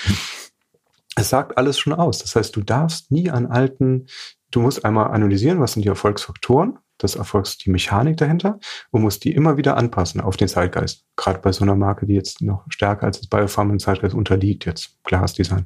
es 1.15 1.29
sagt 1.29 1.57
alles 1.57 1.77
schon 1.77 1.93
aus. 1.93 2.19
Das 2.19 2.35
heißt, 2.35 2.55
du 2.55 2.61
darfst 2.61 3.11
nie 3.11 3.29
an 3.29 3.45
alten, 3.45 4.07
du 4.51 4.61
musst 4.61 4.85
einmal 4.85 5.11
analysieren, 5.11 5.59
was 5.59 5.73
sind 5.73 5.83
die 5.83 5.89
Erfolgsfaktoren, 5.89 6.77
das 6.97 7.15
Erfolgs, 7.15 7.57
die 7.57 7.71
Mechanik 7.71 8.17
dahinter 8.17 8.59
und 8.91 9.01
musst 9.01 9.23
die 9.23 9.33
immer 9.33 9.57
wieder 9.57 9.77
anpassen 9.77 10.21
auf 10.21 10.37
den 10.37 10.47
Zeitgeist. 10.47 11.05
Gerade 11.15 11.39
bei 11.39 11.51
so 11.51 11.63
einer 11.63 11.75
Marke, 11.75 12.05
die 12.05 12.13
jetzt 12.13 12.41
noch 12.41 12.65
stärker 12.69 13.07
als 13.07 13.19
das 13.19 13.27
Biopharma 13.27 13.73
im 13.73 13.79
Zeitgeist 13.79 14.13
unterliegt, 14.13 14.65
jetzt 14.65 15.03
Glasdesign. 15.03 15.65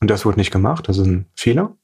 Und 0.00 0.08
das 0.08 0.24
wurde 0.24 0.38
nicht 0.38 0.50
gemacht. 0.50 0.88
Das 0.88 0.96
ist 0.96 1.06
ein 1.06 1.26
Fehler. 1.34 1.76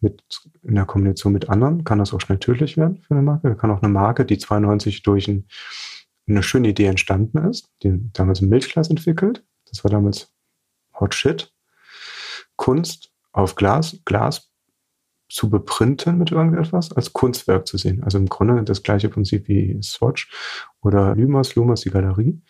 Mit, 0.00 0.22
in 0.62 0.74
der 0.74 0.84
Kombination 0.84 1.32
mit 1.32 1.48
anderen 1.48 1.84
kann 1.84 1.98
das 1.98 2.12
auch 2.12 2.20
schnell 2.20 2.38
tödlich 2.38 2.76
werden 2.76 3.02
für 3.02 3.14
eine 3.14 3.22
Marke. 3.22 3.48
Da 3.48 3.54
kann 3.54 3.70
auch 3.70 3.82
eine 3.82 3.92
Marke, 3.92 4.24
die 4.24 4.38
92 4.38 5.02
durch 5.02 5.28
ein, 5.28 5.46
eine 6.28 6.42
schöne 6.42 6.68
Idee 6.68 6.86
entstanden 6.86 7.38
ist, 7.48 7.70
die 7.82 8.10
damals 8.12 8.40
ein 8.40 8.48
Milchglas 8.48 8.88
entwickelt. 8.88 9.44
Das 9.68 9.84
war 9.84 9.90
damals 9.90 10.32
Hot 10.98 11.14
Shit. 11.14 11.52
Kunst 12.56 13.10
auf 13.32 13.54
Glas, 13.54 13.98
Glas 14.04 14.45
zu 15.28 15.50
beprinten 15.50 16.18
mit 16.18 16.30
irgendetwas, 16.30 16.92
als 16.92 17.12
Kunstwerk 17.12 17.66
zu 17.66 17.78
sehen. 17.78 18.02
Also 18.04 18.18
im 18.18 18.28
Grunde 18.28 18.62
das 18.62 18.82
gleiche 18.82 19.08
Prinzip 19.08 19.48
wie 19.48 19.78
Swatch 19.82 20.30
oder 20.82 21.14
Lumos, 21.16 21.54
Lumos 21.54 21.80
die 21.80 21.90
Galerie. 21.90 22.40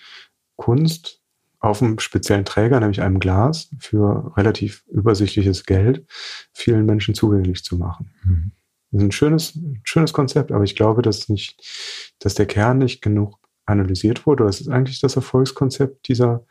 Kunst 0.57 1.23
auf 1.59 1.83
einem 1.83 1.99
speziellen 1.99 2.45
Träger, 2.45 2.81
nämlich 2.81 3.03
einem 3.03 3.19
Glas, 3.19 3.71
für 3.79 4.33
relativ 4.37 4.85
übersichtliches 4.89 5.65
Geld 5.65 6.07
vielen 6.53 6.87
Menschen 6.87 7.15
zugänglich 7.15 7.65
zu 7.65 7.77
machen. 7.77 8.13
Mhm. 8.25 8.53
Das 8.91 9.03
ist 9.03 9.09
ein 9.09 9.13
schönes, 9.13 9.59
schönes 9.85 10.13
Konzept, 10.13 10.53
aber 10.53 10.65
ich 10.65 10.77
glaube, 10.77 11.03
dass 11.03 11.29
nicht, 11.29 12.15
dass 12.21 12.35
der 12.35 12.47
Kern 12.47 12.79
nicht 12.79 13.03
genug 13.03 13.39
analysiert 13.65 14.27
wurde. 14.27 14.45
Das 14.45 14.61
ist 14.61 14.69
eigentlich 14.69 15.01
das 15.01 15.17
Erfolgskonzept 15.17 16.09
dieser, 16.09 16.47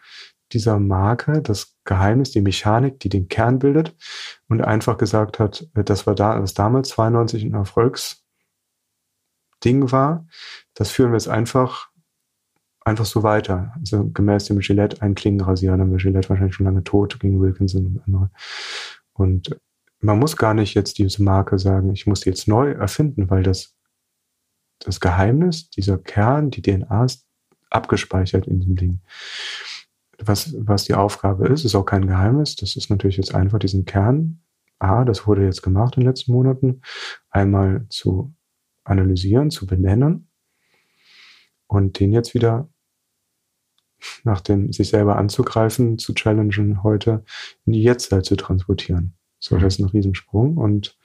dieser 0.52 0.80
Marke, 0.80 1.42
das 1.42 1.76
Geheimnis, 1.84 2.32
die 2.32 2.42
Mechanik, 2.42 3.00
die 3.00 3.10
den 3.10 3.28
Kern 3.28 3.60
bildet 3.60 3.96
und 4.48 4.62
einfach 4.62 4.98
gesagt 4.98 5.40
hat, 5.40 5.68
das 5.74 6.08
war 6.08 6.16
da, 6.16 6.42
was 6.42 6.54
damals 6.54 6.90
92 6.90 7.44
ein 7.44 7.54
Erfolgsding 7.54 8.22
war, 9.92 10.28
das 10.74 10.92
führen 10.92 11.12
wir 11.12 11.18
jetzt 11.18 11.30
einfach 11.30 11.90
einfach 12.86 13.06
so 13.06 13.24
weiter. 13.24 13.74
Also 13.80 14.10
gemäß 14.12 14.46
dem 14.46 14.60
Gillette 14.60 15.02
ein 15.02 15.16
Klingenrasierer, 15.16 15.76
dann 15.76 15.90
wäre 15.90 16.00
Gillette 16.00 16.30
wahrscheinlich 16.30 16.56
schon 16.56 16.68
lange 16.68 16.84
tot 16.84 17.20
gegen 17.20 17.42
Wilkinson 17.42 17.88
und 17.88 18.02
andere. 18.06 18.30
Und 19.14 19.60
man 20.00 20.20
muss 20.20 20.38
gar 20.38 20.54
nicht 20.54 20.76
jetzt 20.76 21.00
diese 21.00 21.24
Marke 21.24 21.58
sagen, 21.58 21.92
ich 21.94 22.06
muss 22.06 22.22
die 22.22 22.30
jetzt 22.30 22.48
neu 22.48 22.72
erfinden, 22.72 23.30
weil 23.30 23.42
das, 23.42 23.76
das 24.80 25.00
Geheimnis, 25.00 25.70
dieser 25.72 25.98
Kern, 25.98 26.52
die 26.52 26.62
DNA 26.62 27.06
ist 27.06 27.26
abgespeichert 27.72 28.48
in 28.48 28.60
diesem 28.60 28.76
Ding 28.76 29.00
was, 30.20 30.56
was 30.58 30.86
die 30.86 30.94
Aufgabe 30.94 31.48
ist, 31.48 31.66
ist 31.66 31.76
auch 31.76 31.86
kein 31.86 32.08
Geheimnis. 32.08 32.56
Das 32.56 32.76
ist 32.76 32.90
natürlich 32.90 33.18
jetzt 33.18 33.36
einfach 33.36 33.60
diesen 33.60 33.86
Kern. 33.86 34.42
A, 34.80 35.06
das 35.06 35.26
wurde 35.26 35.44
jetzt 35.44 35.64
gemacht 35.64 35.96
in 35.96 36.02
den 36.02 36.08
letzten 36.08 36.34
Monaten, 36.34 36.82
einmal 37.30 37.86
zu 37.90 38.34
analysieren, 38.84 39.50
zu 39.50 39.66
benennen 39.66 40.30
und 41.68 42.00
den 42.00 42.12
jetzt 42.12 42.34
wieder 42.34 42.70
nach 44.24 44.42
dem 44.42 44.72
sich 44.72 44.90
selber 44.90 45.18
anzugreifen, 45.18 45.98
zu 45.98 46.14
challengen, 46.14 46.84
heute 46.84 47.24
in 47.66 47.74
die 47.74 47.84
Jetztzeit 47.84 48.26
zu 48.26 48.36
transportieren. 48.36 49.16
So, 49.40 49.58
das 49.58 49.76
ist 49.76 49.80
ein 49.80 49.90
Riesensprung. 49.90 50.58
Und 50.58 50.98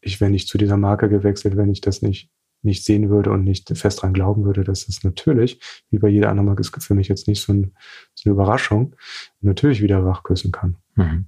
ich 0.00 0.20
wäre 0.20 0.30
nicht 0.30 0.48
zu 0.48 0.58
dieser 0.58 0.76
Marke 0.76 1.08
gewechselt, 1.08 1.56
wenn 1.56 1.70
ich 1.70 1.80
das 1.80 2.02
nicht 2.02 2.30
nicht 2.66 2.84
sehen 2.84 3.08
würde 3.08 3.30
und 3.30 3.44
nicht 3.44 3.76
fest 3.78 4.02
dran 4.02 4.12
glauben 4.12 4.44
würde, 4.44 4.64
dass 4.64 4.88
es 4.88 5.04
natürlich, 5.04 5.60
wie 5.90 5.98
bei 5.98 6.08
jeder 6.08 6.28
anderen 6.28 6.46
Marke, 6.46 6.60
ist 6.60 6.84
für 6.84 6.94
mich 6.94 7.08
jetzt 7.08 7.28
nicht 7.28 7.40
so, 7.40 7.52
ein, 7.52 7.72
so 8.14 8.28
eine 8.28 8.34
Überraschung, 8.34 8.94
natürlich 9.40 9.80
wieder 9.80 10.04
wachküssen 10.04 10.52
kann. 10.52 10.76
Mhm. 10.96 11.26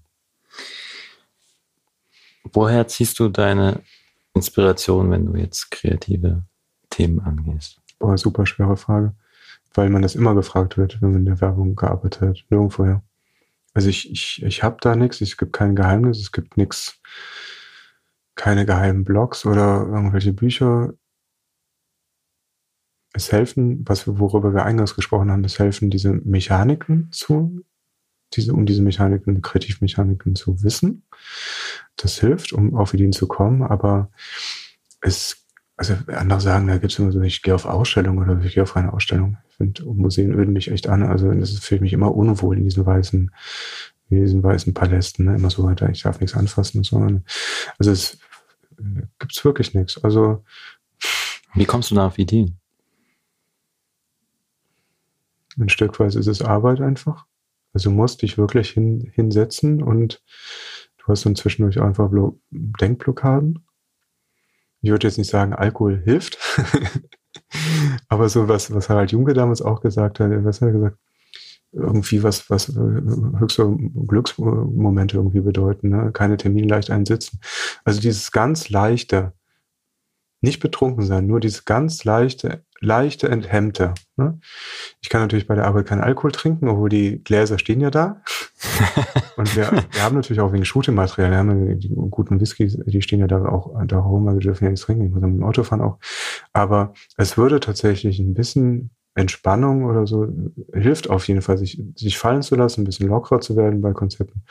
Woher 2.52 2.86
ziehst 2.88 3.18
du 3.18 3.28
deine 3.28 3.82
Inspiration, 4.34 5.10
wenn 5.10 5.26
du 5.26 5.36
jetzt 5.36 5.70
kreative 5.70 6.42
Themen 6.90 7.20
angehst? 7.20 7.80
Boah, 7.98 8.16
super 8.16 8.46
schwere 8.46 8.76
Frage. 8.76 9.14
Weil 9.74 9.90
man 9.90 10.02
das 10.02 10.14
immer 10.14 10.34
gefragt 10.34 10.76
wird, 10.76 11.00
wenn 11.00 11.12
man 11.12 11.20
in 11.20 11.26
der 11.26 11.40
Werbung 11.40 11.76
gearbeitet 11.76 12.22
hat. 12.22 12.44
Nirgendwoher. 12.48 13.02
Also 13.74 13.90
ich, 13.90 14.10
ich, 14.10 14.42
ich 14.42 14.62
habe 14.62 14.78
da 14.80 14.96
nichts, 14.96 15.20
es 15.20 15.36
gibt 15.36 15.52
kein 15.52 15.76
Geheimnis, 15.76 16.18
es 16.18 16.32
gibt 16.32 16.56
nichts, 16.56 17.00
keine 18.34 18.64
geheimen 18.64 19.04
Blogs 19.04 19.44
oder 19.44 19.86
irgendwelche 19.86 20.32
Bücher 20.32 20.94
es 23.12 23.32
helfen, 23.32 23.84
was 23.86 24.06
wir, 24.06 24.18
worüber 24.18 24.52
wir 24.54 24.64
eingangs 24.64 24.94
gesprochen 24.94 25.30
haben, 25.30 25.44
es 25.44 25.58
helfen, 25.58 25.90
diese 25.90 26.12
Mechaniken 26.12 27.08
zu, 27.10 27.64
diese, 28.34 28.52
um 28.52 28.66
diese 28.66 28.82
Mechaniken, 28.82 29.40
Kreativmechaniken 29.42 30.34
zu 30.34 30.62
wissen. 30.62 31.04
Das 31.96 32.18
hilft, 32.20 32.52
um 32.52 32.76
auf 32.76 32.94
Ideen 32.94 33.12
zu 33.12 33.26
kommen, 33.26 33.62
aber 33.62 34.10
es, 35.00 35.44
also 35.76 35.94
andere 36.08 36.40
sagen, 36.40 36.66
da 36.66 36.78
gibt 36.78 36.92
es 36.92 36.98
immer 36.98 37.12
so, 37.12 37.20
ich 37.22 37.42
gehe 37.42 37.54
auf 37.54 37.64
Ausstellung 37.64 38.18
oder 38.18 38.40
ich 38.44 38.54
gehe 38.54 38.62
auf 38.62 38.76
eine 38.76 38.92
Ausstellung. 38.92 39.38
Ich 39.48 39.56
finde, 39.56 39.84
Museen 39.84 40.32
öden 40.32 40.52
mich 40.52 40.70
echt 40.70 40.88
an. 40.88 41.02
Also 41.02 41.32
das 41.32 41.58
fühlt 41.58 41.80
mich 41.80 41.92
immer 41.92 42.14
unwohl 42.14 42.58
in 42.58 42.64
diesen 42.64 42.84
weißen, 42.84 43.30
in 44.10 44.20
diesen 44.20 44.42
weißen 44.42 44.74
Palästen, 44.74 45.26
ne? 45.26 45.36
immer 45.36 45.50
so 45.50 45.64
weiter, 45.64 45.88
ich 45.88 46.02
darf 46.02 46.20
nichts 46.20 46.36
anfassen 46.36 46.78
und 46.78 46.84
so. 46.84 46.98
Also 47.78 47.90
es 47.90 48.18
äh, 48.78 49.02
gibt's 49.18 49.44
wirklich 49.44 49.74
nichts. 49.74 50.02
Also 50.02 50.44
wie 51.54 51.64
kommst 51.64 51.90
du 51.90 51.94
da 51.94 52.06
auf 52.06 52.18
Ideen? 52.18 52.58
Ein 55.58 55.68
Stück 55.68 55.98
weit 55.98 56.14
ist 56.14 56.26
es 56.26 56.42
Arbeit 56.42 56.80
einfach. 56.80 57.26
Also 57.72 57.90
du 57.90 57.96
musst 57.96 58.22
dich 58.22 58.38
wirklich 58.38 58.70
hin, 58.70 59.10
hinsetzen 59.14 59.82
und 59.82 60.22
du 60.98 61.06
hast 61.08 61.26
dann 61.26 61.36
zwischendurch 61.36 61.80
einfach 61.80 62.08
Blo 62.08 62.40
Denkblockaden. 62.50 63.64
Ich 64.80 64.90
würde 64.90 65.06
jetzt 65.06 65.18
nicht 65.18 65.30
sagen, 65.30 65.54
Alkohol 65.54 66.00
hilft, 66.04 66.38
aber 68.08 68.28
so 68.28 68.48
was, 68.48 68.72
was 68.72 68.88
Harald 68.88 69.10
Junke 69.10 69.34
damals 69.34 69.60
auch 69.60 69.80
gesagt 69.80 70.20
hat, 70.20 70.30
was 70.44 70.60
hat 70.60 70.68
er 70.68 70.72
gesagt? 70.72 70.98
Irgendwie 71.72 72.22
was, 72.22 72.48
was 72.48 72.68
höchste 72.68 73.76
Glücksmomente 74.06 75.16
irgendwie 75.16 75.40
bedeuten, 75.40 75.90
ne? 75.90 76.12
keine 76.12 76.38
Termine 76.38 76.66
leicht 76.66 76.90
einsitzen. 76.90 77.40
Also 77.84 78.00
dieses 78.00 78.32
ganz 78.32 78.70
leichte, 78.70 79.34
nicht 80.40 80.60
betrunken 80.60 81.04
sein, 81.04 81.26
nur 81.26 81.40
dieses 81.40 81.64
ganz 81.64 82.04
leichte 82.04 82.64
leichte 82.80 83.28
Enthemmte. 83.28 83.94
Ne? 84.16 84.38
Ich 85.00 85.08
kann 85.08 85.20
natürlich 85.20 85.46
bei 85.46 85.54
der 85.54 85.66
Arbeit 85.66 85.86
keinen 85.86 86.00
Alkohol 86.00 86.32
trinken, 86.32 86.68
obwohl 86.68 86.88
die 86.88 87.22
Gläser 87.22 87.58
stehen 87.58 87.80
ja 87.80 87.90
da. 87.90 88.22
und 89.36 89.56
wir, 89.56 89.70
wir 89.90 90.02
haben 90.02 90.16
natürlich 90.16 90.40
auch 90.40 90.52
wegen 90.52 90.64
Shooting-Material, 90.64 91.30
wir 91.30 91.38
haben 91.38 91.78
die 91.78 91.88
guten 91.88 92.40
Whiskys, 92.40 92.78
die 92.86 93.02
stehen 93.02 93.20
ja 93.20 93.26
da 93.26 93.44
auch 93.46 93.74
da 93.86 93.98
rum, 93.98 94.26
weil 94.26 94.34
wir 94.34 94.40
dürfen 94.40 94.64
ja 94.64 94.70
nichts 94.70 94.86
trinken, 94.86 95.06
ich 95.06 95.10
muss 95.10 95.22
mit 95.22 95.30
dem 95.30 95.44
Auto 95.44 95.62
fahren 95.64 95.80
auch. 95.80 95.98
Aber 96.52 96.92
es 97.16 97.36
würde 97.36 97.60
tatsächlich 97.60 98.18
ein 98.18 98.34
bisschen 98.34 98.90
Entspannung 99.14 99.84
oder 99.84 100.06
so, 100.06 100.28
hilft 100.72 101.10
auf 101.10 101.26
jeden 101.26 101.42
Fall, 101.42 101.58
sich, 101.58 101.82
sich 101.96 102.18
fallen 102.18 102.42
zu 102.42 102.54
lassen, 102.54 102.82
ein 102.82 102.84
bisschen 102.84 103.08
lockerer 103.08 103.40
zu 103.40 103.56
werden 103.56 103.80
bei 103.80 103.92
Konzepten. 103.92 104.44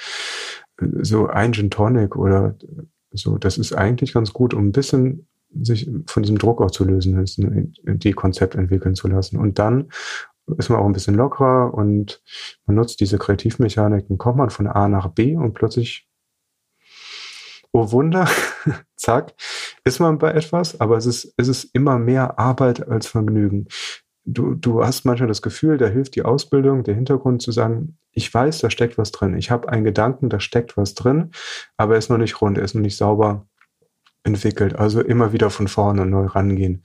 So 1.01 1.27
ein 1.27 1.53
Gin 1.53 1.71
Tonic 1.71 2.15
oder 2.17 2.55
so, 3.11 3.37
das 3.37 3.57
ist 3.57 3.73
eigentlich 3.73 4.13
ganz 4.13 4.33
gut, 4.33 4.53
um 4.53 4.67
ein 4.67 4.71
bisschen 4.73 5.27
sich 5.61 5.89
von 6.05 6.23
diesem 6.23 6.37
Druck 6.37 6.61
auch 6.61 6.71
zu 6.71 6.83
lösen 6.85 7.21
ist, 7.21 7.39
die 7.39 8.13
Konzept 8.13 8.55
entwickeln 8.55 8.95
zu 8.95 9.07
lassen. 9.07 9.37
Und 9.37 9.59
dann 9.59 9.89
ist 10.57 10.69
man 10.69 10.79
auch 10.79 10.85
ein 10.85 10.93
bisschen 10.93 11.15
lockerer 11.15 11.73
und 11.73 12.21
man 12.65 12.75
nutzt 12.75 12.99
diese 12.99 13.17
Kreativmechaniken, 13.17 14.17
kommt 14.17 14.37
man 14.37 14.49
von 14.49 14.67
A 14.67 14.87
nach 14.87 15.09
B 15.09 15.35
und 15.35 15.53
plötzlich, 15.53 16.07
oh 17.73 17.91
Wunder, 17.91 18.29
zack, 18.95 19.33
ist 19.83 19.99
man 19.99 20.17
bei 20.17 20.31
etwas, 20.31 20.79
aber 20.79 20.97
es 20.97 21.05
ist, 21.05 21.33
es 21.37 21.47
ist 21.47 21.65
immer 21.73 21.99
mehr 21.99 22.39
Arbeit 22.39 22.87
als 22.87 23.07
Vergnügen. 23.07 23.67
Du, 24.23 24.55
du 24.55 24.83
hast 24.83 25.05
manchmal 25.05 25.27
das 25.27 25.41
Gefühl, 25.41 25.77
da 25.77 25.87
hilft 25.87 26.15
die 26.15 26.23
Ausbildung, 26.23 26.83
der 26.83 26.95
Hintergrund 26.95 27.41
zu 27.41 27.51
sagen, 27.51 27.97
ich 28.11 28.33
weiß, 28.33 28.59
da 28.59 28.69
steckt 28.69 28.97
was 28.97 29.11
drin. 29.11 29.37
Ich 29.37 29.51
habe 29.51 29.69
einen 29.69 29.83
Gedanken, 29.83 30.29
da 30.29 30.39
steckt 30.39 30.75
was 30.75 30.95
drin, 30.95 31.31
aber 31.77 31.93
er 31.93 31.99
ist 31.99 32.09
noch 32.09 32.17
nicht 32.17 32.41
rund, 32.41 32.57
er 32.57 32.63
ist 32.63 32.73
noch 32.73 32.81
nicht 32.81 32.97
sauber 32.97 33.47
entwickelt. 34.27 34.75
Also 34.75 35.01
immer 35.01 35.33
wieder 35.33 35.49
von 35.49 35.67
vorne 35.67 36.05
neu 36.05 36.25
rangehen. 36.25 36.83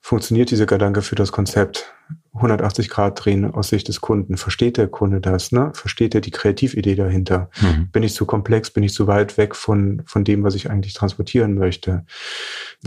Funktioniert 0.00 0.50
dieser 0.50 0.66
Gedanke 0.66 1.00
für 1.02 1.14
das 1.14 1.32
Konzept? 1.32 1.94
180 2.38 2.88
Grad 2.88 3.24
drehen 3.24 3.44
aus 3.44 3.68
Sicht 3.68 3.88
des 3.88 4.00
Kunden. 4.00 4.36
Versteht 4.36 4.76
der 4.76 4.88
Kunde 4.88 5.20
das? 5.20 5.52
Ne? 5.52 5.70
Versteht 5.74 6.14
er 6.14 6.20
die 6.20 6.30
Kreatividee 6.30 6.94
dahinter? 6.94 7.50
Mhm. 7.60 7.90
Bin 7.92 8.02
ich 8.02 8.14
zu 8.14 8.26
komplex? 8.26 8.70
Bin 8.70 8.82
ich 8.82 8.94
zu 8.94 9.06
weit 9.06 9.36
weg 9.36 9.54
von, 9.54 10.02
von 10.06 10.24
dem, 10.24 10.42
was 10.42 10.54
ich 10.54 10.70
eigentlich 10.70 10.94
transportieren 10.94 11.54
möchte? 11.54 12.04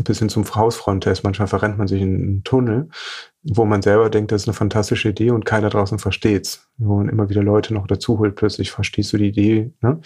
Bis 0.04 0.20
hin 0.20 0.30
zum 0.30 0.44
Hausfront-Test. 0.44 1.24
Manchmal 1.24 1.48
verrennt 1.48 1.78
man 1.78 1.88
sich 1.88 2.02
in 2.02 2.16
einen 2.16 2.44
Tunnel, 2.44 2.90
wo 3.44 3.66
man 3.66 3.82
selber 3.82 4.10
denkt, 4.10 4.32
das 4.32 4.44
ist 4.44 4.48
eine 4.48 4.56
fantastische 4.56 5.10
Idee 5.10 5.32
und 5.32 5.46
keiner 5.46 5.70
draußen 5.70 6.00
versteht's. 6.00 6.68
Wo 6.78 6.98
man 6.98 7.10
immer 7.10 7.30
wieder 7.30 7.44
Leute 7.44 7.74
noch 7.74 7.88
dazu 7.88 8.20
holt. 8.20 8.36
Plötzlich 8.36 8.72
verstehst 8.72 9.14
du 9.14 9.18
die 9.18 9.28
Idee 9.28 9.72
ne? 9.82 10.02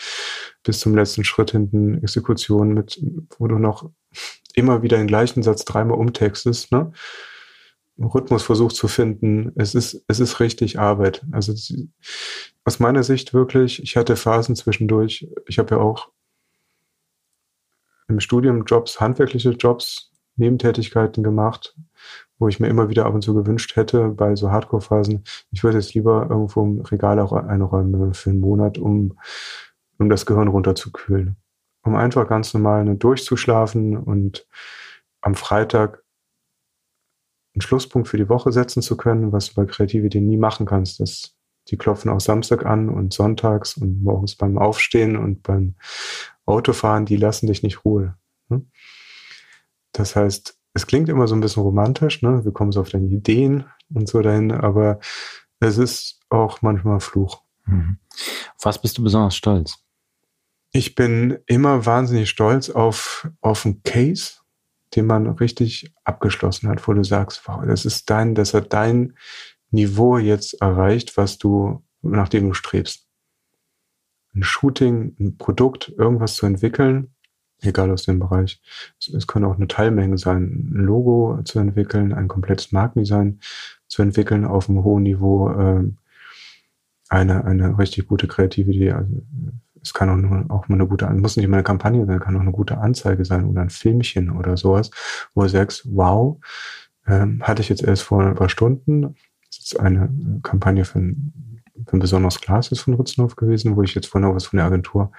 bis 0.64 0.80
zum 0.80 0.96
letzten 0.96 1.24
Schritt 1.24 1.52
hinten 1.52 2.04
Exekution 2.04 2.74
mit, 2.74 3.02
wo 3.38 3.48
du 3.48 3.58
noch 3.58 3.90
immer 4.56 4.82
wieder 4.82 4.98
den 4.98 5.08
gleichen 5.08 5.44
Satz 5.44 5.66
dreimal 5.66 5.98
umtextest. 5.98 6.72
Ne? 6.72 6.92
Rhythmus 7.98 8.44
versucht 8.44 8.76
zu 8.76 8.88
finden. 8.88 9.52
Es 9.56 9.76
ist, 9.76 10.04
es 10.08 10.20
ist 10.20 10.40
richtig 10.40 10.80
Arbeit. 10.80 11.26
Also 11.32 11.54
aus 12.64 12.80
meiner 12.80 13.04
Sicht 13.04 13.34
wirklich, 13.34 13.82
ich 13.82 13.96
hatte 13.96 14.16
Phasen 14.16 14.56
zwischendurch. 14.56 15.28
Ich 15.48 15.60
habe 15.60 15.76
ja 15.76 15.82
auch 15.82 16.10
im 18.08 18.20
Studium 18.20 18.66
Jobs, 18.66 19.00
handwerkliche 19.00 19.52
Jobs, 19.52 20.12
Nebentätigkeiten 20.36 21.24
gemacht, 21.24 21.76
wo 22.38 22.48
ich 22.48 22.60
mir 22.60 22.68
immer 22.68 22.90
wieder 22.90 23.06
ab 23.06 23.14
und 23.14 23.22
zu 23.22 23.34
gewünscht 23.34 23.76
hätte, 23.76 24.10
bei 24.10 24.36
so 24.36 24.52
Hardcore-Phasen, 24.52 25.24
ich 25.52 25.64
würde 25.64 25.78
jetzt 25.78 25.94
lieber 25.94 26.28
irgendwo 26.30 26.64
im 26.64 26.82
Regal 26.82 27.20
auch 27.20 27.32
einräumen 27.32 28.14
für 28.14 28.30
einen 28.30 28.42
Monat, 28.42 28.78
um, 28.78 29.18
um 29.98 30.10
das 30.10 30.26
Gehirn 30.26 30.50
runterzukühlen. 30.50 31.38
Um 31.84 31.96
einfach 31.96 32.28
ganz 32.28 32.54
normal 32.54 32.96
durchzuschlafen 32.98 33.96
und 33.96 34.48
am 35.22 35.36
Freitag 35.36 36.04
einen 37.56 37.62
Schlusspunkt 37.62 38.08
für 38.08 38.18
die 38.18 38.30
Woche 38.30 38.52
setzen 38.52 38.82
zu 38.82 38.98
können, 38.98 39.32
was 39.32 39.48
du 39.48 39.56
bei 39.56 39.66
Kreativität 39.66 40.22
nie 40.22 40.38
machen 40.38 40.66
kannst. 40.66 41.00
Das, 41.00 41.36
die 41.70 41.78
klopfen 41.78 42.12
auch 42.12 42.20
Samstag 42.20 42.66
an 42.66 42.90
und 42.90 43.14
sonntags 43.14 43.78
und 43.78 44.04
morgens 44.04 44.36
beim 44.36 44.58
Aufstehen 44.58 45.16
und 45.16 45.42
beim 45.42 45.76
Autofahren, 46.46 47.06
die 47.06 47.18
lassen 47.18 47.48
dich 47.48 47.64
nicht 47.64 47.86
Ruhe. 47.86 48.16
Ne? 48.50 48.66
Das 49.94 50.16
heißt, 50.16 50.60
es 50.74 50.86
klingt 50.86 51.08
immer 51.08 51.28
so 51.28 51.36
ein 51.36 51.42
bisschen 51.42 51.64
romantisch, 51.64 52.22
ne? 52.22 52.44
Wir 52.44 52.52
kommen 52.52 52.74
so 52.74 52.82
auf 52.82 52.90
deine 52.90 53.08
Ideen 53.08 53.64
und 53.94 54.10
so 54.10 54.22
dahin, 54.22 54.52
aber 54.52 55.00
es 55.62 55.78
ist 55.78 56.20
auch 56.30 56.62
manchmal 56.62 57.00
Fluch. 57.00 57.42
Mhm. 57.66 57.98
Auf 58.58 58.66
was 58.66 58.82
bist 58.82 58.98
du 58.98 59.04
besonders 59.04 59.38
stolz? 59.38 59.78
Ich 60.72 60.94
bin 60.94 61.38
immer 61.46 61.86
wahnsinnig 61.86 62.30
stolz 62.30 62.70
auf, 62.70 63.30
auf 63.40 63.66
einen 63.66 63.82
Case, 63.84 64.40
den 64.96 65.06
man 65.06 65.28
richtig 65.28 65.94
abgeschlossen 66.04 66.70
hat, 66.70 66.88
wo 66.88 66.94
du 66.94 67.04
sagst, 67.04 67.48
wow, 67.48 67.64
das 67.66 67.86
ist 67.86 68.10
dein, 68.10 68.36
das 68.36 68.54
hat 68.54 68.74
dein 68.74 69.14
Niveau 69.72 70.18
jetzt 70.18 70.62
erreicht, 70.62 71.18
was 71.18 71.38
du, 71.38 71.84
nach 72.02 72.30
dem 72.30 72.48
du 72.48 72.54
strebst. 72.54 73.08
Ein 74.34 74.44
Shooting, 74.44 75.16
ein 75.20 75.38
Produkt, 75.38 75.94
irgendwas 75.98 76.36
zu 76.36 76.46
entwickeln, 76.46 77.14
egal 77.62 77.92
aus 77.92 78.04
dem 78.04 78.20
Bereich. 78.20 78.62
Es, 79.00 79.08
es 79.10 79.28
kann 79.28 79.44
auch 79.44 79.56
eine 79.56 79.68
Teilmenge 79.68 80.18
sein, 80.18 80.44
ein 80.44 80.86
Logo 80.86 81.42
zu 81.44 81.60
entwickeln, 81.60 82.14
ein 82.14 82.28
komplettes 82.28 82.72
Markendesign 82.72 83.40
zu 83.88 84.02
entwickeln 84.02 84.46
auf 84.46 84.70
einem 84.70 84.84
hohen 84.84 85.04
Niveau, 85.04 85.50
äh, 85.50 85.84
eine, 87.10 87.46
eine 87.46 87.78
richtig 87.78 88.08
gute 88.08 88.28
kreative 88.28 88.72
Idee. 88.72 88.92
Also 88.92 89.22
es 89.86 89.94
kann 89.94 90.10
auch, 90.10 90.18
nur, 90.18 90.46
auch 90.50 90.68
mal 90.68 90.76
eine 90.76 90.88
gute, 90.88 91.08
muss 91.12 91.38
nicht 91.38 91.46
immer 91.46 91.58
eine 91.58 91.64
Kampagne 91.64 92.06
sein, 92.06 92.20
kann 92.20 92.36
auch 92.36 92.42
eine 92.42 92.52
gute 92.52 92.80
Anzeige 92.80 93.24
sein 93.24 93.46
oder 93.46 93.62
ein 93.62 93.70
Filmchen 93.70 94.32
oder 94.32 94.58
sowas, 94.58 94.90
wo 95.36 95.44
du 95.44 95.50
sagst, 95.50 95.88
wow, 95.92 96.38
ähm, 97.08 97.42
hatte 97.44 97.62
ich 97.62 97.70
jetzt 97.70 97.84
erst 97.84 98.02
vor 98.04 98.24
ein 98.24 98.36
paar 98.36 98.50
Stunden. 98.50 99.16
Das 99.48 99.60
ist 99.60 99.80
eine 99.80 100.10
Kampagne 100.42 100.86
für 100.86 101.00
ein, 101.00 101.62
für 101.88 101.98
ein 101.98 102.00
besonderes 102.00 102.42
Glas 102.42 102.72
ist 102.72 102.82
von 102.82 102.96
Ritzenhof 102.96 103.36
gewesen, 103.36 103.76
wo 103.76 103.84
ich 103.84 103.94
jetzt 103.94 104.08
vorhin 104.08 104.28
noch 104.28 104.36
was 104.36 104.46
von 104.46 104.58
der 104.58 104.66
Agentur 104.66 105.12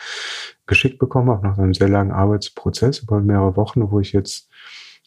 geschickt 0.67 0.99
bekommen 0.99 1.31
habe, 1.31 1.47
nach 1.47 1.59
einem 1.59 1.75
sehr 1.75 1.89
langen 1.89 2.11
Arbeitsprozess 2.11 2.99
über 3.01 3.21
mehrere 3.21 3.57
Wochen, 3.57 3.89
wo 3.91 4.01
ich 4.01 4.13
jetzt 4.13 4.51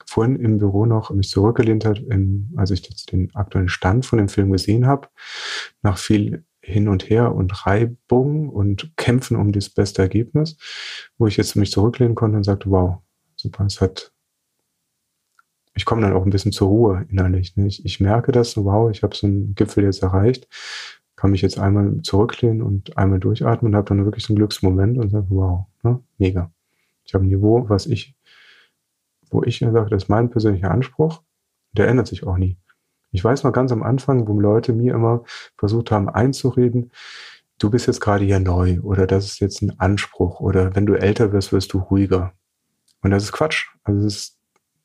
vorhin 0.05 0.37
im 0.37 0.57
Büro 0.57 0.85
noch 0.85 1.11
mich 1.11 1.29
zurückgelehnt 1.29 1.83
hat, 1.83 2.01
als 2.55 2.71
ich 2.71 2.89
jetzt 2.89 3.11
den 3.11 3.35
aktuellen 3.35 3.67
Stand 3.67 4.05
von 4.05 4.17
dem 4.17 4.29
Film 4.29 4.51
gesehen 4.51 4.87
habe, 4.87 5.09
nach 5.81 5.97
viel 5.97 6.45
hin 6.69 6.87
und 6.87 7.09
her 7.09 7.33
und 7.33 7.65
Reibung 7.65 8.49
und 8.49 8.95
Kämpfen 8.97 9.35
um 9.35 9.51
das 9.51 9.69
beste 9.69 10.01
Ergebnis, 10.01 10.57
wo 11.17 11.27
ich 11.27 11.37
jetzt 11.37 11.55
mich 11.55 11.71
zurücklehnen 11.71 12.15
konnte 12.15 12.37
und 12.37 12.43
sagte, 12.43 12.69
wow, 12.69 12.99
super, 13.35 13.65
es 13.65 13.81
hat, 13.81 14.13
ich 15.75 15.85
komme 15.85 16.01
dann 16.01 16.13
auch 16.13 16.23
ein 16.23 16.29
bisschen 16.29 16.51
zur 16.51 16.67
Ruhe 16.67 17.05
innerlich. 17.09 17.55
Ne? 17.55 17.67
Ich, 17.67 17.83
ich 17.85 17.99
merke 17.99 18.31
das, 18.31 18.57
wow, 18.57 18.91
ich 18.91 19.03
habe 19.03 19.15
so 19.15 19.27
einen 19.27 19.55
Gipfel 19.55 19.83
jetzt 19.83 20.03
erreicht, 20.03 20.47
kann 21.15 21.31
mich 21.31 21.41
jetzt 21.41 21.59
einmal 21.59 22.01
zurücklehnen 22.01 22.61
und 22.61 22.97
einmal 22.97 23.19
durchatmen 23.19 23.73
und 23.73 23.77
habe 23.77 23.89
dann 23.89 24.05
wirklich 24.05 24.23
so 24.23 24.33
einen 24.33 24.37
Glücksmoment 24.37 24.97
und 24.97 25.09
sage, 25.09 25.27
wow, 25.29 25.65
ne? 25.83 25.99
mega. 26.17 26.51
Ich 27.03 27.13
habe 27.13 27.25
ein 27.25 27.29
Niveau, 27.29 27.67
was 27.67 27.87
ich, 27.87 28.15
wo 29.29 29.43
ich 29.43 29.59
sage, 29.59 29.89
das 29.89 30.03
ist 30.03 30.09
mein 30.09 30.29
persönlicher 30.29 30.71
Anspruch, 30.71 31.23
der 31.73 31.87
ändert 31.87 32.07
sich 32.07 32.25
auch 32.25 32.37
nie. 32.37 32.57
Ich 33.11 33.23
weiß 33.23 33.43
noch 33.43 33.51
ganz 33.51 33.71
am 33.71 33.83
Anfang, 33.83 34.27
wo 34.27 34.39
Leute 34.39 34.73
mir 34.73 34.93
immer 34.93 35.23
versucht 35.57 35.91
haben 35.91 36.09
einzureden, 36.09 36.91
du 37.57 37.69
bist 37.69 37.87
jetzt 37.87 38.01
gerade 38.01 38.25
hier 38.25 38.39
neu 38.39 38.79
oder 38.81 39.07
das 39.07 39.25
ist 39.25 39.39
jetzt 39.39 39.61
ein 39.61 39.79
Anspruch 39.79 40.39
oder 40.39 40.75
wenn 40.75 40.85
du 40.85 40.93
älter 40.93 41.31
wirst, 41.31 41.51
wirst 41.51 41.73
du 41.73 41.79
ruhiger. 41.79 42.33
Und 43.01 43.11
das 43.11 43.23
ist 43.23 43.31
Quatsch. 43.31 43.67
Also 43.83 44.03
das 44.03 44.13
ist, 44.15 44.39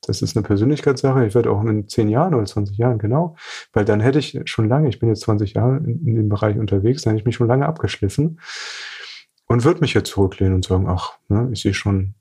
das 0.07 0.23
ist 0.23 0.37
eine 0.37 0.45
Persönlichkeitssache. 0.45 1.27
Ich 1.27 1.35
werde 1.35 1.51
auch 1.51 1.63
in 1.65 1.89
zehn 1.89 2.09
Jahren 2.09 2.35
oder 2.35 2.45
20 2.45 2.77
Jahren, 2.77 2.99
genau, 2.99 3.37
weil 3.73 3.85
dann 3.85 4.01
hätte 4.01 4.19
ich 4.19 4.41
schon 4.45 4.69
lange, 4.69 4.89
ich 4.89 4.99
bin 4.99 5.09
jetzt 5.09 5.23
20 5.23 5.55
Jahre 5.55 5.79
in, 5.79 6.07
in 6.07 6.15
dem 6.17 6.29
Bereich 6.29 6.59
unterwegs, 6.59 7.03
dann 7.03 7.13
hätte 7.13 7.21
ich 7.21 7.27
mich 7.27 7.37
schon 7.37 7.49
lange 7.49 7.67
abgeschliffen 7.67 8.41
und 9.47 9.65
würde 9.65 9.81
mich 9.81 9.95
jetzt 9.95 10.11
zurücklehnen 10.11 10.55
und 10.55 10.65
sagen, 10.65 10.89
ach, 10.89 11.19
ne, 11.29 11.49
ich 11.53 11.63
sehe 11.63 11.75
schon, 11.75 12.15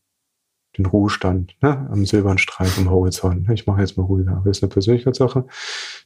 den 0.77 0.85
Ruhestand 0.85 1.55
ne, 1.61 1.87
am 1.91 2.05
silbernen 2.05 2.37
Streif 2.37 2.77
am 2.77 2.89
Horizont. 2.89 3.49
Ich 3.49 3.67
mache 3.67 3.81
jetzt 3.81 3.97
mal 3.97 4.03
ruhiger. 4.03 4.31
Aber 4.31 4.45
das 4.45 4.57
ist 4.57 4.63
eine 4.63 4.71
Persönlichkeitssache. 4.71 5.45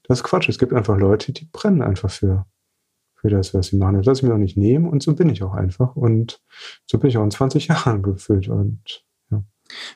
Das 0.03 0.19
ist 0.19 0.23
Quatsch. 0.23 0.49
Es 0.49 0.59
gibt 0.59 0.73
einfach 0.73 0.97
Leute, 0.97 1.31
die 1.31 1.45
brennen 1.45 1.81
einfach 1.81 2.09
für, 2.09 2.45
für 3.15 3.29
das, 3.29 3.53
was 3.53 3.67
sie 3.67 3.77
machen. 3.77 3.95
Das 3.95 4.05
lasse 4.05 4.21
ich 4.21 4.27
mir 4.27 4.33
auch 4.33 4.39
nicht 4.39 4.57
nehmen 4.57 4.87
und 4.89 5.01
so 5.01 5.15
bin 5.15 5.29
ich 5.29 5.43
auch 5.43 5.53
einfach. 5.53 5.95
Und 5.95 6.41
so 6.85 6.97
bin 6.97 7.09
ich 7.09 7.17
auch 7.17 7.23
in 7.23 7.31
20 7.31 7.67
Jahren 7.67 8.03
gefühlt. 8.03 8.49
Und, 8.49 9.05
ja. 9.31 9.43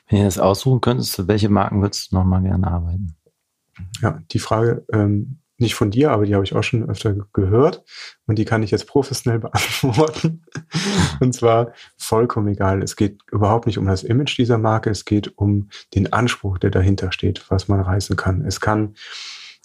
Wenn 0.08 0.18
ihr 0.20 0.24
das 0.24 0.38
aussuchen 0.38 0.80
könntest, 0.80 1.28
welche 1.28 1.48
Marken 1.48 1.82
würdest 1.82 2.12
du 2.12 2.16
nochmal 2.16 2.42
gerne 2.42 2.66
arbeiten? 2.66 3.16
Ja, 4.00 4.20
die 4.30 4.38
Frage 4.38 4.84
ähm, 4.92 5.41
nicht 5.62 5.74
von 5.74 5.90
dir, 5.90 6.10
aber 6.10 6.26
die 6.26 6.34
habe 6.34 6.44
ich 6.44 6.54
auch 6.54 6.62
schon 6.62 6.88
öfter 6.88 7.14
gehört 7.32 7.84
und 8.26 8.38
die 8.38 8.44
kann 8.44 8.62
ich 8.62 8.70
jetzt 8.70 8.86
professionell 8.86 9.38
beantworten. 9.40 10.44
und 11.20 11.34
zwar 11.34 11.72
vollkommen 11.96 12.48
egal. 12.48 12.82
Es 12.82 12.96
geht 12.96 13.20
überhaupt 13.30 13.66
nicht 13.66 13.78
um 13.78 13.86
das 13.86 14.04
Image 14.04 14.36
dieser 14.36 14.58
Marke, 14.58 14.90
es 14.90 15.06
geht 15.06 15.38
um 15.38 15.70
den 15.94 16.12
Anspruch, 16.12 16.58
der 16.58 16.70
dahinter 16.70 17.12
steht, 17.12 17.50
was 17.50 17.68
man 17.68 17.80
reißen 17.80 18.16
kann. 18.16 18.44
Es 18.44 18.60
kann 18.60 18.94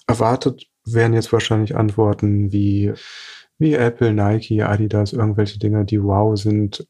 erwartet 0.06 0.66
werden 0.86 1.12
jetzt 1.12 1.32
wahrscheinlich 1.32 1.76
Antworten 1.76 2.50
wie, 2.52 2.94
wie 3.58 3.74
Apple, 3.74 4.14
Nike, 4.14 4.62
Adidas, 4.62 5.12
irgendwelche 5.12 5.58
Dinge, 5.58 5.84
die 5.84 6.02
wow 6.02 6.38
sind. 6.38 6.88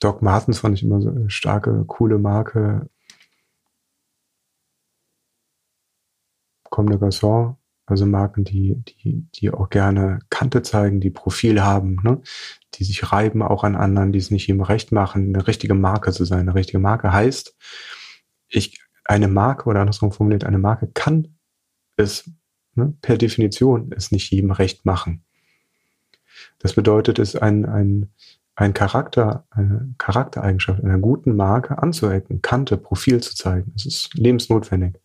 Doc 0.00 0.22
Martens 0.22 0.58
fand 0.60 0.76
ich 0.76 0.82
immer 0.82 1.00
so 1.00 1.10
eine 1.10 1.30
starke, 1.30 1.84
coole 1.86 2.18
Marke. 2.18 2.88
Comme 6.70 6.90
de 6.90 6.98
Garçon 6.98 7.59
also 7.90 8.06
Marken, 8.06 8.44
die, 8.44 8.76
die, 8.84 9.26
die 9.34 9.50
auch 9.50 9.70
gerne 9.70 10.20
Kante 10.30 10.62
zeigen, 10.62 11.00
die 11.00 11.10
Profil 11.10 11.62
haben, 11.62 11.98
ne? 12.02 12.20
die 12.74 12.84
sich 12.84 13.12
reiben 13.12 13.42
auch 13.42 13.64
an 13.64 13.76
anderen, 13.76 14.12
die 14.12 14.18
es 14.18 14.30
nicht 14.30 14.48
ihm 14.48 14.60
recht 14.60 14.92
machen, 14.92 15.34
eine 15.34 15.46
richtige 15.46 15.74
Marke 15.74 16.12
zu 16.12 16.24
sein. 16.24 16.40
Eine 16.40 16.54
richtige 16.54 16.78
Marke 16.78 17.12
heißt, 17.12 17.56
ich, 18.48 18.80
eine 19.04 19.28
Marke 19.28 19.68
oder 19.68 19.80
andersrum 19.80 20.12
formuliert, 20.12 20.44
eine 20.44 20.58
Marke 20.58 20.88
kann 20.88 21.36
es 21.96 22.30
ne, 22.74 22.94
per 23.02 23.18
Definition 23.18 23.92
es 23.96 24.12
nicht 24.12 24.30
jedem 24.30 24.50
recht 24.50 24.84
machen. 24.84 25.24
Das 26.58 26.74
bedeutet, 26.74 27.18
es 27.18 27.36
ein, 27.36 27.66
ein, 27.66 28.10
ein 28.54 28.74
Charakter, 28.74 29.46
eine 29.50 29.94
Charaktereigenschaft 29.98 30.82
einer 30.82 30.98
guten 30.98 31.34
Marke 31.34 31.78
anzuecken, 31.78 32.42
Kante, 32.42 32.76
Profil 32.76 33.22
zu 33.22 33.34
zeigen. 33.34 33.72
Es 33.74 33.86
ist 33.86 34.14
lebensnotwendig. 34.14 34.99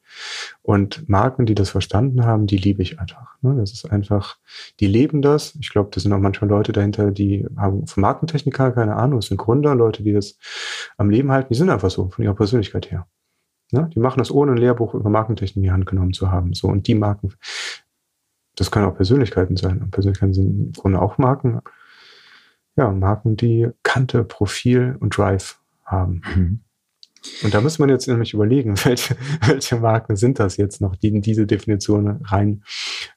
Und 0.61 1.07
Marken, 1.09 1.45
die 1.45 1.55
das 1.55 1.69
verstanden 1.69 2.25
haben, 2.25 2.47
die 2.47 2.57
liebe 2.57 2.81
ich 2.81 2.99
einfach. 2.99 3.35
Ne? 3.41 3.55
Das 3.57 3.71
ist 3.71 3.91
einfach, 3.91 4.37
die 4.79 4.87
leben 4.87 5.21
das. 5.21 5.55
Ich 5.59 5.69
glaube, 5.69 5.89
da 5.91 5.99
sind 5.99 6.13
auch 6.13 6.19
manchmal 6.19 6.49
Leute 6.49 6.71
dahinter, 6.71 7.11
die 7.11 7.47
haben 7.57 7.87
von 7.87 8.01
Markentechnik 8.01 8.55
keine 8.55 8.95
Ahnung. 8.95 9.19
Es 9.19 9.27
sind 9.27 9.37
Gründer, 9.37 9.75
Leute, 9.75 10.03
die 10.03 10.13
das 10.13 10.37
am 10.97 11.09
Leben 11.09 11.31
halten. 11.31 11.49
Die 11.51 11.57
sind 11.57 11.69
einfach 11.69 11.89
so, 11.89 12.09
von 12.09 12.23
ihrer 12.23 12.35
Persönlichkeit 12.35 12.91
her. 12.91 13.07
Ne? 13.71 13.89
Die 13.93 13.99
machen 13.99 14.19
das 14.19 14.31
ohne 14.31 14.53
ein 14.53 14.57
Lehrbuch 14.57 14.93
über 14.93 15.09
Markentechnik 15.09 15.57
in 15.57 15.63
die 15.63 15.71
Hand 15.71 15.85
genommen 15.85 16.13
zu 16.13 16.31
haben. 16.31 16.53
So, 16.53 16.67
und 16.67 16.87
die 16.87 16.95
Marken, 16.95 17.33
das 18.55 18.71
können 18.71 18.85
auch 18.85 18.95
Persönlichkeiten 18.95 19.57
sein. 19.57 19.81
Und 19.81 19.91
Persönlichkeiten 19.91 20.33
sind 20.33 20.67
im 20.67 20.71
Grunde 20.73 21.01
auch 21.01 21.17
Marken 21.17 21.61
ja, 22.75 22.91
Marken, 22.91 23.37
die 23.37 23.69
Kante, 23.83 24.23
Profil 24.23 24.97
und 24.99 25.17
Drive 25.17 25.59
haben. 25.83 26.21
Mhm. 26.35 26.59
Und 27.43 27.53
da 27.53 27.61
muss 27.61 27.79
man 27.79 27.89
jetzt 27.89 28.07
nämlich 28.07 28.33
überlegen, 28.33 28.75
welche, 28.83 29.15
welche 29.45 29.77
Marken 29.77 30.15
sind 30.15 30.39
das 30.39 30.57
jetzt 30.57 30.81
noch, 30.81 30.95
die 30.95 31.09
in 31.09 31.21
diese 31.21 31.45
Definition 31.45 32.21
rein, 32.25 32.63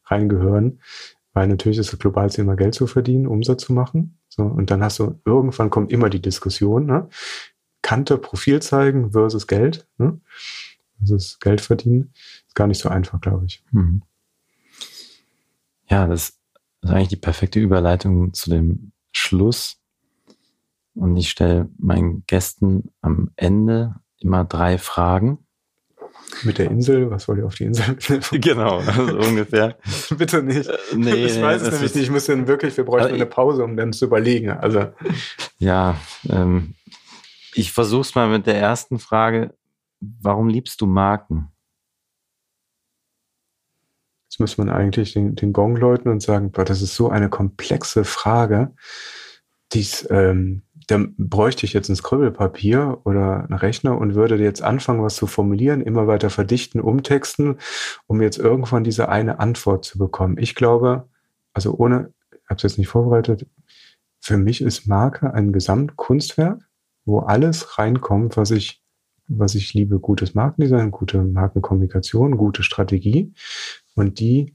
reingehören. 0.05 0.81
Weil 1.33 1.49
natürlich 1.49 1.79
ist 1.79 1.93
das 1.93 1.99
Globalziel 1.99 2.45
immer 2.45 2.57
Geld 2.57 2.75
zu 2.75 2.87
verdienen, 2.87 3.27
Umsatz 3.27 3.65
zu 3.65 3.73
machen. 3.73 4.19
So, 4.29 4.43
und 4.43 4.71
dann 4.71 4.83
hast 4.83 4.99
du, 4.99 5.21
irgendwann 5.25 5.71
kommt 5.71 5.93
immer 5.93 6.11
die 6.11 6.23
Diskussion, 6.23 6.87
ne? 6.87 7.09
Kante, 7.83 8.19
Profil 8.19 8.61
zeigen 8.61 9.13
versus 9.13 9.47
Geld. 9.47 9.87
Ne? 9.99 10.21
Das 11.01 11.11
ist 11.11 11.41
Geld 11.41 11.61
verdienen. 11.61 12.13
Ist 12.47 12.55
gar 12.55 12.67
nicht 12.67 12.81
so 12.81 12.89
einfach, 12.89 13.21
glaube 13.21 13.47
ich. 13.47 13.65
Mhm. 13.71 14.03
Ja, 15.89 16.07
das 16.07 16.31
ist 16.83 16.91
eigentlich 16.91 17.09
die 17.09 17.17
perfekte 17.17 17.61
Überleitung 17.61 18.35
zu 18.35 18.51
dem 18.51 18.93
Schluss. 19.13 19.81
Und 20.99 21.17
ich 21.17 21.31
stelle 21.31 21.69
meinen 21.79 22.25
Gästen 22.27 22.91
am 23.03 23.31
Ende 23.37 23.95
immer 24.19 24.45
drei 24.45 24.79
Fragen. 24.79 25.39
Mit 26.43 26.59
der 26.59 26.71
Insel, 26.71 27.09
was 27.11 27.29
wollt 27.29 27.39
ihr 27.39 27.47
auf 27.47 27.55
die 27.55 27.65
Insel 27.65 27.97
genau, 28.33 28.79
also 28.79 29.19
ungefähr. 29.19 29.79
Bitte 30.19 30.43
nicht. 30.43 30.69
Äh, 30.69 30.77
nee, 30.97 31.27
ich 31.27 31.41
weiß 31.41 31.63
es 31.63 31.73
nämlich 31.73 31.95
nicht. 31.95 32.05
Ich 32.05 32.11
muss 32.11 32.27
dann 32.27 32.49
wirklich, 32.49 32.77
wir 32.77 32.85
bräuchten 32.85 33.15
eine 33.15 33.27
Pause, 33.27 33.63
um 33.63 33.77
dann 33.77 33.93
zu 33.93 34.07
überlegen. 34.07 34.51
Also. 34.51 34.93
Ja, 35.59 36.01
ähm, 36.29 36.75
ich 37.55 37.73
versuche 37.73 38.01
es 38.01 38.15
mal 38.17 38.29
mit 38.29 38.47
der 38.47 38.57
ersten 38.57 38.99
Frage. 38.99 39.55
Warum 40.01 40.49
liebst 40.49 40.81
du 40.81 40.87
Marken? 40.87 41.53
Jetzt 44.29 44.41
müsste 44.41 44.65
man 44.65 44.71
eigentlich 44.71 45.13
den, 45.13 45.37
den 45.37 45.53
Gong 45.53 45.77
läuten 45.77 46.11
und 46.11 46.23
sagen, 46.23 46.51
boah, 46.51 46.65
das 46.65 46.83
ist 46.83 46.97
so 46.97 47.09
eine 47.09 47.29
komplexe 47.29 48.05
Frage. 48.05 48.75
Dies, 49.73 50.07
ähm, 50.11 50.63
da 50.89 51.05
bräuchte 51.19 51.67
ich 51.67 51.75
jetzt 51.75 51.91
ein 51.91 51.97
Scribblepapier 51.97 53.03
oder 53.05 53.45
einen 53.45 53.53
Rechner 53.53 53.97
und 53.97 54.15
würde 54.15 54.37
jetzt 54.37 54.63
anfangen, 54.63 55.03
was 55.03 55.17
zu 55.17 55.27
formulieren, 55.27 55.83
immer 55.83 56.07
weiter 56.07 56.31
verdichten, 56.31 56.81
umtexten, 56.81 57.59
um 58.07 58.23
jetzt 58.23 58.39
irgendwann 58.39 58.85
diese 58.85 59.09
eine 59.09 59.39
Antwort 59.39 59.85
zu 59.85 59.99
bekommen. 59.99 60.39
Ich 60.39 60.55
glaube, 60.55 61.07
also 61.53 61.75
ohne, 61.77 62.13
ich 62.33 62.39
habe 62.49 62.57
es 62.57 62.63
jetzt 62.63 62.79
nicht 62.79 62.89
vorbereitet, 62.89 63.47
für 64.19 64.39
mich 64.39 64.63
ist 64.63 64.87
Marke 64.87 65.33
ein 65.35 65.53
Gesamtkunstwerk, 65.53 66.63
wo 67.05 67.21
alles 67.21 67.79
reinkommt, 67.79 68.37
was 68.37 68.51
ich 68.51 68.83
was 69.29 69.55
ich 69.55 69.75
liebe, 69.75 70.01
gutes 70.01 70.35
Markendesign, 70.35 70.91
gute 70.91 71.23
Markenkommunikation, 71.23 72.39
gute 72.39 72.63
Strategie. 72.63 73.35
Und 73.95 74.21
die 74.21 74.55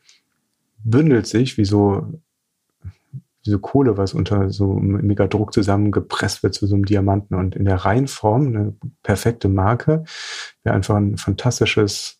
bündelt 0.84 1.28
sich 1.28 1.58
wie 1.58 1.66
so, 1.66 2.12
wie 3.44 3.50
so 3.50 3.60
Kohle, 3.60 3.98
was 3.98 4.14
unter 4.14 4.50
so 4.50 4.74
Megadruck 4.74 5.54
zusammengepresst 5.54 6.44
wird 6.44 6.54
zu 6.54 6.66
so 6.66 6.76
einem 6.76 6.86
Diamanten. 6.86 7.36
Und 7.36 7.56
in 7.56 7.66
der 7.66 7.78
Reihenform 7.78 8.48
eine 8.48 8.76
perfekte 9.04 9.50
Marke 9.50 10.04
wäre 10.64 10.76
einfach 10.76 10.96
ein 10.96 11.18
fantastisches 11.18 12.20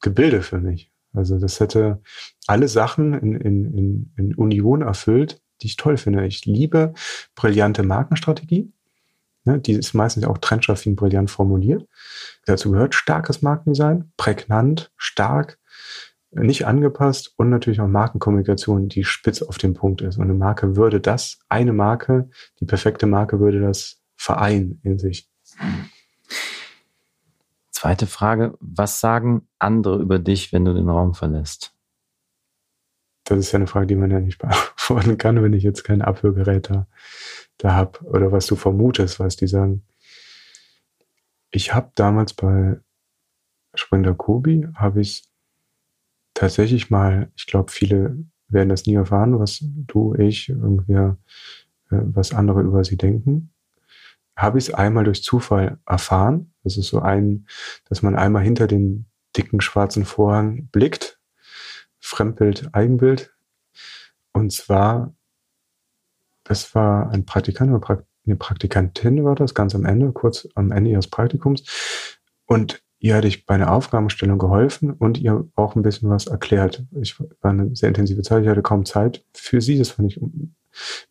Gebilde 0.00 0.42
für 0.42 0.58
mich. 0.58 0.92
Also 1.12 1.38
das 1.38 1.60
hätte 1.60 2.02
alle 2.46 2.68
Sachen 2.68 3.14
in, 3.14 3.34
in, 3.34 3.78
in, 3.78 4.12
in 4.16 4.34
Union 4.34 4.82
erfüllt, 4.82 5.40
die 5.62 5.66
ich 5.66 5.76
toll 5.76 5.96
finde. 5.96 6.26
Ich 6.26 6.44
liebe 6.44 6.94
brillante 7.34 7.82
Markenstrategie. 7.82 8.72
Ne, 9.44 9.60
die 9.60 9.72
ist 9.72 9.94
meistens 9.94 10.24
auch 10.24 10.38
trendschaftin 10.38 10.96
brillant 10.96 11.30
formuliert. 11.30 11.86
Dazu 12.46 12.72
gehört 12.72 12.94
starkes 12.94 13.42
Markendesign, 13.42 14.12
prägnant, 14.16 14.92
stark, 14.96 15.58
nicht 16.36 16.66
angepasst 16.66 17.32
und 17.36 17.50
natürlich 17.50 17.80
auch 17.80 17.88
Markenkommunikation, 17.88 18.88
die 18.88 19.04
spitz 19.04 19.42
auf 19.42 19.58
dem 19.58 19.74
Punkt 19.74 20.02
ist. 20.02 20.16
Und 20.16 20.24
eine 20.24 20.34
Marke 20.34 20.76
würde 20.76 21.00
das, 21.00 21.38
eine 21.48 21.72
Marke, 21.72 22.30
die 22.60 22.66
perfekte 22.66 23.06
Marke 23.06 23.40
würde 23.40 23.60
das 23.60 24.00
vereinen 24.16 24.80
in 24.82 24.98
sich. 24.98 25.28
Zweite 27.70 28.06
Frage, 28.06 28.54
was 28.60 29.00
sagen 29.00 29.48
andere 29.58 30.00
über 30.00 30.18
dich, 30.18 30.52
wenn 30.52 30.64
du 30.64 30.74
den 30.74 30.88
Raum 30.88 31.14
verlässt? 31.14 31.74
Das 33.24 33.38
ist 33.38 33.52
ja 33.52 33.56
eine 33.56 33.66
Frage, 33.66 33.86
die 33.86 33.96
man 33.96 34.10
ja 34.10 34.20
nicht 34.20 34.38
beantworten 34.38 35.18
kann, 35.18 35.42
wenn 35.42 35.52
ich 35.52 35.62
jetzt 35.62 35.84
kein 35.84 36.02
Abhörgerät 36.02 36.70
da 36.70 36.86
da 37.58 37.74
habe 37.74 38.00
oder 38.04 38.32
was 38.32 38.46
du 38.46 38.56
vermutest, 38.56 39.18
was 39.20 39.36
die 39.36 39.46
sagen. 39.46 39.82
Ich 41.50 41.74
habe 41.74 41.90
damals 41.94 42.34
bei 42.34 42.78
Springer 43.74 44.14
Kobi, 44.14 44.68
habe 44.74 45.00
ich 45.00 45.24
tatsächlich 46.36 46.90
mal, 46.90 47.30
ich 47.36 47.46
glaube, 47.46 47.72
viele 47.72 48.16
werden 48.48 48.68
das 48.68 48.86
nie 48.86 48.94
erfahren, 48.94 49.38
was 49.38 49.58
du, 49.62 50.14
ich, 50.14 50.48
irgendwie, 50.48 50.92
äh, 50.92 51.14
was 51.90 52.32
andere 52.32 52.62
über 52.62 52.84
sie 52.84 52.96
denken. 52.96 53.52
Habe 54.36 54.58
ich 54.58 54.68
es 54.68 54.74
einmal 54.74 55.04
durch 55.04 55.22
Zufall 55.22 55.78
erfahren. 55.86 56.52
Das 56.62 56.76
ist 56.76 56.88
so 56.88 57.00
ein, 57.00 57.46
dass 57.88 58.02
man 58.02 58.14
einmal 58.14 58.42
hinter 58.44 58.66
den 58.66 59.06
dicken 59.36 59.60
schwarzen 59.60 60.04
Vorhang 60.04 60.68
blickt. 60.68 61.18
Fremdbild, 61.98 62.68
Eigenbild. 62.72 63.34
Und 64.32 64.52
zwar 64.52 65.16
das 66.48 66.74
war 66.74 67.10
ein 67.10 67.26
Praktikant 67.26 67.72
oder 67.72 68.04
eine 68.24 68.36
Praktikantin 68.36 69.24
war 69.24 69.34
das, 69.34 69.54
ganz 69.54 69.74
am 69.74 69.84
Ende, 69.84 70.12
kurz 70.12 70.48
am 70.54 70.70
Ende 70.70 70.90
ihres 70.90 71.08
Praktikums. 71.08 71.64
Und 72.46 72.82
ihr 73.06 73.14
hatte 73.14 73.28
ich 73.28 73.46
bei 73.46 73.54
einer 73.54 73.72
Aufgabenstellung 73.72 74.38
geholfen 74.38 74.90
und 74.90 75.18
ihr 75.18 75.46
auch 75.54 75.76
ein 75.76 75.82
bisschen 75.82 76.10
was 76.10 76.26
erklärt. 76.26 76.84
Ich 77.00 77.18
war 77.40 77.52
eine 77.52 77.74
sehr 77.76 77.88
intensive 77.88 78.22
Zeit, 78.22 78.42
ich 78.42 78.48
hatte 78.48 78.62
kaum 78.62 78.84
Zeit 78.84 79.24
für 79.32 79.60
sie, 79.60 79.78
das 79.78 79.90
fand 79.90 80.12
ich, 80.12 80.20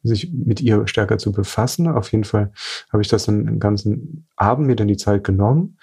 sich 0.03 0.31
mit 0.31 0.61
ihr 0.61 0.87
stärker 0.87 1.17
zu 1.17 1.31
befassen. 1.31 1.87
Auf 1.87 2.11
jeden 2.11 2.25
Fall 2.25 2.51
habe 2.91 3.01
ich 3.01 3.07
das 3.07 3.25
dann 3.25 3.45
den 3.45 3.59
ganzen 3.59 4.27
Abend 4.35 4.67
mir 4.67 4.75
dann 4.75 4.89
die 4.89 4.97
Zeit 4.97 5.23
genommen, 5.23 5.77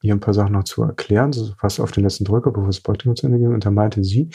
ihr 0.00 0.14
ein 0.14 0.20
paar 0.20 0.34
Sachen 0.34 0.52
noch 0.52 0.64
zu 0.64 0.82
erklären, 0.82 1.34
so 1.34 1.52
fast 1.58 1.80
auf 1.80 1.92
den 1.92 2.04
letzten 2.04 2.24
Drücker, 2.24 2.50
bevor 2.50 2.68
das 2.68 2.80
Praktikum 2.80 3.14
zu 3.14 3.26
Ende 3.26 3.38
ging. 3.38 3.52
Und 3.52 3.66
da 3.66 3.70
meinte 3.70 4.02
sie 4.02 4.30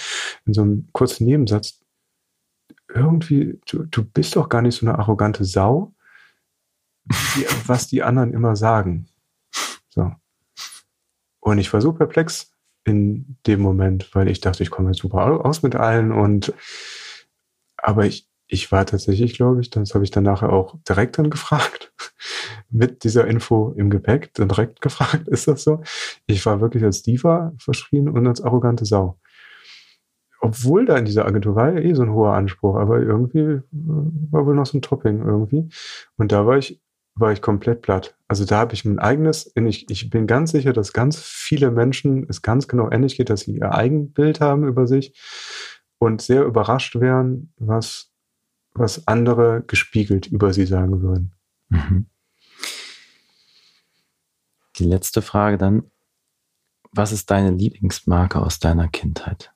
in 0.46 0.54
so 0.54 0.62
einem 0.62 0.88
kurzen 0.92 1.26
Nebensatz, 1.26 1.80
irgendwie, 2.94 3.60
du, 3.66 3.86
du 3.86 4.04
bist 4.06 4.36
doch 4.36 4.50
gar 4.50 4.62
nicht 4.62 4.76
so 4.76 4.86
eine 4.86 5.00
arrogante 5.00 5.46
Sau, 5.46 5.96
die, 7.06 7.46
was 7.66 7.88
die 7.88 8.04
anderen 8.04 8.34
immer 8.34 8.56
sagen. 8.56 9.08
Und 11.44 11.58
ich 11.58 11.72
war 11.74 11.82
so 11.82 11.91
perplex 11.91 12.54
in 12.86 13.38
dem 13.46 13.62
Moment, 13.62 14.14
weil 14.16 14.30
ich 14.30 14.39
dachte, 14.39 14.64
ich 14.64 14.72
komme 14.72 14.89
jetzt 14.89 15.02
super 15.02 15.46
aus 15.46 15.62
mit 15.62 15.76
allen 15.76 16.12
und 16.12 16.54
aber 17.78 18.06
ich, 18.06 18.30
ich 18.48 18.72
war 18.72 18.86
tatsächlich, 18.86 19.36
glaube 19.36 19.60
ich, 19.60 19.70
das 19.70 19.94
habe 19.94 20.06
ich 20.06 20.12
dann 20.12 20.24
nachher 20.24 20.52
auch 20.52 20.76
direkt 20.88 21.18
dann 21.18 21.30
gefragt, 21.30 21.94
mit 22.70 23.04
dieser 23.04 23.28
Info 23.28 23.74
im 23.78 23.89
Gepäck, 23.89 24.34
dann 24.36 24.48
direkt 24.48 24.80
gefragt, 24.82 25.28
ist 25.28 25.48
das 25.48 25.64
so? 25.64 25.82
Ich 26.28 26.46
war 26.46 26.62
wirklich 26.62 26.84
als 26.84 27.04
Diva 27.04 27.54
verschrien 27.58 28.08
und 28.08 28.26
als 28.26 28.41
arrogante 28.41 28.86
Sau 28.86 29.20
obwohl 30.44 30.86
da 30.86 30.98
in 30.98 31.06
dieser 31.06 31.26
Agentur 31.26 31.56
war 31.56 31.72
ja 31.72 31.80
eh 31.80 31.94
so 31.94 32.04
ein 32.04 32.12
hoher 32.12 32.34
Anspruch, 32.34 32.76
aber 32.76 33.00
irgendwie 33.00 33.62
war 33.72 34.46
wohl 34.46 34.56
noch 34.56 34.66
so 34.66 34.78
ein 34.78 34.82
Topping 34.82 35.26
irgendwie. 35.26 35.70
Und 36.18 36.34
da 36.34 36.46
war 36.46 36.58
ich, 36.58 36.82
war 37.16 37.32
ich 37.32 37.41
komplett 37.41 37.82
platt. 37.82 38.16
Also 38.28 38.45
da 38.45 38.57
habe 38.57 38.74
ich 38.74 38.86
mein 38.86 38.99
eigenes, 38.99 39.51
ich, 39.55 39.89
ich 39.89 40.09
bin 40.09 40.26
ganz 40.26 40.51
sicher, 40.51 40.74
dass 40.74 40.93
ganz 40.93 41.20
viele 41.20 41.72
Menschen 41.72 42.26
es 42.28 42.41
ganz 42.41 42.68
genau 42.68 42.89
ähnlich 42.89 43.18
geht, 43.18 43.30
dass 43.30 43.41
sie 43.41 43.57
ihr 43.57 43.72
Eigenbild 43.72 44.41
haben 44.41 44.68
über 44.68 44.88
sich 44.88 45.14
und 45.99 46.22
sehr 46.22 46.43
überrascht 46.43 46.95
wären, 46.95 47.53
was, 47.57 48.11
was 48.74 49.07
andere 49.07 49.64
gespiegelt 49.68 50.28
über 50.28 50.53
sie 50.53 50.66
sagen 50.66 51.01
würden. 51.01 51.32
Mhm. 51.70 52.07
Die 54.78 54.86
letzte 54.86 55.22
Frage 55.22 55.57
dann. 55.57 55.84
Was 56.95 57.11
ist 57.11 57.32
deine 57.32 57.49
Lieblingsmarke 57.49 58.39
aus 58.39 58.59
deiner 58.59 58.88
Kindheit? 58.88 59.51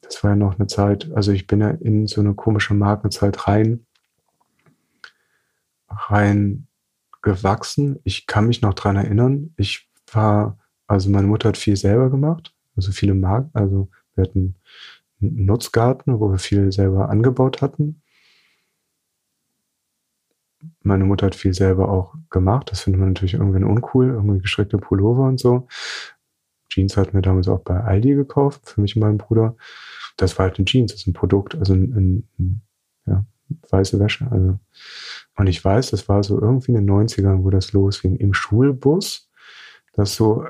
Das 0.00 0.24
war 0.24 0.30
ja 0.30 0.36
noch 0.36 0.58
eine 0.58 0.66
Zeit, 0.66 1.10
also 1.14 1.32
ich 1.32 1.46
bin 1.46 1.60
ja 1.60 1.68
in 1.68 2.06
so 2.06 2.22
eine 2.22 2.34
komische 2.34 2.72
Markenzeit 2.72 3.46
rein, 3.46 3.86
rein 5.98 6.66
gewachsen. 7.22 7.98
Ich 8.04 8.26
kann 8.26 8.46
mich 8.46 8.62
noch 8.62 8.74
dran 8.74 8.96
erinnern. 8.96 9.52
Ich 9.56 9.88
war, 10.12 10.58
also 10.86 11.10
meine 11.10 11.26
Mutter 11.26 11.48
hat 11.50 11.56
viel 11.56 11.76
selber 11.76 12.10
gemacht, 12.10 12.54
also 12.76 12.92
viele 12.92 13.14
Marken, 13.14 13.50
also 13.52 13.88
wir 14.14 14.24
hatten 14.24 14.56
einen 15.20 15.46
Nutzgarten, 15.46 16.20
wo 16.20 16.30
wir 16.30 16.38
viel 16.38 16.72
selber 16.72 17.08
angebaut 17.08 17.60
hatten. 17.60 18.02
Meine 20.82 21.04
Mutter 21.04 21.26
hat 21.26 21.34
viel 21.34 21.54
selber 21.54 21.90
auch 21.90 22.14
gemacht. 22.30 22.70
Das 22.70 22.80
findet 22.80 23.00
man 23.00 23.10
natürlich 23.10 23.34
irgendwie 23.34 23.62
uncool, 23.62 24.08
irgendwie 24.08 24.40
gestrickte 24.40 24.78
Pullover 24.78 25.24
und 25.24 25.38
so. 25.38 25.68
Jeans 26.68 26.96
hatten 26.96 27.14
wir 27.14 27.22
damals 27.22 27.48
auch 27.48 27.60
bei 27.60 27.80
Aldi 27.80 28.14
gekauft, 28.14 28.68
für 28.68 28.80
mich 28.80 28.96
und 28.96 29.00
meinen 29.00 29.18
Bruder. 29.18 29.56
Das 30.16 30.38
war 30.38 30.46
halt 30.46 30.58
ein 30.58 30.66
Jeans, 30.66 30.92
das 30.92 31.02
ist 31.02 31.06
ein 31.06 31.12
Produkt, 31.12 31.54
also 31.54 31.74
ein, 31.74 31.92
ein, 31.94 32.28
ein 32.38 32.62
ja, 33.06 33.24
weiße 33.70 33.98
Wäsche. 33.98 34.28
Also. 34.30 34.58
Und 35.36 35.46
ich 35.46 35.64
weiß, 35.64 35.90
das 35.90 36.08
war 36.08 36.22
so 36.22 36.40
irgendwie 36.40 36.72
in 36.72 36.86
den 36.86 36.90
90ern, 36.90 37.44
wo 37.44 37.50
das 37.50 37.72
losging, 37.72 38.16
im 38.16 38.34
Schulbus, 38.34 39.30
dass 39.92 40.14
so, 40.14 40.44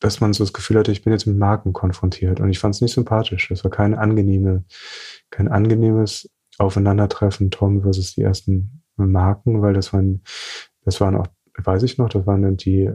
dass 0.00 0.20
man 0.20 0.32
so 0.32 0.44
das 0.44 0.52
Gefühl 0.52 0.78
hatte, 0.78 0.92
ich 0.92 1.02
bin 1.02 1.12
jetzt 1.12 1.26
mit 1.26 1.38
Marken 1.38 1.72
konfrontiert. 1.72 2.40
Und 2.40 2.50
ich 2.50 2.58
fand 2.58 2.74
es 2.74 2.80
nicht 2.80 2.94
sympathisch. 2.94 3.48
Das 3.48 3.64
war 3.64 3.70
keine 3.70 3.98
angenehme, 3.98 4.64
kein 5.30 5.48
angenehmes 5.48 6.30
Aufeinandertreffen, 6.58 7.50
Tom 7.50 7.82
versus 7.82 8.14
die 8.14 8.22
ersten 8.22 8.82
Marken, 8.96 9.62
weil 9.62 9.74
das 9.74 9.92
waren, 9.92 10.22
das 10.84 11.00
waren 11.00 11.16
auch, 11.16 11.26
weiß 11.58 11.82
ich 11.82 11.98
noch, 11.98 12.08
das 12.08 12.26
waren 12.26 12.42
dann 12.42 12.56
die, 12.56 12.90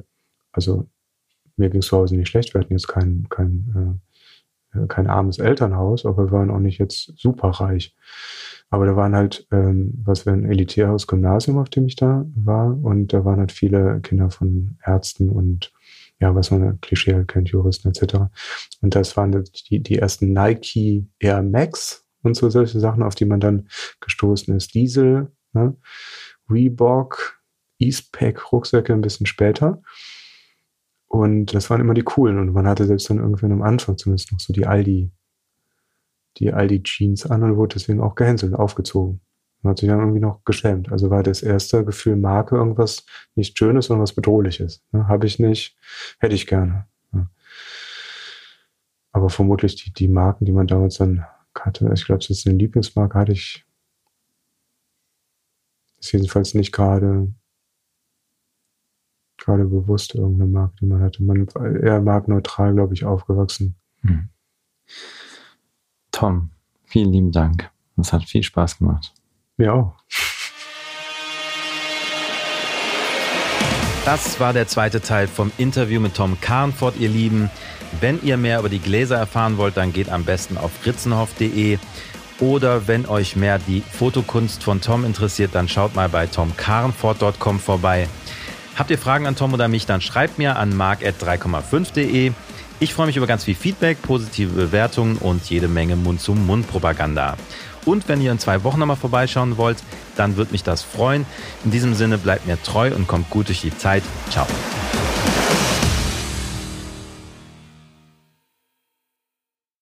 also 0.52 0.88
mir 1.58 1.70
ging 1.70 1.82
es 1.82 1.88
zu 1.88 1.98
Hause 1.98 2.16
nicht 2.16 2.30
schlecht, 2.30 2.54
wir 2.54 2.62
hatten 2.62 2.74
jetzt 2.74 2.88
kein, 2.88 3.28
kein, 3.30 4.00
äh, 4.74 4.88
kein 4.88 5.08
armes 5.08 5.38
Elternhaus, 5.38 6.06
aber 6.06 6.28
wir 6.28 6.32
waren 6.32 6.50
auch 6.50 6.60
nicht 6.60 6.80
jetzt 6.80 7.14
super 7.18 7.50
reich. 7.50 7.96
Aber 8.72 8.86
da 8.86 8.96
waren 8.96 9.16
halt, 9.16 9.46
ähm, 9.52 9.94
was 10.04 10.22
für 10.22 10.32
ein 10.32 10.50
elitäres 10.50 11.06
Gymnasium, 11.06 11.58
auf 11.58 11.70
dem 11.70 11.86
ich 11.88 11.98
da 11.98 12.26
war, 12.36 12.82
und 12.82 13.14
da 13.14 13.26
waren 13.26 13.40
halt 13.40 13.52
viele 13.52 14.00
Kinder 14.00 14.32
von 14.32 14.78
Ärzten 14.84 15.30
und 15.30 15.74
ja, 16.22 16.34
was 16.36 16.52
man 16.52 16.80
Klischee 16.80 17.14
halt 17.14 17.28
kennt, 17.28 17.50
Juristen 17.50 17.90
etc. 17.90 18.32
Und 18.82 18.96
das 18.96 19.18
waren 19.18 19.44
die, 19.70 19.84
die 19.84 19.98
ersten 19.98 20.32
Nike 20.32 21.06
Air 21.20 21.44
Max 21.44 22.06
und 22.24 22.36
so 22.36 22.50
solche 22.50 22.80
Sachen, 22.80 23.04
auf 23.04 23.16
die 23.16 23.26
man 23.26 23.42
dann 23.42 23.68
gestoßen 24.00 24.56
ist. 24.56 24.74
Diesel, 24.74 25.32
ne? 25.52 25.76
Reebok, 26.50 27.42
Eastpak 27.80 28.52
Rucksäcke 28.54 28.94
ein 28.94 29.02
bisschen 29.02 29.26
später. 29.26 29.82
Und 31.08 31.54
das 31.54 31.70
waren 31.70 31.82
immer 31.82 31.94
die 31.94 32.04
coolen. 32.04 32.40
Und 32.40 32.54
man 32.54 32.68
hatte 32.68 32.86
selbst 32.86 33.10
dann 33.10 33.18
irgendwann 33.18 33.52
am 33.52 33.64
Anfang 33.64 33.98
zumindest 33.98 34.32
noch 34.32 34.40
so 34.40 34.54
die 34.54 34.66
Aldi, 34.66 35.12
die 36.38 36.54
Aldi 36.54 36.84
Jeans 36.84 37.26
an 37.26 37.44
und 37.44 37.58
wurde 37.58 37.76
deswegen 37.76 38.02
auch 38.02 38.16
gehänselt, 38.16 38.54
aufgezogen. 38.54 39.22
Man 39.62 39.72
hat 39.72 39.80
sich 39.80 39.90
dann 39.90 40.00
irgendwie 40.00 40.20
noch 40.20 40.44
geschämt. 40.44 40.92
Also 40.92 41.10
war 41.10 41.24
das 41.24 41.44
erste 41.44 41.86
Gefühl 41.86 42.16
Marke 42.16 42.56
irgendwas 42.56 43.06
nicht 43.36 43.58
Schönes, 43.58 43.88
sondern 43.88 44.04
was 44.04 44.14
Bedrohliches. 44.14 44.84
Ne? 44.92 45.08
Habe 45.08 45.28
ich 45.28 45.40
nicht, 45.40 45.78
hätte 46.20 46.34
ich 46.34 46.48
gerne. 46.48 46.88
Ja. 47.14 47.30
Aber 49.12 49.30
vermutlich 49.30 49.76
die, 49.76 49.94
die 49.94 50.08
Marken, 50.08 50.46
die 50.46 50.52
man 50.52 50.68
damals 50.68 50.98
dann 50.98 51.26
hatte, 51.54 51.92
ich 51.94 52.06
glaube, 52.06 52.20
das 52.20 52.30
ist 52.30 52.48
eine 52.48 52.58
Lieblingsmarke, 52.58 53.20
hatte 53.20 53.34
ich 53.34 53.66
ist 56.00 56.14
jedenfalls 56.14 56.56
nicht 56.56 56.72
gerade 56.72 57.32
gerade 59.38 59.66
bewusst 59.66 60.16
irgendeine 60.16 60.52
Marke, 60.52 60.76
die 60.82 60.86
man 60.86 61.02
hatte. 61.02 61.24
Man 61.24 61.48
eher 61.82 62.00
markneutral, 62.02 62.74
glaube 62.74 62.94
ich, 62.94 63.06
aufgewachsen. 63.06 63.76
Hm. 64.02 64.30
Tom, 66.12 66.50
vielen 66.86 67.12
lieben 67.12 67.32
Dank. 67.32 67.70
Es 67.98 68.14
hat 68.14 68.24
viel 68.24 68.44
Spaß 68.44 68.80
gemacht. 68.80 69.14
Mir 69.58 69.74
auch. 69.74 69.94
Das 74.06 74.40
war 74.40 74.52
der 74.52 74.68
zweite 74.68 75.00
Teil 75.02 75.28
vom 75.28 75.52
Interview 75.60 76.02
mit 76.02 76.16
Tom 76.16 76.42
Karnfort, 76.42 76.96
ihr 76.98 77.10
Lieben. 77.10 77.52
Wenn 78.00 78.22
ihr 78.24 78.38
mehr 78.38 78.60
über 78.60 78.70
die 78.70 78.80
Gläser 78.80 79.18
erfahren 79.18 79.58
wollt, 79.58 79.78
dann 79.78 79.94
geht 79.94 80.10
am 80.10 80.24
besten 80.24 80.58
auf 80.58 80.72
ritzenhoff.de. 80.86 81.78
Oder 82.40 82.88
wenn 82.88 83.06
euch 83.06 83.36
mehr 83.36 83.60
die 83.60 83.82
Fotokunst 83.82 84.64
von 84.64 84.82
Tom 84.82 85.06
interessiert, 85.06 85.54
dann 85.54 85.68
schaut 85.68 85.94
mal 85.96 86.10
bei 86.10 86.26
tomkarnfort.com 86.26 87.60
vorbei. 87.60 88.08
Habt 88.76 88.90
ihr 88.90 88.98
Fragen 88.98 89.28
an 89.28 89.36
Tom 89.36 89.54
oder 89.54 89.68
mich, 89.68 89.86
dann 89.86 90.02
schreibt 90.02 90.40
mir 90.40 90.56
an 90.56 90.76
mark.3,5.de. 90.76 92.32
Ich 92.82 92.96
freue 92.96 93.06
mich 93.06 93.16
über 93.16 93.28
ganz 93.28 93.44
viel 93.44 93.54
Feedback, 93.54 94.02
positive 94.02 94.54
Bewertungen 94.54 95.18
und 95.18 95.48
jede 95.52 95.68
Menge 95.68 95.96
Mund-zu-Mund-Propaganda. 95.96 97.38
Und 97.86 98.08
wenn 98.08 98.20
ihr 98.24 98.32
in 98.32 98.40
zwei 98.40 98.64
Wochen 98.64 98.80
nochmal 98.80 98.96
vorbeischauen 98.96 99.58
wollt, 99.58 99.78
dann 100.16 100.36
würde 100.36 100.52
mich 100.52 100.64
das 100.64 100.82
freuen. 100.82 101.28
In 101.64 101.70
diesem 101.70 101.94
Sinne 101.94 102.18
bleibt 102.18 102.48
mir 102.48 102.60
treu 102.64 102.92
und 102.96 103.08
kommt 103.08 103.30
gut 103.30 103.50
durch 103.50 103.62
die 103.62 103.78
Zeit. 103.78 104.02
Ciao. 104.32 104.48